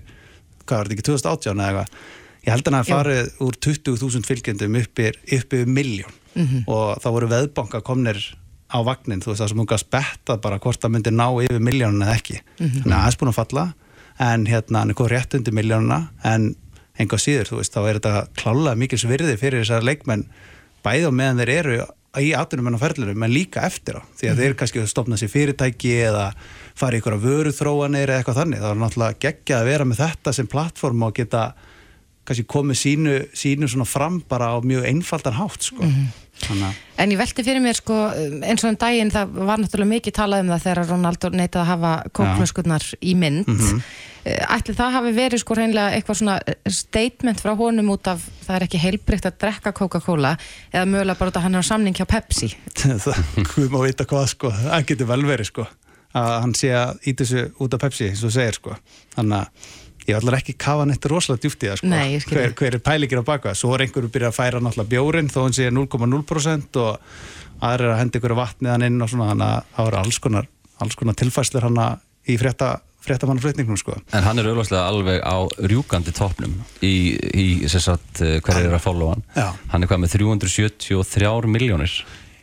hvað 0.65 0.77
var 0.77 0.89
þetta 0.89 0.95
ekki, 0.95 1.07
2018 1.09 1.51
eða 1.51 1.67
eitthvað? 1.67 2.01
Ég 2.41 2.55
held 2.55 2.69
hann 2.71 2.77
Jú. 2.79 2.95
farið 2.95 3.31
úr 3.45 3.57
20.000 3.67 4.25
fylgjendum 4.25 4.77
uppir, 4.79 5.19
uppir 5.37 5.67
miljón 5.69 6.15
og 6.71 7.01
þá 7.03 7.07
voru 7.11 7.27
veðbanka 7.29 7.83
komnir 7.85 8.21
á 8.71 8.79
vagnin, 8.87 9.19
þú 9.21 9.33
veist 9.33 9.43
það 9.43 9.51
sem 9.51 9.61
hún 9.61 9.69
gaf 9.69 9.83
spetta 9.83 10.37
bara 10.41 10.59
hvort 10.63 10.81
það 10.81 10.93
myndi 10.95 11.11
ná 11.13 11.27
yfir 11.43 11.59
miljónuna 11.59 12.07
eða 12.07 12.17
ekki. 12.21 12.37
Þannig 12.61 12.87
að 12.87 13.01
það 13.01 13.09
er 13.11 13.17
búin 13.19 13.31
að 13.33 13.39
falla 13.41 13.65
en 14.21 14.45
hérna 14.47 14.81
hann 14.81 14.93
er 14.93 14.97
enga 17.03 17.19
síður, 17.21 17.49
þú 17.49 17.61
veist, 17.61 17.73
þá 17.73 17.81
er 17.81 17.99
þetta 17.99 18.13
klálega 18.39 18.79
mikil 18.79 19.01
svirði 19.01 19.37
fyrir 19.41 19.63
þessar 19.63 19.87
leikmenn 19.87 20.27
bæði 20.85 21.09
á 21.09 21.11
meðan 21.13 21.41
þeir 21.43 21.53
eru 21.55 21.81
í 22.19 22.31
atunum 22.35 22.67
en 22.67 22.75
á 22.75 22.83
ferðlunum, 22.83 23.23
en 23.23 23.31
líka 23.31 23.63
eftir 23.63 23.99
á 23.99 24.01
því 24.19 24.31
að 24.31 24.41
þeir 24.43 24.55
kannski 24.59 24.85
stopna 24.89 25.19
sér 25.19 25.31
fyrirtæki 25.31 25.93
eða 26.09 26.31
fara 26.75 26.99
ykkur 26.99 27.15
að 27.15 27.27
vöru 27.27 27.53
þróanir 27.55 28.09
eða 28.09 28.19
eitthvað 28.19 28.41
þannig, 28.41 28.63
það 28.63 28.73
er 28.73 28.81
náttúrulega 28.81 29.21
geggjað 29.25 29.61
að 29.61 29.69
vera 29.71 29.87
með 29.87 30.01
þetta 30.01 30.33
sem 30.35 30.49
plattform 30.51 31.05
og 31.07 31.13
geta 31.15 31.45
kannski 32.27 32.45
komið 32.51 32.77
sínu, 32.77 33.15
sínu 33.33 33.69
svona 33.71 33.87
fram 33.87 34.19
bara 34.29 34.51
á 34.53 34.57
mjög 34.61 34.85
einfaldan 34.91 35.39
hátt 35.39 35.71
sko. 35.71 35.87
þannig 36.41 36.67
að 36.67 36.79
En 37.01 37.09
ég 37.09 37.17
velti 37.17 37.43
fyrir 37.45 37.63
mér 37.63 37.79
sko 37.79 37.95
eins 38.45 38.61
og 38.61 38.69
um 38.69 38.77
daginn 38.77 39.11
það 39.13 39.33
var 39.47 39.61
náttúrulega 39.61 39.93
mikið 39.95 40.17
talað 40.19 40.43
um 40.43 40.51
það 40.53 40.63
þegar 40.65 40.89
Ronaldo 40.91 41.31
neitaði 41.33 41.63
að 41.63 41.71
hafa 41.71 41.93
kókflöskurnar 42.13 42.87
í 43.01 43.15
mynd. 43.17 43.47
Mhm. 43.47 43.79
Eh, 43.79 44.10
ætli 44.21 44.75
það 44.77 44.95
hafi 44.97 45.11
verið 45.15 45.41
sko 45.41 45.55
reynilega 45.57 45.97
eitthvað 45.97 46.19
svona 46.19 46.37
eh, 46.45 46.57
statement 46.69 47.41
frá 47.41 47.55
honum 47.57 47.89
út 47.95 48.09
af 48.11 48.23
það 48.45 48.55
er 48.55 48.65
ekki 48.67 48.81
heilbrygt 48.83 49.25
að 49.25 49.37
drekka 49.41 49.73
Coca-Cola 49.77 50.35
eða 50.69 50.87
mögulega 50.89 51.17
bara 51.17 51.33
út 51.33 51.39
af 51.39 51.45
hann 51.47 51.57
er 51.57 51.65
á 51.65 51.71
samning 51.71 51.97
hjá 51.97 52.05
Pepsi. 52.09 52.51
Það, 53.05 53.21
hvað 53.49 53.73
má 53.73 53.79
vita 53.85 54.05
hvað 54.05 54.27
sko. 54.35 54.51
Það 54.53 54.89
getur 54.91 55.09
vel 55.09 55.23
verið 55.25 55.49
sko 55.49 55.67
að 56.11 56.33
hann 56.43 56.53
sé 56.59 56.73
að 56.75 57.05
íta 57.07 57.23
þessu 57.23 57.63
út 57.63 57.77
af 57.77 57.81
Pepsi 57.85 58.09
eins 58.11 58.23
og 58.27 58.33
segir 58.35 58.57
sko. 58.59 58.75
Þannig 59.15 59.37
að 59.39 59.71
ég 60.09 60.17
ætlar 60.17 60.37
ekki 60.37 60.55
að 60.57 60.61
kafa 60.65 60.85
neitt 60.89 61.09
rosalega 61.09 61.45
djúpt 61.45 61.65
í 61.65 61.71
það 61.71 61.81
sko. 61.81 61.91
Nei, 61.91 62.21
hver, 62.27 62.55
hver 62.61 62.77
er 62.77 62.83
pælingir 62.83 63.21
á 63.21 63.25
baka 63.25 63.55
svo 63.57 63.73
er 63.75 63.85
einhverju 63.85 64.11
byrjað 64.11 64.33
að 64.33 64.37
færa 64.37 64.61
náttúrulega 64.61 64.91
bjórin 64.91 65.31
þó 65.31 65.39
hann 65.45 65.57
sé 65.57 65.69
0,0% 65.73 66.79
og 66.81 67.17
aðrir 67.61 67.87
er 67.87 67.93
að 67.95 67.99
henda 68.01 68.21
ykkur 68.21 68.37
vatniðan 68.37 68.87
inn 68.89 69.01
og 69.01 69.11
svona. 69.11 69.31
Þannig 69.31 69.47
að 69.49 69.75
það 69.77 69.91
eru 69.91 70.01
alls 70.01 70.21
konar, 70.25 70.49
konar 71.01 71.19
tilfæslur 71.21 71.69
hann 71.69 71.83
í 72.29 72.37
frétta, 72.41 72.73
fréttamannaflutningnum 73.05 73.77
sko 73.81 73.95
En 74.13 74.23
hann 74.23 74.39
er 74.39 74.45
auðvarslega 74.51 74.87
alveg 74.87 75.21
á 75.25 75.37
rjúkandi 75.71 76.13
toppnum 76.13 76.53
í, 76.81 76.93
í 77.33 77.67
sem 77.69 77.81
sagt, 77.81 78.21
eh, 78.21 78.39
hver 78.41 78.61
er 78.65 78.75
að 78.77 78.83
followa 78.85 79.15
hann 79.15 79.23
Já. 79.35 79.47
Hann 79.73 79.83
er 79.83 79.87
hvað 79.91 80.03
með 80.05 80.15
373 80.17 81.47
miljónir 81.49 81.93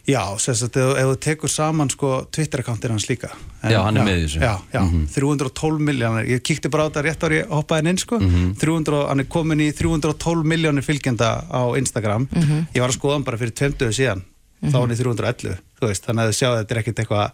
Já, 0.09 0.23
sagt, 0.41 0.77
ef, 0.81 0.95
ef 0.97 1.05
þú 1.11 1.17
tekur 1.21 1.51
saman 1.53 1.91
sko 1.93 2.11
Twitter-akkántir 2.33 2.89
hans 2.95 3.05
líka 3.11 3.29
En- 3.63 3.73
Já, 3.75 3.83
hann 3.85 3.97
er 4.01 4.07
með 4.07 4.23
í 4.23 4.25
þessu. 4.25 4.41
Já, 4.41 4.55
já, 4.73 4.81
Mhm. 4.81 5.07
312 5.13 5.79
miljónir 5.85 6.25
Ég 6.31 6.41
kíkti 6.43 6.71
bara 6.71 6.87
á 6.87 6.89
þetta 6.89 7.03
rétt 7.05 7.23
ári 7.29 7.43
hoppaði 7.49 7.89
inn 7.89 7.99
sko 7.99 8.19
Mhm. 8.19 8.55
300, 8.59 9.09
Hann 9.09 9.21
er 9.21 9.25
komin 9.25 9.61
í 9.61 9.73
312 9.77 10.45
miljónir 10.45 10.83
fylgjenda 10.83 11.45
á 11.51 11.77
Instagram 11.77 12.27
Mhm. 12.33 12.67
Ég 12.75 12.81
var 12.81 12.89
að 12.91 12.97
skoða 12.99 13.13
hann 13.13 13.23
bara 13.25 13.37
fyrir 13.37 13.53
20 13.53 13.93
síðan 13.93 14.23
Þá 14.65 14.73
hann 14.81 14.91
í 14.91 14.97
311 14.97 15.59
þú 15.81 15.87
veist, 15.89 16.05
Þannig 16.07 16.25
að 16.25 16.29
þið 16.31 16.39
sjáu 16.41 16.53
að 16.57 16.65
þetta 16.65 16.71
er 16.71 16.79
ekkit 16.83 16.95
eitthvað 17.05 17.31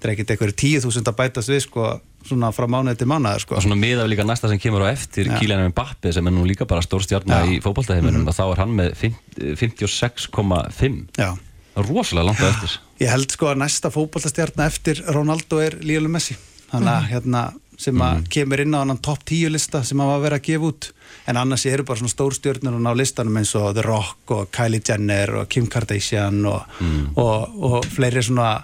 Þetta 0.00 0.08
er 0.08 0.12
ekkit 0.14 0.30
eitthvað 0.32 0.52
10.000 0.56 1.10
að 1.12 1.16
bætast 1.18 1.52
við 1.52 1.60
sko 1.66 1.90
Svona 2.24 2.50
frá 2.52 2.66
mánuði 2.68 2.98
til 3.00 3.06
mánuði 3.08 3.40
sko. 3.40 3.54
Og 3.56 3.62
svona 3.64 3.76
miðað 3.80 4.06
við 4.06 4.10
líka 4.14 4.24
næsta 4.28 4.48
sem 4.48 4.58
kemur 4.60 4.82
á 4.84 4.88
eftir 4.92 5.28
Já. 5.28 5.34
Kylian 5.40 5.70
Mbappe 5.72 6.10
sem 6.12 6.26
er 6.28 6.34
nú 6.36 6.42
líka 6.48 6.66
bara 6.68 6.82
stór 6.84 7.00
stjarnar 7.04 7.44
Já. 7.44 7.46
Mhm. 7.46 7.54
í 7.56 7.62
fótboltaheiminum 7.64 8.26
og 8.28 8.36
þá 8.36 8.42
er 8.50 8.60
hann 8.60 8.74
með 8.76 8.90
fimm- 9.00 9.56
56,5 9.56 11.06
Já. 11.16 11.30
Það 11.74 11.80
er 11.84 11.88
rosalega 11.88 12.26
langt 12.28 12.42
á 12.44 12.48
eftir. 12.50 12.76
Ég 13.04 13.08
held 13.14 13.32
sko 13.32 13.48
að 13.52 13.60
næsta 13.62 13.90
fótballtastjarnar 13.94 14.68
eftir 14.68 15.00
Ronaldo 15.16 15.60
er 15.64 15.78
Lionel 15.80 16.10
Messi. 16.12 16.36
Þannig 16.70 16.92
að 16.92 17.06
hérna 17.14 17.44
sem 17.80 18.02
að 18.04 18.26
kemur 18.28 18.60
inn 18.60 18.76
á 18.76 18.84
hann 18.84 18.98
topp 19.00 19.22
10 19.30 19.54
lista 19.54 19.80
sem 19.88 20.00
að 20.04 20.10
var 20.12 20.20
verið 20.26 20.36
að 20.42 20.46
gefa 20.50 20.68
út. 20.68 20.90
En 21.32 21.38
annars 21.40 21.64
eru 21.66 21.86
bara 21.88 21.98
svona 22.02 22.12
stór 22.12 22.36
stjörnur 22.36 22.76
á 22.76 22.92
listanum 22.92 23.38
eins 23.40 23.54
og 23.56 23.72
The 23.78 23.84
Rock 23.86 24.34
og 24.36 24.50
Kylie 24.52 24.82
Jenner 24.84 25.32
og 25.40 25.48
Kim 25.48 25.66
Kardashian 25.72 26.44
og, 26.44 26.68
og, 27.16 27.56
og 27.64 27.88
fleiri 27.96 28.20
svona 28.28 28.58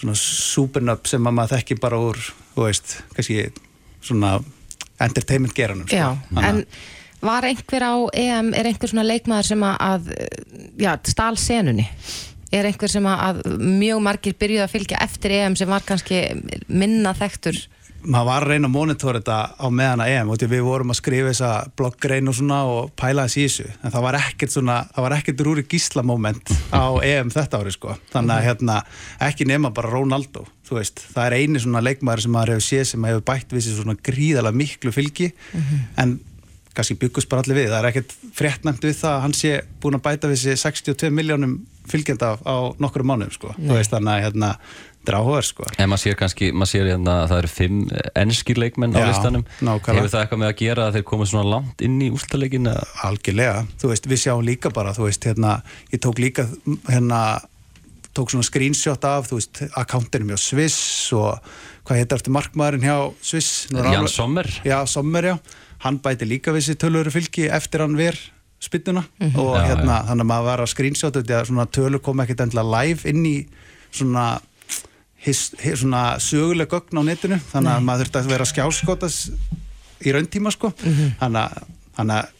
svona 0.00 0.16
supernöp 0.18 1.10
sem 1.10 1.26
að 1.28 1.36
maður 1.36 1.58
þekki 1.58 1.76
bara 1.82 2.00
úr, 2.00 2.22
þú 2.54 2.64
veist, 2.66 2.96
kannski 3.16 3.50
svona 4.00 4.38
entertainment 5.00 5.54
geranum 5.56 5.88
sko. 5.88 6.00
Já, 6.00 6.40
en 6.40 6.64
var 7.20 7.44
einhver 7.44 7.84
á 7.84 7.94
EM, 8.16 8.54
er 8.56 8.70
einhver 8.70 8.90
svona 8.90 9.04
leikmaður 9.04 9.50
sem 9.52 9.64
að, 9.68 10.10
já, 10.80 10.94
stál 11.08 11.36
senunni 11.40 11.86
er 12.50 12.66
einhver 12.66 12.90
sem 12.90 13.06
að, 13.06 13.20
að 13.28 13.60
mjög 13.62 14.00
margir 14.02 14.36
byrjuð 14.40 14.64
að 14.64 14.72
fylgja 14.72 15.02
eftir 15.04 15.34
EM 15.36 15.56
sem 15.58 15.70
var 15.70 15.84
kannski 15.86 16.22
minna 16.66 17.12
þekktur 17.16 17.60
maður 18.04 18.28
var 18.30 18.46
að 18.46 18.52
reyna 18.54 18.70
að 18.70 18.74
monitora 18.74 19.20
þetta 19.20 19.38
á 19.60 19.66
meðan 19.68 20.04
að 20.04 20.12
EM 20.14 20.30
og 20.32 20.44
við 20.52 20.62
vorum 20.66 20.94
að 20.94 21.00
skrifa 21.00 21.32
þessa 21.32 21.50
bloggrein 21.76 22.30
og 22.30 22.38
svona 22.38 22.60
og 22.70 22.94
pæla 22.98 23.26
þess 23.26 23.40
í 23.40 23.44
þessu. 23.48 23.68
En 23.82 23.94
það 23.94 24.06
var 24.06 24.20
ekkert 24.20 24.54
svona, 24.54 24.78
það 24.94 25.06
var 25.06 25.16
ekkert 25.18 25.44
rúri 25.46 25.66
gísla 25.68 26.06
moment 26.06 26.54
á 26.72 26.86
EM 27.04 27.34
þetta 27.34 27.60
ári 27.60 27.74
sko. 27.74 27.98
Þannig 28.14 28.36
að 28.36 28.48
hérna, 28.48 28.80
ekki 29.28 29.48
nema 29.50 29.74
bara 29.74 29.92
Ronaldo 29.92 30.46
þú 30.70 30.78
veist, 30.78 31.02
það 31.10 31.26
er 31.26 31.36
eini 31.40 31.60
svona 31.62 31.82
leikmaður 31.82 32.24
sem 32.24 32.34
maður 32.34 32.54
hefur 32.54 32.66
séð 32.68 32.84
sem 32.92 33.06
hefur 33.08 33.24
bætt 33.26 33.54
við 33.54 33.64
sér 33.66 33.80
svona 33.80 33.96
gríðalega 34.06 34.60
miklu 34.60 34.92
fylgi 34.94 35.32
en 35.98 36.20
kannski 36.76 36.94
byggust 37.00 37.28
bara 37.30 37.42
allir 37.42 37.58
við, 37.58 37.72
það 37.72 37.80
er 37.80 37.88
ekkert 37.90 38.14
fréttnæmt 38.38 38.86
við 38.86 38.94
það 39.00 39.16
að 39.16 39.24
hann 39.24 39.34
sé 39.34 39.52
búin 39.82 39.98
að 39.98 40.04
bæta 40.06 40.30
við 40.30 40.42
sér 40.44 40.60
62 40.62 41.10
miljónum 41.10 41.56
fylgjenda 41.90 42.36
á 42.38 42.56
nokkru 42.78 43.02
mánuðum 43.02 43.34
sko, 43.34 43.54
þú 43.58 43.74
veist 43.74 43.90
þannig 43.90 44.12
að 44.12 44.24
hérna, 44.28 44.50
er 45.08 45.14
áhugaður 45.16 45.46
sko. 45.48 45.64
En 45.80 45.88
maður 45.88 46.02
sér 46.04 46.16
kannski, 46.20 46.50
maður 46.52 46.70
sér 46.74 46.88
hérna 46.92 47.14
að 47.22 47.28
það 47.30 47.38
eru 47.42 47.50
fimm 47.54 47.78
ennskir 48.20 48.58
leikmenn 48.60 48.92
á 48.92 49.00
Já, 49.00 49.06
listanum. 49.08 49.44
nákvæmlega. 49.64 49.96
Hefur 49.96 50.10
það 50.12 50.20
eitthvað 50.24 50.40
með 50.42 50.50
að 50.52 50.58
gera 50.60 50.86
að 50.88 50.98
þeir 50.98 51.06
komið 51.10 51.30
svona 51.32 51.50
langt 51.54 51.80
inn 51.86 51.96
í 52.04 52.10
úrstaleikin 52.12 52.68
algjörlega, 53.08 53.62
þú 53.80 53.88
veist, 53.94 54.08
við 54.12 54.20
sjáum 54.24 54.44
líka 54.44 54.72
bara 54.76 54.92
þú 54.96 55.06
veist, 55.08 55.24
hérna, 55.24 55.54
ég 55.94 56.02
tók 56.04 56.20
líka 56.20 56.44
hérna, 56.90 57.20
tók 58.14 58.30
svona 58.34 58.44
screenshot 58.44 59.04
af, 59.08 59.30
þú 59.30 59.38
veist, 59.40 59.62
akkántinum 59.80 60.34
hjá 60.34 60.38
Sviss 60.42 61.12
og 61.16 61.38
hvað 61.88 62.00
heitir 62.02 62.18
eftir 62.20 62.34
markmaðurinn 62.36 62.84
hjá 62.84 62.98
Sviss? 63.22 63.66
Jan 63.72 63.86
alveg- 63.94 64.12
Sommer. 64.12 64.46
Já, 64.66 64.84
Sommer, 64.86 65.22
já, 65.24 65.38
hann 65.86 65.98
bæti 66.04 66.26
líka 66.28 66.52
við 66.52 66.68
sér 66.68 66.76
tölvöru 66.82 67.10
fylgi 67.14 67.48
eftir 67.48 67.80
hann 67.86 67.96
ver 67.96 68.18
spyttuna 68.60 69.06
og 69.40 69.56
Já, 69.56 69.64
hérna, 69.72 70.02
þannig 70.10 70.26
að 70.26 70.28
maður 70.28 70.44
var 70.50 70.60
að 70.66 70.70
screenshot 70.74 71.14
því 71.16 71.32
að 71.38 71.46
svona 71.48 71.64
tölur 71.72 72.02
kom 72.04 72.20
ekkert 72.20 72.42
endilega 72.44 72.68
live 72.84 73.08
inn 73.08 73.24
í 73.24 73.46
svona 73.90 74.26
his, 75.24 75.50
his, 75.60 75.80
svona 75.82 76.04
söguleg 76.22 76.70
gögn 76.70 77.00
á 77.00 77.02
netinu 77.04 77.40
þannig 77.50 77.72
að 77.74 77.86
maður 77.86 78.06
þurfti 78.06 78.20
að 78.20 78.34
vera 78.34 78.48
skjáskotas 78.48 79.18
í 80.00 80.14
rauntíma 80.16 80.52
sko. 80.54 80.72
Þannig, 81.20 81.40
að, 81.42 81.72
þannig 81.98 82.20
að 82.22 82.36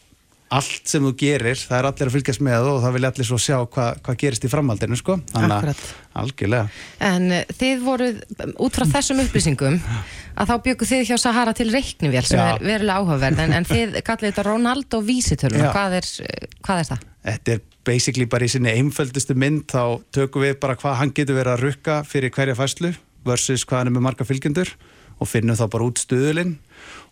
allt 0.51 0.91
sem 0.91 1.03
þú 1.05 1.11
gerir, 1.19 1.59
það 1.59 1.77
er 1.77 1.87
allir 1.89 2.09
að 2.09 2.15
fylgjast 2.17 2.43
með 2.43 2.69
og 2.71 2.79
það 2.83 2.95
vilja 2.97 3.11
allir 3.13 3.29
svo 3.29 3.39
sjá 3.39 3.57
hvað 3.61 4.01
hva 4.05 4.15
gerist 4.23 4.47
í 4.47 4.51
framhaldinu 4.51 4.99
sko, 4.99 5.17
þannig 5.31 5.69
að 5.71 5.83
algjörlega. 6.21 6.81
En 7.07 7.27
eh, 7.37 7.53
þið 7.61 7.85
voruð, 7.85 8.19
út 8.67 8.79
frá 8.79 8.87
þessum 8.97 9.23
upplýsingum, 9.23 9.79
að 10.35 10.51
þá 10.51 10.55
byggu 10.67 10.89
þið 10.91 11.05
hjá 11.07 11.17
Sahara 11.23 11.55
til 11.55 11.69
reiknivél 11.71 12.25
sem 12.27 12.41
Já. 12.41 12.55
er 12.55 12.65
verulega 12.65 12.99
áhugaverð, 12.99 13.43
en, 13.45 13.55
en 13.59 13.69
þið 13.69 14.01
kallið 14.07 14.31
þetta 14.33 14.47
Ronaldo 14.49 15.01
vísitöluna, 15.07 15.69
Já. 15.69 15.73
hvað 15.77 15.99
hvað 16.65 16.83
er 16.83 16.89
það? 16.91 17.07
Þetta 17.21 17.53
er 17.53 17.67
basically 17.85 18.27
bara 18.29 18.45
í 18.45 18.51
sinni 18.51 18.73
einföldustu 18.75 19.35
mynd 19.37 19.67
þá 19.71 20.01
tökum 20.13 20.45
við 20.45 20.57
bara 20.61 20.77
hvað 20.79 20.97
hann 20.99 21.13
getur 21.15 21.37
verið 21.37 21.55
að 21.55 21.63
rukka 21.65 22.01
fyrir 22.07 22.33
hverja 22.33 22.57
fæslu 22.57 22.93
versus 23.25 23.65
hvað 23.65 23.81
hann 23.83 23.91
er 23.91 23.95
með 23.97 24.05
marga 24.07 24.27
fylgjendur 24.27 24.73
og 25.21 25.29
finnum 25.29 25.57
þá 25.57 25.65
bara 25.69 25.87
út 25.89 26.01
stuðulinn 26.01 26.55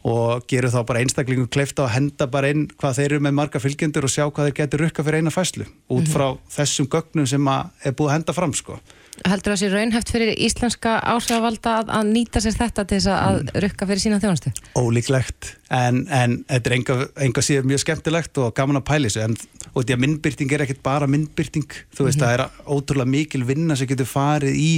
og 0.08 0.46
gerum 0.48 0.72
þá 0.72 0.80
bara 0.88 1.02
einstaklingum 1.04 1.50
kleifta 1.52 1.84
og 1.84 1.92
henda 1.92 2.28
bara 2.32 2.54
inn 2.54 2.70
hvað 2.80 3.02
þeir 3.02 3.10
eru 3.10 3.26
með 3.26 3.36
marga 3.36 3.60
fylgjendur 3.60 4.08
og 4.08 4.14
sjá 4.14 4.24
hvað 4.30 4.48
þeir 4.48 4.56
getur 4.62 4.84
rukka 4.86 5.04
fyrir 5.04 5.20
eina 5.20 5.34
fæslu 5.34 5.68
út 5.92 6.08
frá 6.08 6.30
þessum 6.54 6.88
gögnum 6.88 7.28
sem 7.28 7.52
að 7.52 7.74
er 7.84 7.96
búið 8.00 8.12
að 8.12 8.16
henda 8.16 8.36
fram 8.38 8.56
sko. 8.56 8.80
heldur 9.28 9.52
það 9.52 9.60
sé 9.60 9.70
raunhæft 9.74 10.14
fyrir 10.16 10.32
íslenska 10.40 10.96
áhrifavalda 11.04 11.76
að, 11.82 11.94
að 11.98 12.12
nýta 12.14 12.40
sér 12.40 12.56
þetta 12.56 12.86
til 12.88 13.02
þess 13.02 13.12
að 13.12 13.42
mm. 13.42 13.52
rukka 13.66 13.90
fyrir 13.90 14.04
sína 14.06 14.22
þjónustu? 14.24 14.54
Ólíklegt, 14.80 15.52
en, 15.68 16.06
en 16.08 16.40
þetta 16.48 16.72
er 16.72 16.78
enga, 16.78 16.98
enga 17.28 17.44
síðan 17.44 17.68
mjög 17.74 17.84
skemmtilegt 17.84 18.40
og 18.40 18.56
gaman 18.56 18.80
að 18.80 18.88
pæli 18.88 19.12
þessu, 19.12 19.26
en 19.28 19.36
og 19.74 19.84
því 19.84 19.98
að 19.98 20.04
myndbyrting 20.06 20.56
er 20.56 20.64
ekkert 20.64 20.84
bara 20.88 21.12
myndbyrting, 21.12 21.68
þú 21.92 22.08
veist, 22.08 22.22
mm 22.22 22.26
-hmm. 22.26 22.32
það 22.32 22.34
er 22.40 22.72
ótrúlega 22.72 23.12
mikil 23.12 23.44
vinna 23.44 23.76
sem 23.76 23.88
getur 23.88 24.08
farið 24.08 24.56
í 24.56 24.72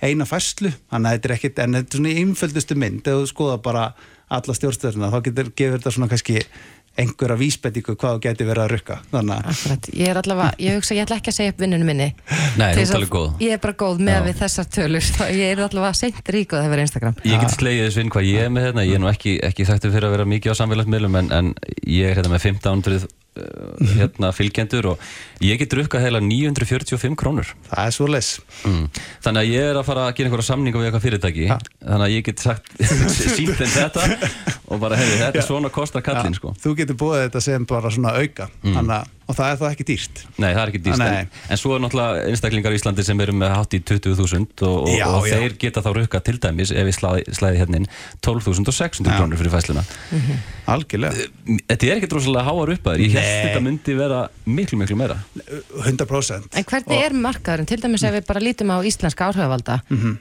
eina 0.00 0.24
fæslu, 0.24 0.72
þannig 0.90 1.08
að 1.08 1.14
þetta 1.14 1.28
er 1.28 1.34
ekkert, 1.36 1.58
en 1.58 1.74
þetta 1.76 1.94
er 1.94 1.98
svona 2.00 2.16
einföldustu 2.24 2.74
mynd, 2.74 3.06
ef 3.06 3.20
þú 3.20 3.28
skoða 3.28 3.58
bara 3.62 3.84
alla 4.28 4.56
stjórnstöðuna, 4.56 5.12
þá 5.12 5.20
getur 5.28 5.52
gefur 5.56 5.78
þetta 5.78 5.94
svona 5.94 6.10
kannski 6.12 6.40
einhverja 6.94 7.36
vísbendingu 7.38 7.96
hvað 7.98 8.16
þú 8.16 8.20
getur 8.22 8.48
verið 8.48 8.64
að 8.64 8.70
rukka. 8.70 8.96
Akkurat, 9.10 9.88
ég 9.98 10.10
er 10.12 10.20
allavega, 10.20 10.54
ég 10.62 10.76
hugsa 10.78 10.94
ég 10.94 11.06
ætla 11.06 11.18
ekki 11.18 11.32
að 11.32 11.36
segja 11.40 11.54
upp 11.54 11.64
vinnunum 11.64 11.90
minni. 11.90 12.06
Nei, 12.60 12.68
þú 12.76 12.84
talir 12.92 13.10
góð. 13.10 13.32
Ég 13.42 13.56
er 13.56 13.62
bara 13.64 13.74
góð 13.82 14.04
með 14.06 14.18
Já. 14.20 14.22
við 14.28 14.38
þessar 14.42 14.68
tölur. 14.76 15.10
Ég 15.34 15.56
er 15.56 15.64
allavega 15.66 15.98
seint 15.98 16.32
rík 16.36 16.54
og 16.54 16.62
það 16.62 16.70
verður 16.70 16.86
Instagram. 16.86 17.18
Ég 17.26 17.42
get 17.42 17.56
slegið 17.56 17.88
þess 17.88 18.00
vinn 18.00 18.14
hvað 18.14 18.30
ég 18.30 18.46
er 18.46 18.54
með 18.54 18.68
hérna. 18.68 18.86
Ég 18.86 18.98
er 18.98 19.02
nú 19.02 19.10
ekki, 19.10 19.34
ekki 19.50 19.66
þættu 19.66 19.90
fyrir 19.90 20.08
að 20.08 20.14
vera 20.14 20.28
mikið 20.36 20.54
á 20.54 20.60
samfélagsmiðlum 20.62 21.20
en, 21.22 21.32
en 21.34 21.52
ég 21.82 22.12
er 22.12 22.20
hérna 22.20 22.34
með 22.36 22.46
1500 22.52 23.02
uh, 23.02 23.10
hérna, 23.34 24.30
fylgjendur 24.34 24.90
og 24.92 25.04
ég 25.42 25.58
get 25.58 25.72
drukkað 25.72 26.06
heila 26.06 26.20
945 26.22 27.16
krónur 27.18 27.50
Það 27.66 27.88
er 27.88 27.96
svo 27.96 28.06
les 28.10 28.28
mm. 28.62 28.84
Þannig 29.24 29.40
að 29.40 29.50
ég 29.50 29.70
er 29.72 29.80
að 29.80 29.88
fara 29.88 30.06
að 30.06 30.14
gera 30.18 30.30
einhverja 30.30 30.48
samninga 30.50 30.80
við 30.80 30.88
eitthvað 30.90 31.06
fyrirtæki 31.08 31.48
ha. 31.50 31.58
þannig 31.80 32.06
að 32.06 32.14
ég 32.14 32.28
get 32.28 32.44
sagt 32.44 32.70
sínt 33.36 33.64
en 33.64 33.74
þetta 33.74 34.06
og 34.70 34.80
bara 34.82 35.00
hefði 35.00 35.18
þetta 35.24 35.42
Já. 35.42 35.46
svona 35.48 35.70
kostar 35.74 36.04
kallin 36.06 36.36
sko. 36.36 36.54
Þú 36.62 36.76
getur 36.78 36.98
búið 37.00 37.26
þetta 37.26 37.44
sem 37.44 37.66
bara 37.68 37.92
svona 37.94 38.14
auka 38.18 38.48
mm. 38.62 38.78
Þannig 38.78 38.96
að 39.00 39.13
og 39.24 39.36
það 39.38 39.50
er 39.50 39.58
þá 39.60 39.64
ekki 39.70 39.86
dýrt. 39.88 40.22
Nei, 40.36 40.50
það 40.50 40.60
er 40.62 40.72
ekki 40.72 40.80
dýrt, 40.84 41.04
en, 41.04 41.30
en 41.54 41.60
svo 41.60 41.74
er 41.74 41.82
náttúrulega 41.84 42.24
einstaklingar 42.30 42.74
í 42.74 42.78
Íslandi 42.80 43.04
sem 43.06 43.22
eru 43.24 43.34
með 43.36 43.54
hátt 43.54 43.76
í 43.76 43.80
20.000 43.80 44.66
og, 44.68 44.90
já, 44.92 45.06
og 45.08 45.28
já. 45.28 45.36
þeir 45.38 45.56
geta 45.64 45.82
þá 45.84 45.90
rukka 45.98 46.20
til 46.24 46.36
dæmis 46.42 46.72
ef 46.74 46.84
við 46.88 46.96
slæði, 46.98 47.22
slæði 47.38 47.62
hérna 47.62 47.80
inn 47.80 47.88
12.600 48.24 49.16
krónur 49.16 49.40
fyrir 49.40 49.54
fæsluna 49.54 49.84
mm 49.84 50.20
-hmm. 50.20 50.36
Algjörlega. 50.64 51.12
Eh, 51.12 51.28
Þetta 51.68 51.86
er 51.86 51.96
ekki 51.98 52.08
droslega 52.08 52.44
háar 52.44 52.70
upp 52.72 52.86
að 52.88 52.94
þér, 52.94 53.00
ég 53.04 53.10
held 53.12 53.24
að 53.24 53.44
þetta 53.44 53.60
myndi 53.60 53.94
vera 53.94 54.20
miklu, 54.44 54.78
miklu 54.80 54.96
meira. 54.96 55.16
100% 55.84 56.56
En 56.56 56.64
hvernig 56.64 56.96
og... 56.96 57.04
er 57.04 57.12
markaðurinn, 57.12 57.68
til 57.68 57.80
dæmis 57.82 58.02
ef 58.02 58.14
við 58.14 58.24
bara 58.26 58.40
lítum 58.40 58.72
á 58.72 58.80
íslenska 58.80 59.28
áhrifavalda. 59.28 59.80
Mm 59.90 59.98
-hmm. 60.00 60.14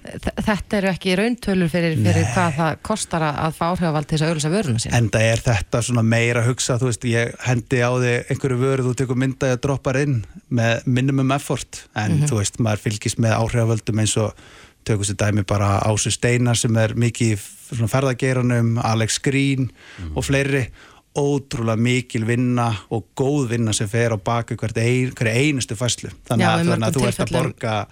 þetta 0.44 0.78
eru 0.78 0.88
ekki 0.92 1.16
rauntölur 1.16 1.70
fyrir, 1.70 1.96
fyrir 1.96 2.26
hvað 2.36 2.52
það 2.60 2.72
kostar 2.82 3.22
að 3.24 3.52
fá 3.56 3.66
áhrifavald 3.72 4.08
til 4.08 4.18
þess 4.20 4.46
að 4.46 4.54
þú 8.94 9.00
tekur 9.02 9.20
myndaði 9.20 9.58
að 9.58 9.64
droppa 9.66 9.96
inn 9.98 10.20
með 10.54 10.86
minimum 10.86 11.32
effort 11.34 11.88
en 11.96 12.12
mm 12.12 12.18
-hmm. 12.18 12.30
þú 12.30 12.38
veist, 12.38 12.60
maður 12.60 12.84
fylgist 12.86 13.20
með 13.20 13.38
áhrifavöldum 13.40 14.00
eins 14.00 14.18
og 14.18 14.34
tökum 14.86 15.04
sér 15.04 15.18
dæmi 15.18 15.44
bara 15.44 15.80
Ásu 15.80 16.12
Steinar 16.12 16.58
sem 16.58 16.76
er 16.78 16.94
mikið 16.96 17.34
í 17.34 17.88
ferðageiranum, 17.88 18.78
Alex 18.84 19.20
Green 19.20 19.62
mm 19.62 19.70
-hmm. 19.70 20.18
og 20.18 20.26
fleiri 20.26 20.70
ótrúlega 21.16 21.78
mikil 21.78 22.26
vinna 22.26 22.74
og 22.90 23.06
góð 23.16 23.50
vinna 23.50 23.74
sem 23.74 23.88
fer 23.90 24.12
á 24.14 24.18
baku 24.18 24.56
hvert 24.56 24.78
ein, 24.78 25.14
einustu 25.28 25.76
fæslu 25.76 26.10
þannig 26.28 26.46
Já, 26.46 26.54
að, 26.54 26.84
að 26.84 26.94
þú 26.94 27.08
ert 27.08 27.20
að 27.20 27.32
borga 27.32 27.88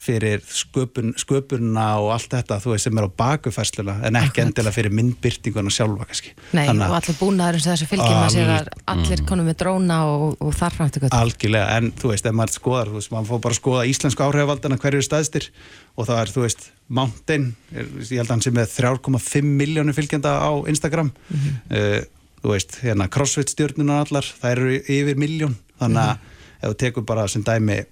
fyrir 0.00 0.40
sköpun, 0.48 1.12
sköpunna 1.20 1.86
og 2.00 2.14
allt 2.14 2.32
þetta 2.32 2.56
þú 2.62 2.72
veist 2.72 2.86
sem 2.86 2.98
er 2.98 3.04
á 3.04 3.10
bakufæsluna 3.20 3.96
en 4.08 4.16
ekki 4.16 4.30
Akkurat. 4.30 4.46
endilega 4.46 4.72
fyrir 4.72 4.94
myndbyrtinguna 4.96 5.72
sjálfa 5.74 6.06
kannski. 6.08 6.32
Nei 6.56 6.62
Þannig, 6.70 6.86
og 6.86 6.96
allir 6.96 7.18
búnaður 7.20 7.60
sem 7.60 7.74
þessu 7.74 7.88
fylgjum 7.90 8.20
að 8.22 8.32
sér 8.32 8.52
að 8.54 8.70
allir 8.94 9.22
konum 9.28 9.50
með 9.50 9.58
dróna 9.60 9.98
og, 10.08 10.38
og 10.40 10.56
eftir 10.56 11.04
gott. 11.04 11.16
Algjörlega 11.18 11.76
en 11.76 11.92
þú 12.00 12.14
veist 12.14 12.30
ef 12.30 12.38
maður 12.40 12.56
skoðar, 12.56 12.92
þú 12.94 12.96
veist 12.96 13.12
maður 13.12 13.28
fór 13.28 13.44
bara 13.44 13.56
að 13.56 13.60
skoða 13.60 13.84
íslensku 13.92 14.24
áhrifavaldana 14.24 14.80
hverju 14.80 15.04
staðstir 15.04 15.50
og 15.96 16.08
það 16.08 16.22
er 16.22 16.34
þú 16.34 16.46
veist 16.46 16.66
Mountain, 16.88 17.46
ég 17.76 18.16
held 18.16 18.24
að 18.24 18.34
hann 18.34 18.46
sé 18.48 18.54
með 18.56 18.72
3,5 18.78 19.52
miljónu 19.60 19.92
fylgjenda 19.94 20.32
á 20.40 20.50
Instagram 20.64 21.12
mm 21.12 21.38
-hmm. 21.38 21.76
uh, 21.76 22.00
þú 22.40 22.56
veist 22.56 22.80
hérna 22.80 23.12
crossfit 23.12 23.52
stjórnuna 23.52 24.00
allar, 24.00 24.24
það 24.24 24.50
eru 24.50 24.80
yfir 24.80 25.16
miljón 25.16 25.56
þannig 25.78 26.02
að 26.02 26.14
mm 26.14 26.20
-hmm. 26.20 26.62
ef 26.62 26.70
þú 26.70 26.76
tekur 26.76 27.04
bara 27.04 27.28
sem 27.28 27.42
dæmi 27.44 27.84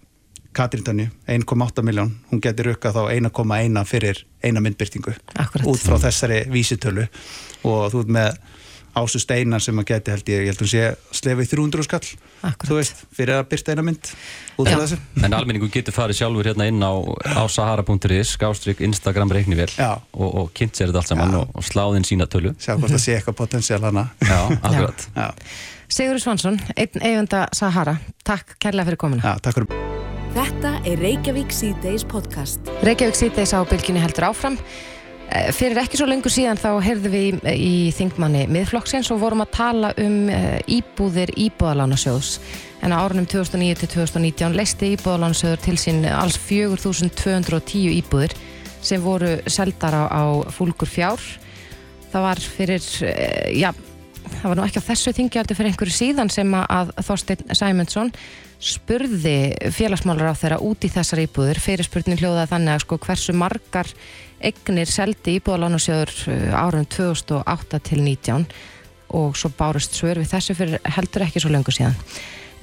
Katrín 0.59 0.83
Tönni, 0.87 1.09
1,8 1.31 1.85
miljón 1.87 2.15
hún 2.33 2.43
getur 2.43 2.73
rukkað 2.73 2.97
þá 2.99 3.03
1,1 3.15 3.85
fyrir 3.87 4.25
eina 4.43 4.63
myndbyrtingu 4.65 5.15
Akkurat. 5.39 5.67
út 5.71 5.79
frá 5.85 5.99
þessari 6.03 6.45
vísitölu. 6.51 7.07
Og 7.69 7.93
þú 7.93 8.03
veit 8.03 8.17
með 8.19 8.41
Ásu 8.99 9.21
Steinar 9.23 9.63
sem 9.63 9.79
að 9.79 9.87
geti 9.93 10.11
held 10.11 10.31
ég, 10.33 10.41
ég 10.43 10.51
held 10.51 10.59
að 10.59 10.65
hún 10.65 10.71
sé 10.73 10.83
slefið 11.21 11.51
300 11.53 11.85
skall, 11.87 12.09
Akkurat. 12.43 12.67
þú 12.71 12.79
veist 12.81 13.03
fyrir 13.15 13.37
að 13.37 13.45
byrta 13.53 13.75
eina 13.75 13.85
mynd 13.87 14.11
út 14.59 14.67
frá 14.73 14.81
þessu. 14.81 14.99
En 15.23 15.37
almenningu 15.39 15.69
getur 15.71 15.95
farið 15.95 16.19
sjálfur 16.19 16.51
hérna 16.51 16.67
inn 16.73 16.83
á, 16.83 16.91
á 17.39 17.43
sahara.is, 17.47 18.35
skástrygg, 18.35 18.83
Instagram 18.89 19.31
reiknivél 19.37 19.71
og, 19.79 20.29
og 20.43 20.51
kynnt 20.57 20.75
sér 20.75 20.91
þetta 20.91 21.05
allt 21.05 21.13
saman 21.13 21.37
Já. 21.37 21.41
og, 21.45 21.55
og 21.55 21.69
sláðinn 21.69 22.09
sína 22.09 22.27
tölu. 22.27 22.55
Sjá 22.59 22.75
hvort 22.75 22.97
það 22.97 23.05
sé 23.05 23.19
eitthvað 23.21 23.39
potensiál 23.45 23.85
hana. 23.87 24.09
Já, 24.25 24.41
akkurat. 24.59 25.07
Sigur 25.89 26.19
Svansson, 26.21 26.59
einn 26.75 26.99
eigunda 27.05 27.47
Sahara. 27.55 28.01
Takk 28.27 28.59
kærlega 28.59 28.91
fyrir 28.91 29.05
komuna. 29.07 29.23
Já, 29.23 29.39
takk 29.47 29.61
fyrir 29.61 30.18
Þetta 30.35 30.75
er 30.85 31.01
Reykjavík 31.01 31.53
C-Days 31.55 32.03
podcast. 32.05 32.67
Reykjavík 32.85 33.17
C-Days 33.17 33.55
á 33.57 33.65
bylginni 33.65 34.01
heldur 34.03 34.27
áfram. 34.29 34.59
Eh, 35.33 35.49
fyrir 35.57 35.81
ekki 35.81 35.97
svo 35.97 36.07
lengur 36.09 36.33
síðan 36.33 36.61
þá 36.61 36.69
heyrðum 36.85 37.15
við 37.15 37.39
í, 37.49 37.53
í 37.57 37.93
þingmanni 37.97 38.45
miðflokksins 38.53 39.09
og 39.15 39.23
vorum 39.23 39.41
að 39.45 39.55
tala 39.57 39.91
um 40.01 40.29
eh, 40.33 40.59
íbúðir 40.69 41.33
íbúðalánasjóðs. 41.33 42.35
En 42.85 42.93
á 42.93 43.01
árunum 43.01 43.25
2009 43.29 43.81
til 43.81 43.89
2019 43.95 44.57
leisti 44.57 44.91
íbúðalánasjóður 44.99 45.63
til 45.65 45.77
sín 45.81 46.05
alls 46.13 46.37
4210 46.45 47.95
íbúðir 47.97 48.35
sem 48.85 49.01
voru 49.05 49.39
seldar 49.49 49.97
á, 49.97 50.05
á 50.13 50.23
fúlgur 50.53 50.93
fjár. 50.93 51.23
Það 52.13 52.27
var 52.29 52.43
fyrir, 52.59 52.85
eh, 53.09 53.57
já, 53.57 53.73
það 54.43 54.45
var 54.51 54.61
nú 54.61 54.69
ekki 54.69 54.85
á 54.85 54.89
þessu 54.93 55.17
þingjaldi 55.17 55.57
fyrir 55.57 55.73
einhverju 55.73 55.97
síðan 55.97 56.33
sem 56.33 56.53
að 56.61 56.93
Þorstein 57.01 57.49
Sæmundsson 57.57 58.13
spurði 58.59 59.55
félagsmálar 59.71 60.35
á 60.35 60.39
þeirra 60.39 60.63
út 60.67 60.83
í 60.83 60.91
þessar 60.91 61.23
íbúður 61.23 61.61
fyrir 61.63 61.87
spurning 61.87 62.19
hljóða 62.19 62.49
þannig 62.51 62.75
að 62.75 62.85
sko 62.85 62.99
hversu 63.05 63.35
margar 63.39 63.91
egnir 64.43 64.91
seldi 64.91 65.37
íbúðalánusjöður 65.39 66.15
uh, 66.33 66.59
árun 66.59 66.89
2008 66.91 67.81
til 67.87 68.01
19 68.03 68.49
og 69.19 69.37
svo 69.39 69.51
bárust 69.57 69.95
svör 69.97 70.21
við 70.21 70.33
þessu 70.35 70.57
fyrir 70.59 70.83
heldur 70.97 71.25
ekki 71.27 71.43
svo 71.43 71.53
lengur 71.55 71.75
síðan. 71.75 71.95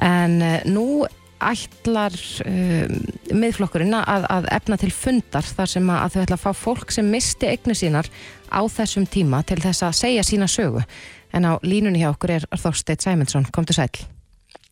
En 0.03 0.36
uh, 0.43 0.58
nú 0.67 1.05
ætlar 1.45 2.15
uh, 2.43 2.91
miðflokkurinn 3.31 3.95
að, 3.99 4.27
að 4.31 4.49
efna 4.55 4.79
til 4.81 4.91
fundar 4.95 5.47
þar 5.47 5.71
sem 5.77 5.93
að 5.95 6.17
þau 6.17 6.21
ætla 6.25 6.39
að 6.39 6.43
fá 6.43 6.63
fólk 6.65 6.91
sem 6.95 7.08
misti 7.12 7.51
egnir 7.51 7.79
sínar 7.79 8.12
á 8.51 8.60
þessum 8.67 9.08
tíma 9.08 9.43
til 9.47 9.62
þess 9.63 9.88
að 9.88 9.99
segja 10.03 10.27
sína 10.27 10.51
sögu. 10.51 10.84
En 11.36 11.47
á 11.47 11.55
línunni 11.63 12.03
hjá 12.03 12.12
okkur 12.12 12.38
er 12.38 12.51
Þorsteit 12.51 13.03
Sæmundsson, 13.03 13.47
kom 13.51 13.67
til 13.67 13.79
sæl 13.79 14.14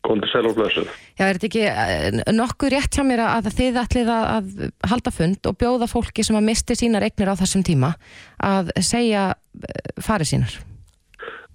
Sæl 0.04 0.48
og 0.48 0.56
blössuð. 0.58 0.90
Já, 1.16 1.24
er 1.26 1.38
þetta 1.38 1.48
ekki 1.48 1.64
eh, 1.70 2.18
nokkuð 2.34 2.74
rétt 2.74 2.96
hjá 2.96 3.04
mér 3.06 3.24
að 3.24 3.48
þið 3.56 3.80
ætlið 3.84 4.12
að 4.12 4.52
halda 4.90 5.14
fund 5.14 5.48
og 5.48 5.56
bjóða 5.60 5.88
fólki 5.88 6.26
sem 6.26 6.36
að 6.36 6.46
misti 6.50 6.76
sínar 6.76 7.06
eignir 7.06 7.32
á 7.32 7.40
þessum 7.40 7.64
tíma 7.64 7.94
að 8.42 8.74
segja 8.84 9.32
eh, 9.32 9.90
farið 10.04 10.32
sínar? 10.34 10.60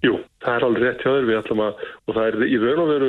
Jú, 0.00 0.14
það 0.40 0.54
er 0.54 0.64
alveg 0.64 0.84
rétt 0.86 1.02
hjá 1.04 1.10
þér 1.12 1.26
við 1.28 1.38
ætlum 1.42 1.60
að, 1.60 1.80
og 2.08 2.14
það 2.16 2.28
er 2.30 2.44
í 2.46 2.58
raun 2.62 2.78
og 2.80 2.86
veru 2.88 3.08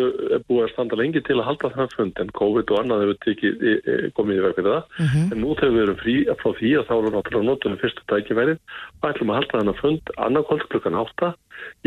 búið 0.49 0.63
að 0.65 0.71
standa 0.73 0.97
lengi 0.99 1.21
til 1.23 1.37
að 1.37 1.45
halda 1.47 1.69
það 1.77 1.93
fund 1.95 2.19
en 2.19 2.33
COVID 2.35 2.73
og 2.73 2.81
annað 2.81 3.03
hefur 3.05 3.19
tekið, 3.25 3.61
e, 3.63 3.75
e, 3.79 4.09
komið 4.17 4.41
í 4.41 4.43
veg 4.43 4.57
fyrir 4.57 4.67
það, 4.73 4.81
uh 4.81 5.05
mhm. 5.05 5.13
-huh. 5.13 5.31
en 5.31 5.41
nú 5.41 5.55
þegar 5.55 5.71
við 5.75 5.83
erum 5.85 6.01
frí 6.01 6.15
frá 6.41 6.49
því 6.59 6.71
að 6.75 6.87
þá 6.89 6.93
erum 6.97 7.07
við 7.07 7.15
náttúrulega 7.15 7.49
notunum 7.49 7.81
fyrstu 7.85 8.03
dækifærið 8.11 8.59
og 8.99 9.09
ætlum 9.11 9.31
að 9.31 9.39
halda 9.39 9.57
þennan 9.61 9.81
fund 9.81 10.13
annarkvöld 10.27 10.67
klukkan 10.67 10.99
8 11.05 11.31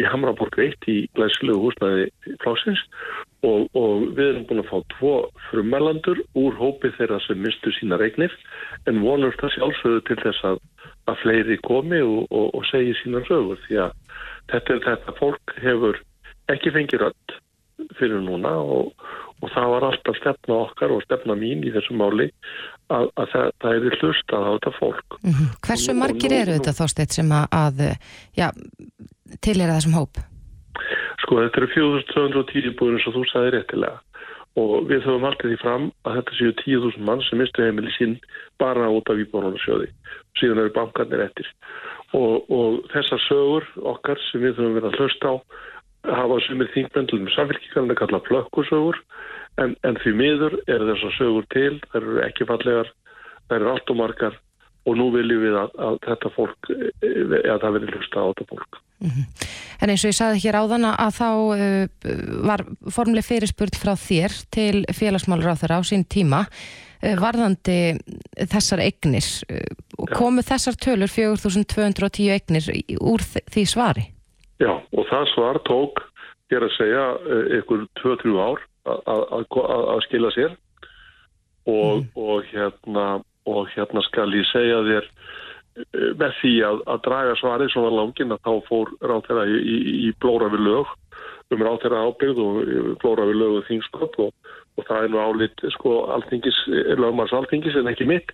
í 0.00 0.08
Hamraborg 0.08 0.58
1 0.58 0.88
í 0.88 0.96
glæsilegu 1.18 1.60
húsnaði 1.60 2.08
flásins 2.40 2.80
og, 3.44 3.68
og 3.78 4.06
við 4.16 4.30
erum 4.30 4.46
búin 4.48 4.62
að 4.62 4.70
fá 4.70 4.78
tvo 4.96 5.14
frumælandur 5.48 6.22
úr 6.40 6.56
hópi 6.58 6.92
þeirra 6.96 7.20
sem 7.26 7.40
mistu 7.44 7.72
sína 7.78 7.98
regnir 8.00 8.34
en 8.90 9.02
vonumst 9.04 9.40
það 9.42 9.56
sjálfsögðu 9.58 10.04
til 10.08 10.18
þess 10.22 10.48
að, 10.50 10.60
að 11.12 11.20
fleiri 11.22 11.60
komi 11.66 12.00
og, 12.04 12.26
og, 12.30 12.50
og 12.56 12.66
segi 12.70 12.96
sína 13.02 13.22
sögur 13.28 13.60
því 13.66 13.80
að 13.86 13.96
þetta, 14.52 14.80
þetta 14.88 15.16
fólk 15.20 15.56
hefur 15.64 16.00
ekki 16.52 16.74
fengið 16.74 17.06
rödd 17.06 17.38
fyrir 17.98 18.22
núna 18.22 18.52
og 18.60 18.92
það 19.52 19.72
var 19.74 19.86
alltaf 19.90 20.18
stefna 20.20 20.60
okkar 20.64 20.92
og 20.94 21.02
stefna 21.04 21.36
mín 21.36 21.64
í 21.66 21.72
þessu 21.74 21.96
máli 21.98 22.30
að, 22.92 23.08
að 23.20 23.32
það, 23.32 23.48
það 23.64 23.74
er 23.88 23.96
hlustað 23.98 24.46
á 24.46 24.50
þetta 24.54 24.72
fólk. 24.78 25.16
Mm 25.20 25.32
-hmm. 25.32 25.50
Hversu 25.66 25.96
margir 25.98 26.36
eru 26.36 26.54
þetta 26.56 26.76
þósteitt 26.78 27.16
sem 27.16 27.32
að, 27.32 27.46
að 27.52 27.82
ja, 28.38 28.52
til 29.40 29.58
er 29.60 29.74
þessum 29.74 29.98
hóp? 29.98 30.22
Sko 31.24 31.40
þetta 31.40 31.62
eru 31.62 31.70
4210 31.72 32.74
búin 32.78 32.98
eins 32.98 33.06
og 33.08 33.16
þú 33.16 33.24
sagði 33.30 33.54
réttilega. 33.54 34.00
Og 34.60 34.86
við 34.86 35.02
höfum 35.02 35.24
alltaf 35.26 35.50
því 35.50 35.56
fram 35.58 35.86
að 36.06 36.18
þetta 36.20 36.36
séu 36.38 36.54
10.000 36.60 37.06
mann 37.08 37.22
sem 37.26 37.40
mistu 37.40 37.64
heimili 37.64 37.90
sín 37.96 38.18
bara 38.62 38.90
út 38.92 39.08
af 39.10 39.18
íbúinunasjóði 39.18 39.88
og 39.90 40.40
síðan 40.40 40.60
eru 40.62 40.74
bankarnir 40.76 41.24
eftir. 41.24 41.48
Og, 42.14 42.44
og 42.54 42.84
þessar 42.92 43.22
sögur 43.24 43.66
okkar 43.94 44.20
sem 44.28 44.44
við 44.44 44.60
höfum 44.60 44.76
verið 44.76 44.92
að 44.92 45.00
hlusta 45.00 45.32
á 45.32 45.36
hafa 46.04 46.38
sumir 46.44 46.70
þingmendlum 46.74 47.26
samfélkingarinn 47.34 47.94
að 47.96 48.00
kalla 48.02 48.22
flökkusögur. 48.28 49.00
En, 49.62 49.74
en 49.86 49.98
því 50.02 50.12
miður 50.20 50.58
eru 50.68 50.92
þessar 50.92 51.16
sögur 51.18 51.48
til, 51.54 51.80
það 51.90 52.00
eru 52.02 52.22
ekki 52.28 52.46
fallegar 52.50 52.92
það 53.48 53.56
eru 53.58 53.70
allt 53.72 53.92
og 53.92 54.00
margar. 54.00 54.40
Og 54.84 54.98
nú 55.00 55.08
viljum 55.14 55.40
við 55.40 55.54
að, 55.56 55.76
að 55.80 55.94
þetta 56.04 56.30
fólk, 56.34 56.72
að 57.00 57.62
það 57.62 57.70
verður 57.78 57.94
hlusta 57.96 58.20
á 58.20 58.28
þetta 58.30 58.50
fólk. 58.50 58.83
En 59.02 59.90
eins 59.90 60.04
og 60.04 60.12
ég 60.12 60.16
sagði 60.16 60.42
hér 60.44 60.58
áðan 60.62 60.86
að 60.92 61.16
þá 61.18 61.28
uh, 61.28 61.86
var 62.46 62.64
formleg 62.94 63.26
fyrirspurn 63.26 63.76
frá 63.76 63.92
þér 63.98 64.32
til 64.54 64.84
félagsmálur 64.94 65.52
á 65.52 65.60
þeirra 65.60 65.80
á 65.80 65.82
sín 65.84 66.06
tíma 66.08 66.44
uh, 66.46 67.14
varðandi 67.20 67.78
þessar 68.48 68.84
eignir. 68.86 69.26
Uh, 69.50 70.06
komu 70.14 70.44
þessar 70.46 70.78
tölur 70.80 71.10
4210 71.10 72.32
eignir 72.38 72.70
úr 73.00 73.24
því 73.24 73.66
svari? 73.68 74.06
Já, 74.62 74.70
og 74.70 75.08
það 75.10 75.30
svar 75.34 75.58
tók, 75.66 76.04
ég 76.52 76.60
er 76.60 76.68
að 76.68 76.76
segja, 76.78 77.04
ykkur 77.58 77.88
2-3 78.00 78.38
ár 78.38 78.62
að- 78.86 80.04
skila 80.06 80.30
sér 80.34 80.54
og, 81.66 82.04
og, 82.14 82.44
hérna, 82.52 83.22
og 83.48 83.68
hérna 83.74 84.02
skal 84.06 84.30
ég 84.36 84.46
segja 84.52 84.82
þér 84.86 85.08
með 85.74 86.36
því 86.40 86.52
að, 86.68 86.82
að 86.92 87.00
draga 87.06 87.38
svarið 87.40 87.72
svona 87.72 87.94
langinn 87.96 88.34
að 88.34 88.44
þá 88.46 88.68
fór 88.68 88.92
ráþeira 89.02 89.46
í, 89.50 89.56
í, 89.58 89.78
í 90.06 90.12
blóra 90.22 90.50
við 90.52 90.68
lög 90.68 90.92
um 91.52 91.62
ráþeira 91.62 92.04
ábyrgð 92.08 92.42
og 92.42 92.60
eh, 92.62 92.92
blóra 93.02 93.26
við 93.28 93.40
lög 93.40 93.56
og 93.58 93.66
þingskott 93.68 94.16
og, 94.22 94.30
og 94.78 94.86
það 94.88 95.06
er 95.06 95.12
nú 95.12 95.20
álit 95.22 95.66
sko 95.76 95.96
alþingis, 96.14 96.60
lögmars 96.98 97.34
alþingis 97.36 97.76
en 97.78 97.90
ekki 97.90 98.06
mitt. 98.08 98.32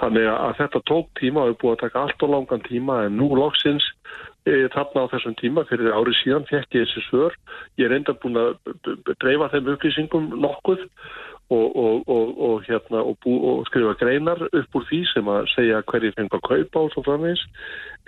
Þannig 0.00 0.28
að 0.30 0.54
þetta 0.60 0.84
tók 0.90 1.10
tíma 1.20 1.44
og 1.44 1.52
er 1.52 1.58
búið 1.60 1.76
að 1.76 1.82
taka 1.86 2.04
allt 2.04 2.24
og 2.24 2.32
langan 2.34 2.64
tíma 2.68 3.02
en 3.08 3.18
nú 3.20 3.28
loksins 3.36 3.84
e, 4.48 4.64
þarna 4.72 5.04
á 5.04 5.12
þessum 5.12 5.36
tíma 5.40 5.66
fyrir 5.68 5.92
árið 5.92 6.18
síðan 6.22 6.48
fekk 6.48 6.78
ég 6.78 6.88
þessi 6.88 7.04
svör. 7.08 7.36
Ég 7.80 7.90
er 7.90 7.98
enda 7.98 8.16
búin 8.22 8.40
að 8.40 8.56
dreifa 9.20 9.50
þeim 9.52 9.74
upplýsingum 9.74 10.32
nokkuð 10.40 10.88
og, 11.52 11.76
og, 12.08 12.30
og, 12.40 12.62
hérna, 12.64 13.02
bú, 13.24 13.34
og 13.50 13.66
skrifa 13.68 13.92
greinar 14.00 14.40
upp 14.48 14.78
úr 14.78 14.86
því 14.88 15.00
sem 15.12 15.28
að 15.28 15.48
segja 15.54 15.82
hverju 15.90 16.12
fengur 16.16 16.40
að 16.40 16.48
kaupa 16.48 16.84
og 16.86 16.92
svo 16.94 17.04
framvegis. 17.04 17.42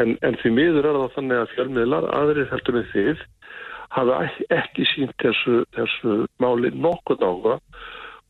En, 0.00 0.16
en 0.24 0.38
því 0.40 0.52
miður 0.56 0.88
er 0.90 0.98
það 1.02 1.14
þannig 1.18 1.42
að 1.42 1.52
fjölmiðlar 1.56 2.08
aðrir 2.16 2.48
heldur 2.52 2.80
en 2.80 2.88
þið 2.94 3.26
hafa 3.96 4.16
ek- 4.26 4.46
ekki 4.56 4.86
sínt 4.94 5.14
þessu, 5.22 5.60
þessu 5.76 6.16
máli 6.42 6.72
nokkuð 6.74 7.22
áhuga. 7.28 7.58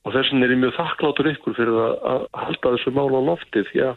Og 0.06 0.12
þess 0.14 0.30
vegna 0.30 0.46
er 0.46 0.52
ég 0.54 0.60
mjög 0.62 0.74
þakklátur 0.76 1.28
ykkur 1.32 1.54
fyrir 1.58 1.78
að, 1.82 2.26
halda 2.38 2.74
þessu 2.76 2.92
mál 2.94 3.10
á 3.10 3.20
lofti 3.26 3.62
því 3.72 3.80
að 3.88 3.96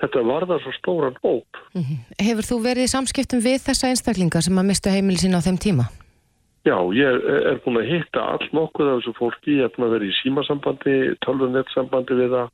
þetta 0.00 0.22
varðar 0.24 0.62
svo 0.64 0.72
stóran 0.78 1.18
hóp. 1.20 1.58
Hefur 2.16 2.46
þú 2.48 2.56
verið 2.64 2.86
í 2.88 2.92
samskiptum 2.94 3.42
við 3.44 3.58
þessa 3.66 3.90
einstaklinga 3.92 4.40
sem 4.40 4.56
að 4.56 4.70
mistu 4.70 4.92
heimili 4.94 5.20
sína 5.20 5.40
á 5.40 5.44
þeim 5.44 5.58
tíma? 5.60 5.88
Já, 6.68 6.76
ég 6.92 7.08
er, 7.08 7.56
búin 7.64 7.80
að 7.80 7.86
hitta 7.88 8.22
all 8.34 8.48
nokkuð 8.52 8.88
af 8.90 8.98
þessu 8.98 9.14
fólki, 9.16 9.54
ég 9.56 9.64
er 9.64 9.70
búin 9.72 9.86
að 9.86 9.94
vera 9.94 10.08
í 10.10 10.16
símasambandi, 10.18 10.96
tölvunettssambandi 11.24 12.18
við 12.18 12.34
það, 12.34 12.50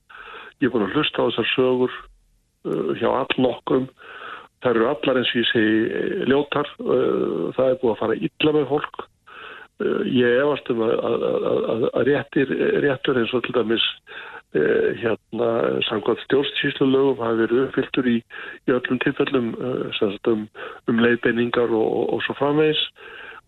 ég 0.62 0.68
er 0.68 0.74
búin 0.74 0.84
að 0.86 0.94
hlusta 0.94 1.24
á 1.26 1.26
þessar 1.26 1.48
sögur 1.56 1.96
uh, 1.96 2.92
hjá 3.00 3.08
all 3.10 3.40
nokkrum, 3.42 3.88
það 4.62 4.70
eru 4.70 4.86
allar 4.92 5.18
eins 5.18 5.32
og 5.32 5.40
ég 5.40 5.50
segi 5.50 6.20
ljótar, 6.30 6.70
uh, 6.84 7.50
það 7.58 7.72
er 7.72 7.82
búin 7.82 7.96
að 7.96 8.00
fara 8.04 8.20
illa 8.30 8.54
með 8.60 8.70
fólk, 8.70 9.02
uh, 9.02 10.00
ég 10.20 10.38
efast 10.44 10.72
um 10.76 10.86
að, 10.86 10.96
að, 11.10 11.26
að, 11.90 12.00
réttir, 12.12 12.56
réttur 12.86 13.22
eins 13.24 13.34
og 13.34 13.42
til 13.42 13.58
dæmis 13.58 13.90
uh, 13.90 14.88
hérna 15.02 15.52
samkvæmt 15.90 16.26
stjórnstíslu 16.28 16.92
lögum 16.94 17.26
hafi 17.26 17.42
verið 17.42 17.66
uppfylltur 17.66 18.14
í, 18.14 18.16
í 18.70 18.78
öllum 18.78 19.02
tilfellum 19.02 19.54
uh, 19.58 20.18
um, 20.30 20.48
um 20.86 21.06
leiðbeiningar 21.08 21.74
og, 21.74 21.86
og, 21.90 22.10
og 22.14 22.28
svo 22.30 22.38
framvegis 22.38 22.86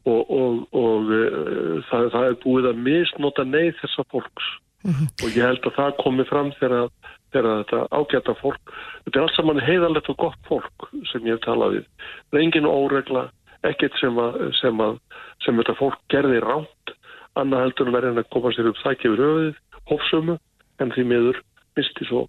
og, 0.09 0.32
og, 0.32 0.62
og 0.76 1.12
uh, 1.12 1.76
það, 1.90 2.09
það 2.14 2.26
er 2.30 2.40
búið 2.44 2.70
að 2.72 2.82
misnota 2.88 3.46
neyð 3.48 3.76
þessa 3.82 4.06
fólks. 4.14 4.50
Og 4.88 5.34
ég 5.34 5.42
held 5.42 5.64
að 5.66 5.74
það 5.74 5.96
komi 5.98 6.24
fram 6.28 6.52
þegar, 6.61 6.92
þegar 7.34 7.64
þetta 7.64 7.80
ágæta 7.98 8.34
fólk 8.38 8.70
þetta 9.04 9.18
er 9.18 9.24
allt 9.24 9.34
saman 9.36 9.64
heiðalegt 9.66 10.11
og 10.12 10.20
gott 10.22 10.38
fólk 10.46 10.86
sem 11.11 11.26
ég 11.26 11.34
hef 11.34 11.42
talað 11.44 11.74
við. 11.74 11.88
Það 12.30 12.38
er 12.38 12.44
engin 12.44 12.70
óregla, 12.70 13.24
ekkert 13.66 13.98
sem 13.98 14.20
að, 14.22 14.38
sem 14.61 14.84
að 14.84 15.00
sem 15.44 15.59
þetta 15.59 15.76
fólk 15.80 15.98
gerði 16.14 16.40
ránt 16.44 16.94
annað 17.38 17.64
heldur 17.66 17.90
en 17.90 17.96
verðin 17.98 18.22
að 18.22 18.30
koma 18.34 18.52
sér 18.54 18.70
upp 18.70 18.80
þækja 18.82 19.12
við 19.12 19.22
höfuðið, 19.24 19.61
hófsömu 19.90 20.38
en 20.82 20.94
því 20.94 21.04
miður 21.12 21.42
misti 21.78 22.09
svo 22.09 22.24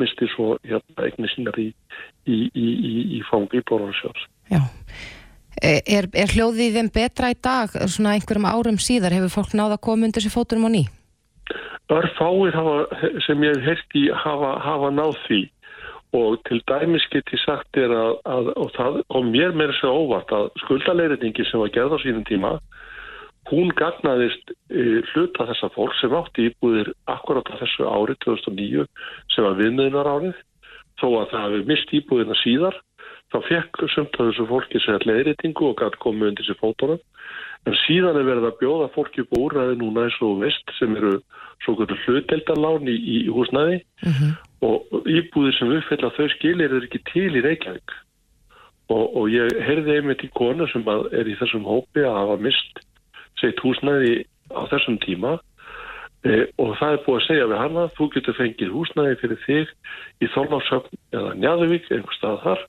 misti 0.00 0.28
svo 0.32 0.54
hérna 0.66 1.06
eigni 1.06 1.30
sínar 1.30 1.58
í, 1.60 1.68
í, 2.26 2.38
í, 2.50 2.68
í, 3.18 3.20
fangi 3.30 3.60
í 3.60 3.66
Bórarsjóðs 3.68 4.24
Já. 4.50 4.60
E- 5.62 5.82
Er, 5.96 6.08
er 6.12 6.34
hljóðið 6.34 6.78
þeim 6.78 6.90
betra 6.94 7.30
í 7.32 7.38
dag, 7.38 7.72
svona 7.86 8.14
einhverjum 8.16 8.50
árum 8.50 8.78
síðar, 8.78 9.14
hefur 9.16 9.34
fólk 9.38 9.54
náða 9.54 9.78
að 9.78 9.84
koma 9.86 10.08
undir 10.08 10.24
sér 10.24 10.34
fótunum 10.34 10.68
á 10.68 10.70
ný? 10.74 10.84
Örfáir 11.92 12.56
sem 13.26 13.42
ég 13.44 13.58
hef 13.58 13.66
heyrt 13.68 13.98
í 13.98 14.06
hafa, 14.10 14.54
hafa 14.64 14.90
náð 14.90 15.18
því. 15.26 15.42
Og 16.14 16.38
til 16.46 16.60
dæmis 16.70 17.04
get 17.10 17.30
ég 17.34 17.42
sagt 17.42 17.76
er 17.76 17.90
að, 17.90 18.12
að 18.24 18.50
og 18.54 18.70
það 18.76 19.00
kom 19.10 19.30
mér 19.34 19.54
meira 19.54 19.74
sér 19.80 19.90
óvart 19.90 20.30
að 20.32 20.50
skuldaleiritingi 20.62 21.46
sem 21.50 21.60
var 21.60 21.74
gerð 21.74 21.98
á 21.98 22.04
sínum 22.04 22.26
tíma 22.28 22.54
hún 23.50 23.72
gagnaðist 23.76 24.54
e, 24.72 25.02
hluta 25.12 25.46
þessa 25.50 25.70
fólk 25.74 25.94
sem 25.98 26.14
átti 26.16 26.48
íbúðir 26.48 26.92
akkurat 27.10 27.48
á 27.52 27.60
þessu 27.60 27.88
ári 27.88 28.16
2009 28.24 28.86
sem 29.34 29.44
var 29.44 29.58
viðmiðunar 29.58 30.10
árið 30.14 30.38
þó 31.00 31.08
að 31.10 31.30
það 31.32 31.44
hefði 31.44 31.64
mist 31.68 31.94
íbúðina 31.98 32.38
síðar 32.40 32.78
þá 33.34 33.40
fekk 33.48 33.82
sumt 33.90 34.14
af 34.14 34.28
þessu 34.30 34.46
fólki 34.46 34.80
sér 34.82 35.04
leiðritingu 35.08 35.72
og 35.72 35.80
gæti 35.80 36.00
komið 36.04 36.30
undir 36.30 36.46
sér 36.46 36.58
fótunum. 36.60 37.00
En 37.64 37.76
síðan 37.86 38.18
er 38.20 38.26
verið 38.28 38.46
að 38.50 38.58
bjóða 38.60 38.90
fólki 38.94 39.24
upp 39.24 39.34
á 39.34 39.38
úrræði 39.40 39.76
núna 39.80 40.04
eins 40.04 40.16
og 40.20 40.34
þú 40.34 40.42
veist 40.44 40.74
sem 40.78 40.96
eru 40.98 41.14
svo 41.64 41.74
kvöldur 41.78 42.02
hluteldarlán 42.04 42.90
í, 42.92 42.94
í 42.94 43.16
húsnæði. 43.32 43.80
Og 44.64 45.08
íbúðir 45.08 45.56
sem 45.58 45.72
uppfylla 45.72 46.12
þau 46.16 46.28
skilir 46.36 46.74
er 46.76 46.84
ekki 46.86 47.00
til 47.10 47.30
í 47.32 47.42
Reykjavík. 47.44 47.96
Og, 48.92 49.16
og 49.16 49.32
ég 49.32 49.56
heyrði 49.64 49.96
einmitt 49.96 50.26
í 50.26 50.30
konu 50.36 50.68
sem 50.68 50.84
að 50.86 51.08
er 51.16 51.28
í 51.28 51.38
þessum 51.40 51.64
hópi 51.64 52.04
að 52.04 52.20
hafa 52.20 52.36
mist 52.44 52.84
sitt 53.40 53.60
húsnæði 53.64 54.26
á 54.52 54.62
þessum 54.68 55.00
tíma. 55.00 55.38
E, 56.24 56.46
og 56.60 56.76
það 56.80 56.92
er 56.92 57.02
búið 57.06 57.16
að 57.16 57.26
segja 57.26 57.48
við 57.48 57.58
hana 57.60 57.88
þú 57.96 58.10
getur 58.12 58.36
fengið 58.38 58.76
húsnæði 58.76 59.16
fyrir 59.20 59.40
þig 59.44 59.72
í 60.24 60.30
Þorláfsöfn 60.36 61.00
eða 61.16 61.34
Njáðuvík 61.40 61.90
einhver 61.92 62.16
stað 62.20 62.38
þar 62.44 62.62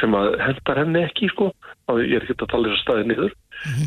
sem 0.00 0.14
að 0.18 0.38
hendar 0.42 0.80
henni 0.82 1.04
ekki 1.06 1.30
sko. 1.32 1.50
Og 1.92 2.00
ég 2.02 2.16
er 2.18 2.24
ekki 2.24 2.36
að 2.38 2.52
tala 2.52 2.70
þess 2.70 2.78
að 2.78 2.84
staði 2.84 3.08
niður 3.10 3.34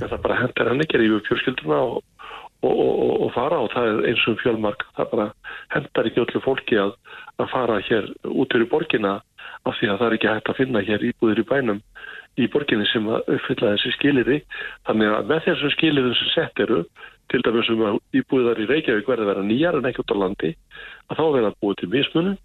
en 0.02 0.04
það 0.04 0.22
bara 0.26 0.42
hendar 0.42 0.72
henni, 0.72 0.88
gerir 0.90 1.16
yfir 1.18 1.26
fjörskilduna 1.28 1.80
og, 1.84 2.04
og, 2.62 2.74
og, 2.74 2.92
og, 2.92 3.16
og 3.28 3.34
fara 3.36 3.62
og 3.64 3.72
það 3.74 3.90
er 3.92 4.04
eins 4.12 4.28
og 4.30 4.38
fjölmark, 4.44 4.86
það 4.98 5.12
bara 5.14 5.28
hendar 5.76 6.10
ekki 6.10 6.24
öllu 6.24 6.44
fólki 6.46 6.80
að, 6.82 6.94
að 7.42 7.52
fara 7.54 7.82
hér 7.90 8.12
út 8.30 8.54
fyrir 8.54 8.70
borgina 8.72 9.18
af 9.68 9.76
því 9.80 9.92
að 9.92 10.00
það 10.00 10.08
er 10.08 10.18
ekki 10.18 10.32
hægt 10.32 10.52
að 10.52 10.60
finna 10.62 10.84
hér 10.88 11.06
íbúðir 11.10 11.44
í 11.44 11.48
bænum 11.50 11.82
í 12.38 12.48
borginni 12.54 12.86
sem 12.92 13.08
að 13.10 13.32
uppfylla 13.34 13.74
þessi 13.74 13.94
skiliri 13.96 14.42
þannig 14.88 15.14
að 15.14 15.32
með 15.32 15.46
þessum 15.48 15.74
skilirum 15.74 16.18
sem 16.18 16.34
sett 16.36 16.62
eru 16.66 16.84
til 17.32 17.42
dæmis 17.44 17.72
um 17.74 17.82
að 17.88 17.98
íbúðar 18.20 18.62
í 18.62 18.68
Reykjavík 18.70 19.10
verði 19.10 19.26
að 19.26 19.32
vera 19.32 19.46
nýjar 19.48 19.80
en 19.80 19.90
ekki 19.90 20.04
út 20.04 20.14
á 20.14 20.22
landi 20.22 20.52
að 21.10 21.18
þá 21.20 21.24
verða 21.26 21.50
að 21.52 21.58
búið 21.64 21.80
til 21.82 21.90
mismunum 21.96 22.38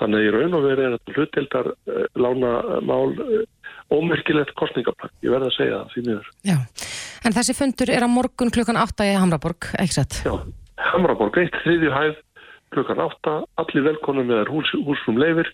þannig 0.00 0.20
að 0.20 0.26
í 0.26 0.32
raun 0.34 0.56
og 0.58 0.66
veri 0.66 0.86
er 0.86 0.96
þetta 0.96 1.16
hlutdeldar 1.16 1.70
uh, 1.72 2.04
lána 2.20 2.52
mál 2.84 3.14
uh, 3.14 3.40
ómerkilegt 3.94 4.54
kostningaplan, 4.58 5.12
ég 5.24 5.32
verði 5.32 5.50
að 5.50 5.56
segja 5.56 5.80
það 5.80 5.94
því 5.94 6.04
miður. 6.08 6.30
Já. 6.46 6.56
En 7.26 7.34
þessi 7.34 7.56
fundur 7.58 7.90
er 7.90 8.06
á 8.06 8.08
morgun 8.10 8.52
klukkan 8.54 8.78
8 8.78 9.08
í 9.08 9.16
Hamraborg, 9.18 9.70
ekki 9.80 9.98
satt? 9.98 10.20
Já, 10.26 10.34
Hamraborg 10.92 11.38
1, 11.42 11.60
þriðju 11.64 11.92
hæð 11.94 12.16
klukkan 12.74 13.02
8, 13.02 13.36
allir 13.62 13.86
velkonum 13.86 14.28
með 14.30 14.50
hús, 14.52 14.72
húsum 14.86 15.20
leifir 15.20 15.48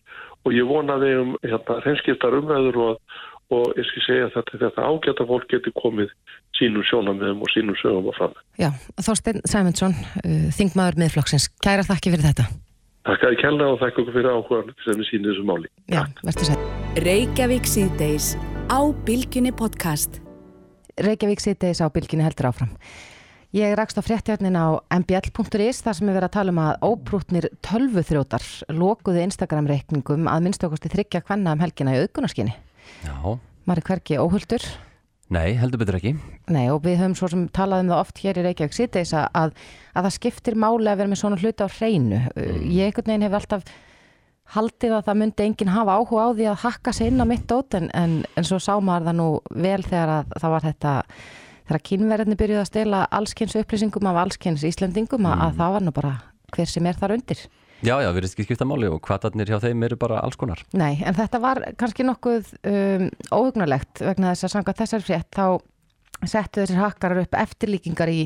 og 0.46 0.56
ég 0.56 0.66
vona 0.66 0.96
við 1.00 1.20
um 1.20 1.36
hérna, 1.44 1.78
hreinskiptar 1.84 2.36
umræður 2.38 2.80
og, 2.86 3.20
og 3.54 3.76
ég 3.78 3.86
skal 3.90 4.04
segja 4.06 4.30
þetta, 4.36 4.60
þetta 4.64 4.88
ágæta 4.88 5.28
fólk 5.28 5.46
getur 5.52 5.76
komið 5.78 6.12
sínum 6.58 6.84
sjónamiðum 6.88 7.44
og 7.44 7.52
sínum 7.52 7.78
sögum 7.80 8.10
á 8.10 8.12
fram. 8.16 8.36
Já, 8.60 8.70
Þorstein 9.00 9.40
Sæmundsson, 9.48 9.96
uh, 10.24 10.50
þingmaður 10.56 11.00
miðflokksins, 11.04 11.48
kæra 11.62 11.86
þakki 11.86 12.16
fyrir 12.16 12.30
þetta. 12.32 12.48
Takk 13.02 13.24
að 13.26 13.32
ég 13.34 13.40
kella 13.42 13.70
og 13.72 13.80
þakka 13.80 14.02
okkur 14.04 14.14
fyrir 14.14 14.30
áhuga 14.30 14.74
sem 14.84 15.00
við 15.00 15.08
sínum 15.08 15.32
þessu 15.32 15.46
máli. 15.48 15.70
Já, 15.90 16.02
verður 16.22 16.48
sætt. 16.52 16.68
Reykjavík 17.02 17.64
síðdeis 17.66 18.26
á 18.70 18.78
Bilginni 19.08 19.50
podcast. 19.58 20.20
Reykjavík 21.02 21.42
sittiðis 21.42 21.80
á 21.82 21.90
bylginni 21.90 22.22
heldur 22.22 22.52
áfram. 22.52 22.76
Ég 23.52 23.74
rakst 23.76 23.98
á 23.98 24.06
fréttjarnin 24.06 24.54
á 24.54 24.78
mbl.is 25.00 25.82
þar 25.82 25.98
sem 25.98 26.12
er 26.12 26.16
verið 26.16 26.28
að 26.28 26.36
tala 26.36 26.54
um 26.54 26.60
að 26.62 26.86
óprútnir 26.92 27.48
tölvuþrjótar 27.66 28.46
lokuði 28.70 29.26
Instagram-reikningum 29.26 30.30
að 30.30 30.46
minnst 30.46 30.62
okkursti 30.62 30.92
þryggja 30.94 31.24
hvenna 31.26 31.56
um 31.56 31.64
helgina 31.64 31.96
í 31.96 32.04
auðgunarskinni. 32.04 32.54
Já, 33.02 33.18
Mari 33.66 33.84
hverki 33.88 34.22
óhulltur? 34.22 34.62
Nei, 35.32 35.54
heldur 35.60 35.80
betur 35.82 35.98
ekki. 35.98 36.12
Nei 36.52 36.66
og 36.72 36.82
við 36.84 37.00
höfum 37.00 37.16
svo 37.18 37.30
sem 37.32 37.46
talað 37.54 37.84
um 37.84 37.92
það 37.92 38.02
oft 38.02 38.20
hér 38.22 38.40
í 38.40 38.44
Reykjavík 38.48 38.76
sittiðis 38.76 39.14
að, 39.16 39.28
að, 39.40 39.54
að 39.94 40.06
það 40.08 40.16
skiptir 40.18 40.58
máli 40.64 40.92
að 40.92 41.00
vera 41.00 41.12
með 41.12 41.22
svona 41.22 41.40
hluti 41.40 41.66
á 41.66 41.68
hreinu. 41.78 42.20
Ég 42.68 42.90
einhvern 42.90 43.10
veginn 43.10 43.26
hef 43.26 43.38
alltaf 43.38 43.72
haldið 44.52 44.96
að 44.96 45.06
það 45.06 45.20
myndi 45.22 45.46
enginn 45.46 45.72
hafa 45.72 45.96
áhuga 45.96 46.26
á 46.28 46.30
því 46.36 46.48
að 46.50 46.60
hakka 46.66 46.92
sig 46.92 47.08
inn 47.12 47.24
á 47.24 47.26
mitt 47.28 47.46
dót 47.48 47.76
en, 47.78 47.88
en, 47.96 48.18
en 48.36 48.46
svo 48.46 48.58
sá 48.60 48.74
maður 48.84 49.08
það 49.08 49.18
nú 49.20 49.28
vel 49.64 49.80
þegar 49.86 50.12
að 50.18 50.34
það 50.42 50.54
var 50.54 50.66
þetta 50.66 50.92
þegar 51.62 51.84
kynverðinni 51.88 52.38
byrjuði 52.42 52.60
að 52.60 52.68
stela 52.68 53.02
allskynns 53.16 53.56
upplýsingum 53.62 54.10
af 54.10 54.20
allskynns 54.26 54.66
Íslendingum 54.68 55.28
að, 55.30 55.44
að 55.46 55.60
það 55.62 55.76
var 55.76 55.86
nú 55.86 55.94
bara 55.96 56.12
hver 56.52 56.68
sem 56.68 56.88
er 56.90 56.98
þar 57.00 57.16
undir 57.16 57.46
Já, 57.82 57.96
já, 57.98 58.08
við 58.14 58.20
erum 58.22 58.30
ekki 58.30 58.46
skipta 58.46 58.66
máli 58.68 58.88
og 58.90 59.00
kvatarnir 59.02 59.50
hjá 59.50 59.58
þeim 59.62 59.82
eru 59.88 59.98
bara 59.98 60.20
alls 60.22 60.38
konar. 60.38 60.62
Nei, 60.78 61.02
en 61.02 61.16
þetta 61.18 61.40
var 61.42 61.60
kannski 61.80 62.06
nokkuð 62.06 62.52
um, 62.62 63.08
óhugnulegt 63.34 64.02
vegna 64.04 64.32
þess 64.32 64.46
að 64.46 64.54
sanga 64.54 64.74
þessar 64.78 65.06
frétt 65.06 65.30
þá 65.34 65.46
settu 66.22 66.62
þessir 66.62 66.78
hakkarar 66.78 67.24
upp 67.24 67.34
eftirlíkingar 67.34 68.12
í 68.12 68.20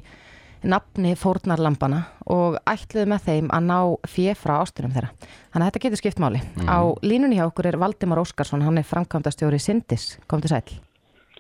nafni 0.67 1.15
fórnarlampana 1.17 2.03
og 2.33 2.59
ætluðu 2.69 3.07
með 3.13 3.29
þeim 3.29 3.49
að 3.55 3.69
ná 3.69 3.79
fjö 4.11 4.35
frá 4.37 4.57
ástunum 4.59 4.93
þeirra. 4.95 5.13
Þannig 5.53 5.63
að 5.63 5.69
þetta 5.71 5.83
getur 5.85 6.03
skipt 6.03 6.21
máli. 6.23 6.43
Mhm. 6.43 6.69
Á 6.69 6.79
línunni 7.07 7.39
hjá 7.39 7.47
okkur 7.47 7.71
er 7.71 7.81
Valdimar 7.81 8.21
Óskarsson, 8.21 8.65
hann 8.67 8.79
er 8.79 8.89
framkvæmdastjóri 8.89 9.61
Sindis. 9.61 10.19
Kom 10.27 10.41
til 10.45 10.53
sæl. 10.53 10.81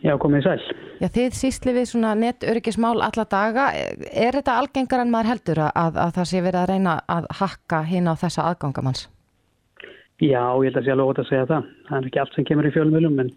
Já, 0.05 0.13
komið 0.21 0.45
sæl. 0.45 0.63
Já, 1.01 1.09
þið 1.13 1.37
sísli 1.39 1.73
við 1.77 1.87
svona 1.89 2.13
netöryggismál 2.19 2.99
alla 3.01 3.25
daga. 3.31 3.71
Er 4.13 4.37
þetta 4.37 4.59
algengar 4.61 5.03
en 5.03 5.13
maður 5.13 5.31
heldur 5.33 5.63
að, 5.65 5.71
að, 5.83 6.01
að 6.05 6.15
það 6.19 6.29
sé 6.31 6.43
verið 6.45 6.61
að 6.61 6.71
reyna 6.73 6.97
að 7.17 7.29
hakka 7.41 7.81
hinn 7.89 8.11
á 8.11 8.15
þessa 8.21 8.45
aðgangamanns? 8.51 9.07
Já, 10.21 10.43
ég 10.45 10.69
held 10.69 10.81
að 10.81 10.87
sé 10.87 10.93
alveg 10.93 11.13
ótt 11.13 11.23
að 11.23 11.31
segja 11.31 11.49
það. 11.49 11.73
Það 11.89 11.99
er 11.99 12.11
ekki 12.11 12.23
allt 12.23 12.37
sem 12.37 12.49
kemur 12.49 12.69
í 12.69 12.75
fjölmjölum, 12.77 13.19
en 13.25 13.33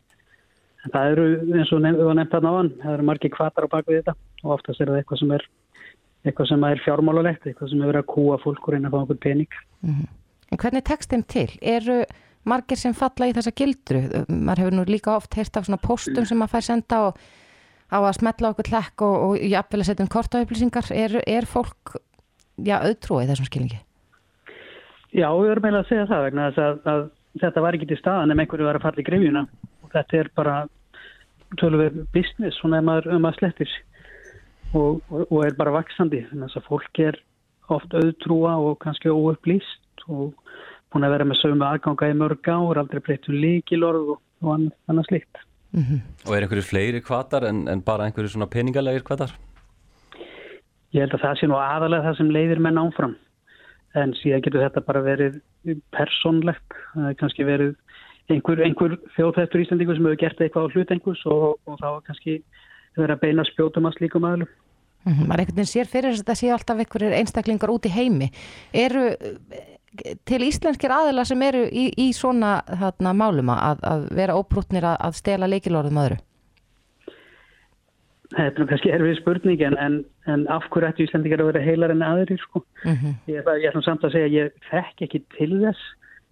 það 0.93 1.13
eru, 1.13 1.25
eins 1.55 1.73
og 1.75 1.81
nefn, 1.83 2.03
nefnt 2.19 2.35
þarna 2.35 2.51
á 2.51 2.57
hann, 2.59 2.69
það 2.83 2.93
eru 2.97 3.07
margir 3.09 3.33
kvatar 3.33 3.67
á 3.67 3.73
baku 3.73 3.95
þetta 3.97 4.15
og 4.43 4.53
oftast 4.55 4.79
er 4.79 4.91
það 4.91 5.01
eitthvað 5.01 5.21
sem 5.23 5.33
er 5.35 5.49
eitthvað 6.27 6.49
sem 6.51 6.63
er 6.67 6.81
fjármálulegt, 6.83 7.45
eitthvað 7.47 7.71
sem 7.71 7.83
er 7.83 7.91
verið 7.91 8.03
að 8.03 8.09
kúa 8.13 8.39
fólk 8.43 8.65
og 8.67 8.75
reyna 8.75 8.89
að 8.89 8.95
fá 8.95 9.03
okkur 9.05 9.19
pening. 9.23 9.59
En 10.49 10.59
hvernig 10.59 10.85
tekst 10.87 11.13
þeim 11.13 11.23
til? 11.31 11.47
Eru 11.61 11.99
margir 12.49 12.79
sem 12.79 12.95
falla 12.97 13.29
í 13.29 13.35
þessa 13.35 13.53
gildru? 13.55 14.01
Maður 14.29 14.63
hefur 14.63 14.77
nú 14.77 14.87
líka 14.89 15.15
oft 15.15 15.37
heyrt 15.37 15.59
af 15.59 15.67
svona 15.67 15.81
póstum 15.81 16.27
sem 16.27 16.39
maður 16.39 16.57
fær 16.57 16.67
senda 16.67 17.01
og 17.09 17.21
á 17.89 17.97
að 17.99 18.17
smetla 18.19 18.53
okkur 18.53 18.71
hlekk 18.73 19.05
og, 19.05 19.15
og 19.27 19.45
jafnvel 19.49 19.83
að 19.83 19.89
setja 19.89 20.05
um 20.05 20.11
kortaupplýsingar. 20.13 20.89
Er, 20.93 21.19
er 21.25 21.47
fólk, 21.49 21.95
já, 22.61 22.77
auðtrúið 22.79 23.31
þessum 23.33 23.49
skilningi? 23.49 23.79
Já, 25.09 25.29
við 25.33 25.55
erum 25.55 25.65
eiginlega 25.65 25.85
að 25.85 25.89
segja 25.89 26.09
það 26.09 26.25
vegna 26.27 26.49
þess 26.49 26.65
að, 26.65 26.81
að 26.91 27.05
þetta 27.41 27.63
var 27.65 27.77
ekki 27.77 27.89
til 27.89 27.99
staðan 27.99 28.33
ef 28.33 28.41
einhverju 28.43 28.67
var 28.67 28.77
að 28.77 28.85
falla 28.85 29.01
í 29.01 29.07
grifjuna 29.07 29.45
og 29.83 29.93
þetta 29.93 30.19
er 30.19 30.29
bara 30.37 30.57
tölum 31.57 31.81
við 31.81 32.01
business 32.13 32.59
svona 32.61 32.81
ef 32.81 32.85
maður, 32.85 33.09
ef 33.15 33.23
maður 33.23 33.39
slettir 33.39 33.73
og, 34.77 34.99
og, 35.09 35.39
er 35.45 35.57
bara 35.57 35.73
vaksandi 35.73 36.21
þannig 36.29 36.51
að 36.51 36.59
að 36.59 36.67
fólk 36.67 37.01
er 37.05 37.17
oft 37.73 37.95
auðtrúa 37.97 38.53
og 38.65 38.77
kannski 38.83 39.13
óupplýst 39.13 40.05
og 40.09 40.33
búin 40.93 41.05
að 41.05 41.13
vera 41.15 41.27
með 41.29 41.41
sömu 41.41 41.65
aðganga 41.67 42.09
í 42.09 42.17
mörg 42.17 42.49
ár, 42.49 42.81
aldrei 42.81 43.03
breytt 43.05 43.29
um 43.29 43.37
líkilorð 43.37 44.15
og, 44.15 44.21
og 44.41 44.53
annað, 44.55 44.75
annað 44.89 45.09
slikt. 45.09 45.43
Og 46.25 46.33
er 46.33 46.45
einhverju 46.45 46.65
fleiri 46.65 47.01
kvatar 47.05 47.45
en, 47.45 47.67
en 47.69 47.81
bara 47.85 48.07
einhverju 48.07 48.33
svona 48.33 48.49
peningalegir 48.49 49.05
kvatar? 49.05 49.35
Ég 50.95 51.03
held 51.03 51.13
að 51.13 51.25
það 51.25 51.35
sé 51.37 51.49
nú 51.49 51.59
aðalega 51.61 52.07
það 52.07 52.17
sem 52.17 52.31
leiðir 52.33 52.61
menn 52.65 52.81
áfram 52.81 53.13
en 53.97 54.15
síðan 54.17 54.41
getur 54.45 54.63
þetta 54.63 54.85
bara 54.85 55.01
verið 55.05 55.37
persónlegt, 55.93 56.77
það 56.93 57.11
er 57.11 57.19
kannski 57.19 57.45
verið 57.45 57.75
einhver, 58.33 58.61
einhver 58.65 58.95
þjóðþættur 59.15 59.63
íslendingur 59.63 59.97
sem 59.97 60.09
hefur 60.09 60.21
gert 60.23 60.41
eitthvað 60.41 60.69
á 60.69 60.73
hlut 60.73 60.93
einhvers 60.93 61.21
og, 61.29 61.45
og 61.65 61.79
þá 61.81 61.87
er 61.91 62.03
kannski 62.09 62.35
verið 62.97 63.15
að 63.15 63.23
beina 63.23 63.45
spjótum 63.49 63.89
að 63.89 63.97
slíkum 63.97 64.27
aðlum. 64.29 64.49
Mm 65.05 65.13
-hmm. 65.13 65.27
Maður 65.29 65.41
einhvern 65.43 65.59
veginn 65.59 65.73
sér 65.73 65.89
fyrir 65.89 66.11
þess 66.11 66.19
að 66.19 66.25
þetta 66.25 66.39
séu 66.41 66.53
alltaf 66.53 66.81
einhverjir 66.83 67.17
einstaklingar 67.19 67.73
út 67.73 67.85
í 67.85 67.93
heimi. 67.93 68.31
Eru 68.73 69.05
til 70.29 70.41
íslenskir 70.45 70.93
aðila 70.93 71.25
sem 71.25 71.41
eru 71.41 71.65
í, 71.65 71.89
í 71.97 72.09
svona 72.13 72.59
þarna, 72.67 73.13
málum 73.17 73.51
að, 73.53 73.83
að 73.83 74.07
vera 74.19 74.35
óbrútnir 74.37 74.85
að, 74.85 74.97
að 75.07 75.15
stela 75.17 75.49
leikilorðum 75.49 76.01
öðru? 76.03 76.19
Þetta 78.29 78.61
er 78.61 78.69
kannski 78.69 78.91
erfið 78.93 79.15
spurning 79.17 79.61
en, 79.65 79.75
en, 79.81 79.95
en 80.29 80.43
af 80.53 80.67
hverju 80.69 80.91
ættu 80.91 81.07
Íslandingar 81.07 81.41
að 81.41 81.49
vera 81.49 81.63
heilar 81.65 81.93
en 81.93 82.05
aðrir 82.05 82.37
sko. 82.43 82.61
Mm 82.83 82.97
-hmm. 82.99 83.15
Ég, 83.33 83.47
ætlum 83.69 83.85
samt 83.85 84.05
að 84.05 84.13
segja 84.13 84.27
að 84.29 84.35
ég 84.37 84.67
þekk 84.69 85.05
ekki 85.07 85.23
til 85.37 85.49
þess. 85.63 85.81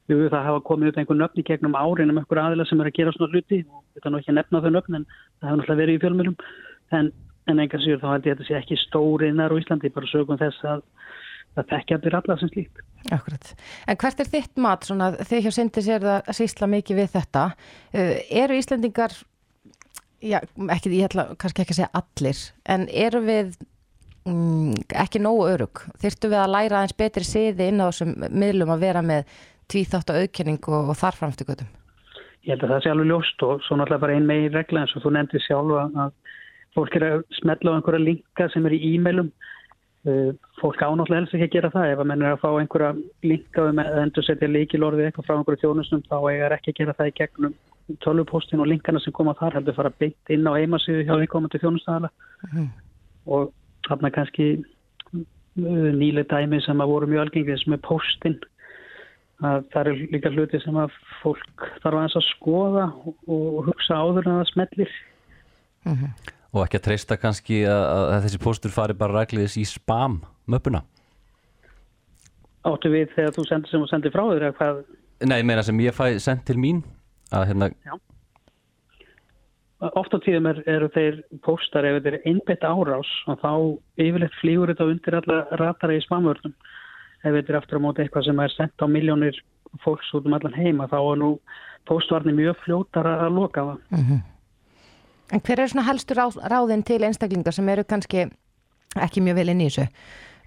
Jú, 0.08 0.18
það 0.30 0.46
hafa 0.46 0.60
komið 0.68 0.92
upp 0.92 1.00
einhver 1.02 1.18
nöfn 1.18 1.42
í 1.42 1.48
gegnum 1.48 1.76
árin 1.76 2.14
um 2.14 2.20
einhver 2.22 2.40
aðila 2.40 2.66
sem 2.66 2.80
er 2.80 2.88
að 2.88 2.98
gera 3.00 3.12
svona 3.12 3.32
hluti 3.34 3.66
og 3.66 3.82
þetta 3.96 4.08
er 4.08 4.12
nú 4.14 4.20
ekki 4.22 4.32
að 4.32 4.38
nefna 4.38 4.62
þau 4.62 4.72
nöfn 4.76 4.96
en 4.96 5.06
það 5.10 5.48
hefur 5.48 5.58
náttúrulega 5.58 5.82
verið 5.82 5.98
í 5.98 6.02
fjölmjölum 6.04 6.38
en, 6.96 7.12
en 7.48 7.60
enga 7.60 7.80
sigur 7.84 8.00
þá 8.00 8.08
held 8.14 8.26
ég 8.26 8.32
að 8.32 8.38
þetta 8.38 8.48
sé 8.48 8.56
ekki 8.62 8.78
stóriðnar 8.86 9.52
á 9.52 9.60
Íslandi 9.60 9.92
bara 9.92 10.08
sögum 10.08 10.40
þess 10.40 10.64
að 10.64 10.86
það 11.58 11.72
þekkja 11.74 11.98
allir 12.00 12.20
alla 12.20 12.38
sem 12.42 12.52
slíkt. 12.54 12.84
Akkurat. 13.14 13.54
En 13.88 13.98
hvert 14.02 14.22
er 14.22 14.30
þitt 14.30 14.62
mat 14.62 14.86
svona 14.88 15.14
þegar 15.22 15.46
hjá 15.46 15.56
Sindis 15.56 15.90
er 15.92 16.06
það 16.06 16.30
sísla 16.38 16.70
mikið 16.72 17.02
við 17.02 17.10
þetta? 17.16 17.48
Uh, 17.94 18.14
eru 18.44 18.58
Íslandingar 18.58 19.16
já, 20.22 20.40
ekki, 20.74 20.94
ég 20.98 21.10
ætla 21.10 21.30
kannski 21.40 21.64
ekki 21.64 21.76
að 21.76 21.82
segja 21.82 21.92
allir, 22.02 22.44
en 22.74 22.88
eru 23.06 23.22
við 23.26 23.58
mm, 24.28 24.78
ekki 25.06 25.22
nógu 25.24 25.48
örug? 25.54 25.84
Þyrftu 26.04 26.32
við 26.34 26.42
að 26.42 26.54
læra 26.56 26.82
aðeins 26.82 26.98
betri 27.00 27.28
siði 27.28 27.72
inn 27.72 27.84
á 27.84 27.90
þessum 27.90 28.16
miðlum 28.28 28.74
að 28.76 28.86
vera 28.88 29.04
með 29.06 29.36
tvíþátt 29.72 30.14
og 30.14 30.22
auðkenning 30.22 30.72
og, 30.72 30.94
göttum? 31.48 31.74
Ég 32.48 32.56
held 32.56 32.64
að 32.64 32.72
það 32.72 32.84
sé 32.84 32.92
alveg 32.94 33.10
ljóst 33.12 33.44
og 33.44 33.64
svo 33.66 33.76
náttúrulega 33.76 34.04
bara 34.06 34.16
ein 34.16 34.28
megin 34.28 34.54
regla 34.56 34.84
eins 34.84 34.96
og 34.96 35.04
þú 35.04 35.14
nefndi 35.18 35.42
sjálf 35.44 35.74
að 35.84 36.14
fólk 36.78 36.96
er 36.96 37.06
að 37.08 37.26
smetla 37.42 37.74
á 37.74 37.76
einhverja 37.76 38.04
linka 38.06 38.48
sem 38.54 38.68
er 38.70 38.76
í 38.78 38.94
e-mailum 38.94 39.32
fólk 40.62 40.82
ánáttúrulega 40.82 41.20
helst 41.20 41.34
ekki 41.36 41.48
að 41.48 41.56
gera 41.56 41.72
það. 41.74 41.92
Ef 41.92 42.00
að 42.00 42.08
menn 42.12 42.22
er 42.22 42.36
að 42.36 42.42
fá 42.44 42.50
einhverja 42.54 42.92
linka 43.24 43.66
um 43.68 43.82
að 43.82 43.98
endur 44.04 44.24
setja 44.24 44.48
leikilorði 44.48 45.08
eitthvað 45.08 45.28
frá 45.28 45.36
einhverju 45.38 45.62
þjónustum 45.64 46.04
þá 46.08 46.18
eiga 46.32 46.52
ekki 46.56 46.74
að 46.74 46.80
gera 46.82 46.98
það 46.98 47.12
í 47.12 47.16
gegnum 47.18 47.58
tölvupóstin 48.04 48.60
og 48.64 48.68
linkana 48.68 49.00
sem 49.00 49.16
koma 49.16 49.36
þar 49.40 49.58
heldur 49.60 49.76
fara 49.78 49.94
beint 50.00 50.34
inn 50.34 50.48
á 50.48 50.52
heimasíðu 50.58 51.06
hjá 51.08 51.16
einkomandi 51.16 51.62
þjónustæðala 51.64 52.10
Mhm. 52.48 52.68
og 53.28 53.54
þarna 53.88 54.12
kannski 54.14 54.48
uh, 55.16 55.92
nýlega 55.96 56.28
dæmi 56.36 56.62
sem 56.62 56.78
að 56.84 56.92
voru 56.92 57.08
mjög 57.08 57.24
algengið 57.26 57.64
sem 57.64 57.74
er 57.74 57.84
póstin 57.88 58.38
að 59.46 59.68
það 59.74 59.90
er 59.92 60.00
líka 60.14 60.32
hluti 60.34 60.60
sem 60.64 60.76
að 60.76 60.96
fólk 61.22 61.68
þarf 61.84 62.00
að 62.08 62.26
skoða 62.32 62.88
og, 63.06 63.66
hugsa 63.70 64.00
áður 64.02 64.28
en 64.28 64.40
það 64.40 64.52
smellir 64.52 64.92
Og 66.56 66.64
ekki 66.64 66.80
að 66.80 66.86
treysta 66.90 67.18
kannski 67.20 67.64
að, 67.68 67.82
að 68.16 68.22
þessi 68.28 68.44
póstur 68.44 68.72
fari 68.72 68.96
bara 68.98 69.22
rækliðis 69.22 69.58
í 69.60 69.66
spam 69.68 70.22
möppuna? 70.48 70.86
áttu 72.68 72.92
við 72.92 73.12
þegar 73.16 73.36
þú 73.36 73.46
sendir 73.48 73.72
sem 73.72 73.84
þú 73.84 73.90
sendir 73.92 74.14
frá 74.14 74.24
þér 74.26 74.46
eða 74.48 74.58
hvað? 74.60 74.84
Nei, 75.28 75.40
ég 75.40 75.48
meina 75.50 75.66
sem 75.66 75.82
ég 75.84 75.96
fæ 75.96 76.06
sendt 76.22 76.46
til 76.48 76.58
mín 76.62 76.84
að 77.36 77.46
hérna, 77.50 77.70
oft 80.00 80.16
á 80.16 80.18
tíðum 80.24 80.50
er, 80.52 80.62
eru 80.70 80.90
þeir 80.94 81.20
póstar 81.46 81.88
ef 81.88 82.00
þetta 82.00 82.14
er 82.14 82.30
einbett 82.32 82.66
árás 82.66 83.12
og 83.30 83.40
þá 83.44 83.52
yfirleitt 84.04 84.40
flýgur 84.42 84.74
þetta 84.74 84.90
undir 84.94 85.20
alla 85.20 85.40
ratara 85.62 85.98
í 85.98 86.04
spamvörnum. 86.06 86.56
Ef 87.26 87.34
þetta 87.34 87.54
er 87.54 87.60
aftur 87.60 87.82
á 87.82 87.86
móti 87.86 88.04
eitthvað 88.04 88.30
sem 88.30 88.42
er 88.44 88.56
sendt 88.56 88.84
á 88.84 88.88
miljónir 88.90 89.38
fólks 89.84 90.10
út 90.16 90.28
um 90.30 90.38
allan 90.38 90.56
heima 90.56 90.88
þá 90.90 90.98
er 91.02 91.22
nú 91.24 91.32
póstvarnir 91.90 92.36
mjög 92.38 92.60
fljótar 92.64 93.10
að 93.10 93.36
loka 93.36 93.66
það 93.72 94.20
En 95.34 95.44
hver 95.44 95.60
er 95.60 95.72
svona 95.72 95.88
helstu 95.88 96.16
ráð, 96.16 96.38
ráðin 96.48 96.86
til 96.88 97.02
einstaklingar 97.04 97.56
sem 97.56 97.68
eru 97.70 97.84
kannski 97.88 98.28
ekki 98.96 99.24
mjög 99.24 99.42
vel 99.42 99.52
inn 99.54 99.66
í 99.66 99.68
þessu? 99.70 99.88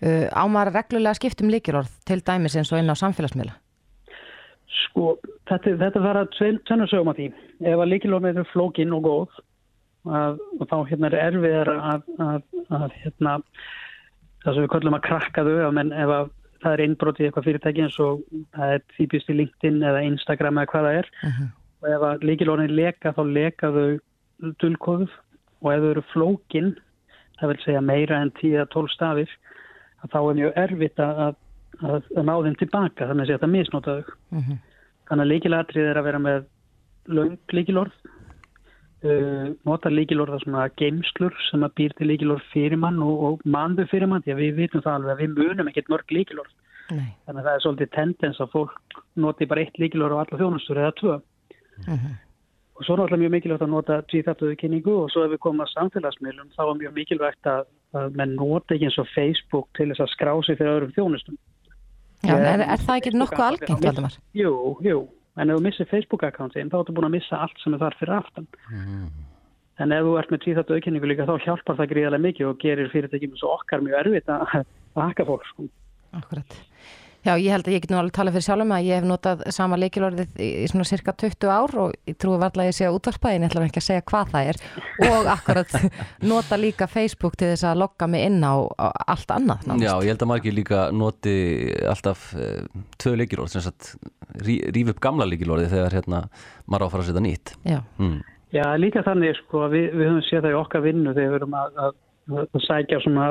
Uh, 0.01 0.27
á 0.33 0.45
maður 0.49 0.79
reglulega 0.79 1.19
skipt 1.19 1.43
um 1.45 1.53
líkilorð 1.53 1.91
til 2.09 2.23
dæmis 2.25 2.57
eins 2.57 2.73
og 2.73 2.81
inn 2.81 2.89
á 2.89 2.97
samfélagsmiðla? 2.97 3.59
Sko, 4.87 5.19
þetta, 5.51 5.77
þetta 5.83 6.03
verða 6.07 6.25
tvennu 6.33 6.89
sögum 6.89 7.13
að 7.13 7.21
því. 7.21 7.29
Ef 7.69 7.85
að 7.85 7.93
líkilorðin 7.93 8.41
eru 8.41 8.49
flókin 8.55 8.97
og 8.97 9.05
góð 9.05 9.39
að, 10.09 10.41
og 10.57 10.67
þá 10.71 10.77
hérna 10.89 11.11
er 11.11 11.19
erfiðar 11.27 11.73
að, 11.77 12.11
að, 12.25 12.43
að 12.81 12.99
hérna, 13.03 13.37
það 14.45 14.57
sem 14.57 14.65
við 14.65 14.73
kallum 14.75 14.97
að 14.97 15.07
krakka 15.11 15.45
þau, 15.45 15.57
menn 15.77 15.93
ef 15.93 16.15
að 16.17 16.37
það 16.61 16.75
er 16.75 16.83
innbrot 16.85 17.21
í 17.21 17.27
eitthvað 17.27 17.47
fyrirtæki 17.49 17.85
eins 17.87 17.97
og 18.03 18.23
það 18.57 18.75
er 18.75 18.85
típist 18.97 19.31
í 19.33 19.37
LinkedIn 19.37 19.81
eða 19.91 20.05
Instagram 20.09 20.61
eða 20.61 20.73
hvað 20.73 20.87
það 20.87 20.99
er 21.01 21.11
og 21.81 21.89
ef 21.89 22.07
að 22.09 22.25
líkilorðin 22.29 22.75
leka 22.77 23.13
þá 23.17 23.23
leka 23.29 23.71
þau 23.77 23.87
dulkóðuf 24.63 25.13
og 25.61 25.73
ef 25.73 25.83
þau 25.83 25.91
eru 25.91 26.05
flókin, 26.13 26.71
það 27.41 27.53
vil 27.53 27.63
segja 27.65 27.83
meira 27.85 28.21
en 28.23 28.33
10-12 28.41 28.93
stafir, 28.95 29.35
þá 30.09 30.19
er 30.21 30.39
mjög 30.39 30.61
erfitt 30.63 31.03
að, 31.05 31.21
að, 31.81 31.99
að, 32.15 32.23
ná 32.25 32.33
þeim 32.47 32.57
tilbaka, 32.63 33.09
þannig 33.11 33.27
að 33.27 33.35
þetta 33.35 33.51
misnota 33.55 33.99
þau. 33.99 34.15
Þannig 35.11 35.25
að 35.25 35.31
líkilatrið 35.33 35.91
er 35.91 36.01
að 36.01 36.07
vera 36.07 36.23
með 36.23 36.49
löng 37.11 37.37
líkilorð, 37.57 37.93
uh, 39.05 39.51
nota 39.67 39.93
líkilorða 39.93 40.41
svona 40.45 40.69
geimslur 40.81 41.37
sem 41.49 41.67
að 41.67 41.77
býr 41.81 41.97
til 41.99 42.09
líkilorð 42.13 42.49
fyrir 42.55 42.81
mann 42.81 43.01
og, 43.05 43.25
og 43.27 43.45
manðu 43.45 43.89
fyrir 43.91 44.11
mann, 44.11 44.25
því 44.25 44.37
að 44.37 44.43
við 44.45 44.57
vitum 44.63 44.85
það 44.87 44.99
alveg 45.01 45.15
að 45.17 45.23
við 45.25 45.37
munum 45.37 45.73
ekkert 45.73 45.93
mörg 45.93 46.17
líkilorð. 46.17 46.57
Nei. 46.91 47.11
Þannig 47.27 47.41
að 47.41 47.47
það 47.47 47.55
er 47.55 47.65
svolítið 47.65 47.93
tendens 47.95 48.41
að 48.43 48.53
fólk 48.55 49.01
noti 49.21 49.47
bara 49.51 49.63
eitt 49.65 49.79
líkilorð 49.79 50.17
á 50.17 50.21
alla 50.25 50.41
þjónustur 50.41 50.81
eða 50.81 50.97
tvö. 51.01 51.21
Og 52.81 52.87
svo 52.87 52.95
er 52.95 53.03
náttúrulega 53.03 53.21
mjög 53.21 53.33
mikilvægt 53.35 53.63
að 53.67 53.73
nota 53.75 53.97
tvíþáttuðu 54.09 54.57
kynningu 54.57 54.93
og 55.03 55.11
svo 55.13 55.27
ef 55.27 55.35
við 55.35 55.41
komum 55.45 55.61
að 55.67 55.73
samfélagsmiðlum 55.75 56.53
þá 56.55 56.63
er 56.65 56.79
mjög 56.79 56.95
mikilvægt 56.97 57.49
að, 57.53 57.67
að 58.01 58.15
menn 58.17 58.37
nota 58.39 58.73
ekki 58.77 58.87
eins 58.89 58.97
og 59.03 59.11
Facebook 59.13 59.69
til 59.77 59.91
þess 59.91 60.05
að 60.07 60.13
skrá 60.15 60.33
sig 60.47 60.57
fyrir 60.57 60.79
öðrum 60.79 60.95
þjónustum. 60.97 61.37
Já, 62.25 62.33
en 62.39 62.47
er, 62.49 62.65
er 62.65 62.85
það 62.87 63.01
ekki 63.03 63.13
nokkuð 63.17 63.45
algengt, 63.47 63.85
Valdimar? 63.85 64.17
Jú, 64.37 64.55
jú, 64.85 65.03
en 65.37 65.53
ef 65.53 65.61
þú 65.61 65.67
missir 65.67 65.91
Facebook-akkántin 65.93 66.73
þá 66.73 66.79
ertu 66.81 66.97
búin 66.97 67.09
að 67.11 67.15
missa 67.19 67.43
allt 67.45 67.61
sem 67.61 67.77
er 67.77 67.85
þar 67.85 67.99
fyrir 68.01 68.17
aftan. 68.17 68.49
En 69.81 69.95
ef 69.97 70.09
þú 70.09 70.17
ert 70.21 70.33
með 70.33 70.43
tvíþáttu 70.47 70.77
auðkenningu 70.77 71.13
líka 71.13 71.29
þá 71.29 71.37
hjálpar 71.45 71.79
það 71.79 71.93
gríðarlega 71.93 72.27
mikið 72.27 72.49
og 72.49 72.59
gerir 72.65 72.91
fyrirtækjum 72.93 73.37
svo 73.41 73.55
okkar 73.59 73.85
mjög 73.85 74.01
erfitt 74.03 74.33
að, 74.33 74.59
að 74.97 75.05
hakka 75.05 75.29
fólk. 75.29 75.47
Sko. 75.53 75.69
Akkurat. 76.17 76.61
Já, 77.21 77.35
ég 77.37 77.53
held 77.53 77.67
að 77.69 77.75
ég 77.75 77.83
get 77.85 77.91
nú 77.93 77.99
alveg 78.01 78.15
talað 78.17 78.37
fyrir 78.39 78.45
sjálfum 78.47 78.71
að 78.73 78.87
ég 78.89 78.97
hef 78.97 79.05
notað 79.05 79.43
sama 79.53 79.77
leikilorðið 79.77 80.39
í, 80.41 80.47
í 80.65 80.69
svona 80.71 80.87
cirka 80.89 81.13
20 81.21 81.51
ár 81.53 81.75
og 81.83 81.91
ég 82.09 82.17
trúi 82.17 82.39
varlega 82.41 82.65
að 82.65 82.71
ég 82.71 82.77
sé 82.79 82.87
að 82.89 82.97
útvarpa 82.97 83.33
en 83.35 83.45
ég 83.45 83.51
ætla 83.51 83.65
ekki 83.67 83.83
að 83.83 83.85
segja 83.85 84.05
hvað 84.09 84.31
það 84.31 84.49
er 84.49 84.57
og 85.11 85.29
akkurat 85.35 85.75
nota 86.33 86.57
líka 86.57 86.89
Facebook 86.89 87.37
til 87.37 87.51
þess 87.51 87.67
að 87.69 87.83
logga 87.83 88.09
mig 88.09 88.25
inn 88.25 88.41
á, 88.41 88.57
á 88.57 88.89
allt 89.13 89.35
annað. 89.37 89.67
Nánast. 89.69 89.85
Já, 89.85 89.93
ég 90.01 90.09
held 90.15 90.25
að 90.25 90.31
margir 90.33 90.57
líka 90.57 90.87
noti 90.97 91.37
alltaf 91.93 92.25
uh, 92.39 92.65
tvö 92.97 93.13
leikilorð 93.21 93.53
sem 93.53 93.67
sagt 93.69 93.93
ríf 94.41 94.89
upp 94.95 95.05
gamla 95.05 95.29
leikilorði 95.29 95.69
þegar 95.75 95.99
hérna 95.99 96.23
maður 96.65 96.87
áfara 96.89 97.05
að 97.05 97.11
setja 97.11 97.25
nýtt. 97.27 97.53
Já. 97.69 97.83
Mm. 98.01 98.25
Já, 98.57 98.65
líka 98.81 99.05
þannig 99.05 99.37
sko 99.45 99.67
að 99.67 99.77
við, 99.77 99.87
við 99.93 100.09
höfum 100.09 100.25
séð 100.25 100.43
það 100.47 100.57
í 100.57 100.59
okkar 100.65 100.87
vinnu 100.89 101.13
þegar 101.13 101.31
við 101.35 101.39
erum 101.43 101.61
að, 101.61 101.85
að, 101.85 101.93
að 102.41 102.65
sækja 102.65 103.05
svona 103.05 103.29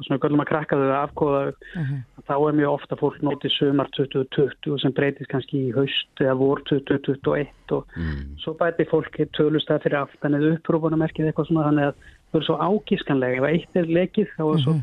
að 0.00 0.06
svona 0.08 0.20
göllum 0.24 0.42
að 0.44 0.48
krakka 0.50 0.76
þau 0.80 0.86
að 0.88 1.04
afkóða 1.04 1.40
þau 1.40 1.54
Uh 1.76 1.82
-huh. 1.90 2.00
þá 2.28 2.34
er 2.48 2.54
mjög 2.60 2.70
ofta 2.74 2.96
fólk 2.96 3.18
notið 3.22 3.50
sumar 3.58 3.88
2020 3.96 4.78
sem 4.82 4.92
breytist 4.92 5.30
kannski 5.30 5.56
í 5.68 5.72
haust 5.74 6.20
eða 6.20 6.36
vor 6.38 6.60
2021 6.70 7.72
og 7.72 7.84
Mm. 7.96 8.36
svo 8.42 8.54
bæti 8.58 8.84
fólki 8.88 9.26
tölustað 9.36 9.82
fyrir 9.82 10.02
aftan 10.02 10.34
eða 10.34 10.54
upprúfunamerkið 10.56 11.26
eitthvað 11.30 11.46
svona 11.48 11.66
þannig 11.68 11.84
að 11.88 11.94
það 12.32 12.40
er 12.40 12.46
svo 12.46 12.56
ágískanlega 12.58 13.36
ef 13.38 13.44
eitt 13.44 13.76
er 13.76 13.86
lekið 13.86 14.28
þá 14.38 14.44
er, 14.54 14.60
svo, 14.64 14.74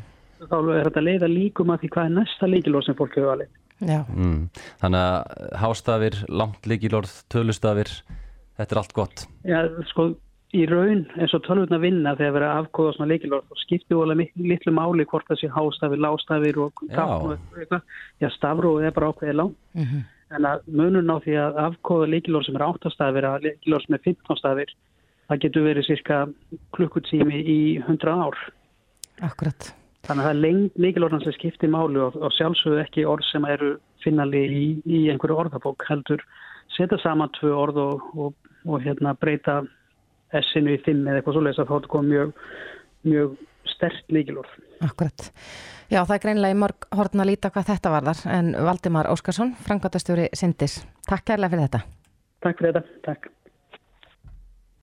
þá 0.47 0.57
er 0.77 0.83
þetta 0.89 1.01
leiða 1.03 1.27
líkum 1.27 1.69
að 1.73 1.79
því 1.81 1.89
hvað 1.89 2.05
er 2.05 2.15
næsta 2.17 2.45
líkilóð 2.47 2.85
sem 2.85 2.95
fólk 2.95 3.15
hefur 3.15 3.31
valið 3.35 3.47
Já. 3.79 4.05
Mm. 4.09 4.49
Þannig 4.81 4.99
að 4.99 5.57
hástafir, 5.61 6.15
langt 6.29 6.65
leikilorð, 6.65 7.11
tölustafir, 7.29 7.91
þetta 8.57 8.73
er 8.73 8.77
allt 8.81 8.93
gott. 8.93 9.27
Já, 9.45 9.69
sko, 9.91 10.15
í 10.55 10.63
raun 10.69 11.03
eins 11.19 11.33
og 11.35 11.43
tölvurna 11.43 11.79
vinna 11.81 12.13
þegar 12.15 12.35
verið 12.37 12.49
að 12.49 12.59
afkóða 12.61 12.91
svona 12.95 13.09
leikilorð 13.11 13.51
og 13.51 13.61
skiptir 13.61 13.99
alveg 13.99 14.29
litlu 14.39 14.73
máli 14.75 15.05
hvort 15.09 15.27
það 15.27 15.41
sé 15.41 15.49
hástafir, 15.51 16.03
lástafir 16.03 16.59
og 16.63 16.83
tákn 16.93 17.33
og 17.33 17.57
eitthvað. 17.57 17.81
Já, 18.23 18.29
stafróð 18.35 18.85
er 18.87 18.95
bara 18.95 19.09
ákveðið 19.11 19.39
lang. 19.41 19.55
Mm 19.73 19.83
-hmm. 19.83 20.05
En 20.37 20.45
að 20.45 20.61
munun 20.67 21.11
á 21.11 21.17
því 21.23 21.33
að 21.39 21.59
afkóða 21.67 22.11
leikilorð 22.11 22.45
sem 22.45 22.55
er 22.55 22.67
8 22.67 22.89
stafir 22.91 23.23
að 23.23 23.43
leikilorð 23.43 23.85
sem 23.85 23.95
er 23.95 24.03
15 24.03 24.37
stafir, 24.37 24.69
það 25.27 25.39
getur 25.39 25.63
verið 25.63 25.87
cirka 25.87 26.27
klukkutími 26.71 27.37
í 27.43 27.59
100 27.83 28.11
ár. 28.11 28.37
Akkurat. 29.21 29.73
Þannig 30.07 30.23
að 30.23 30.27
það 30.27 30.35
er 30.35 30.43
lengt 30.45 30.77
leikilorðan 30.77 31.23
sem 31.23 31.33
skiptir 31.33 31.69
máli 31.69 31.99
og, 31.99 32.15
og 32.15 32.31
sjálfsögðu 32.31 32.83
ekki 32.83 33.05
orð 33.05 33.23
sem 33.31 33.45
eru 33.45 33.77
finnali 34.03 34.43
í, 34.47 34.65
í 34.85 35.09
einhverju 35.11 35.35
orðabók 35.35 35.83
heldur 35.89 36.23
setja 36.75 36.97
saman 37.01 37.31
tvö 37.39 37.51
orð 37.51 37.77
og, 37.77 38.05
og, 38.15 38.33
og 38.67 38.83
hérna 38.83 39.15
breyta 39.19 39.63
S-inu 40.43 40.73
í 40.75 40.81
5 40.85 41.03
eða 41.07 41.21
eitthvað 41.21 41.37
svoleiðis 41.37 41.61
að 41.61 41.69
þá 41.69 41.73
er 41.73 41.79
þetta 41.79 41.93
komið 41.93 42.13
mjög, 42.13 42.43
mjög 43.11 43.37
stert 43.73 44.13
líkilorð. 44.15 44.53
Akkurat. 44.87 45.29
Já, 45.87 46.01
það 46.01 46.15
er 46.17 46.23
greinlega 46.25 46.55
í 46.55 46.59
morg 46.59 46.87
hortna 46.99 47.23
að 47.23 47.31
líta 47.31 47.51
hvað 47.53 47.69
þetta 47.71 47.93
varðar 47.93 48.23
en 48.33 48.51
Valdimar 48.67 49.09
Óskarsson, 49.13 49.53
frangværtastjóri 49.67 50.27
Sindis. 50.35 50.81
Takk 51.07 51.29
kærlega 51.31 51.53
fyrir 51.53 51.69
þetta. 51.69 51.83
Takk 52.43 52.61
fyrir 52.61 52.75
þetta. 52.75 53.01
Takk. 53.07 53.29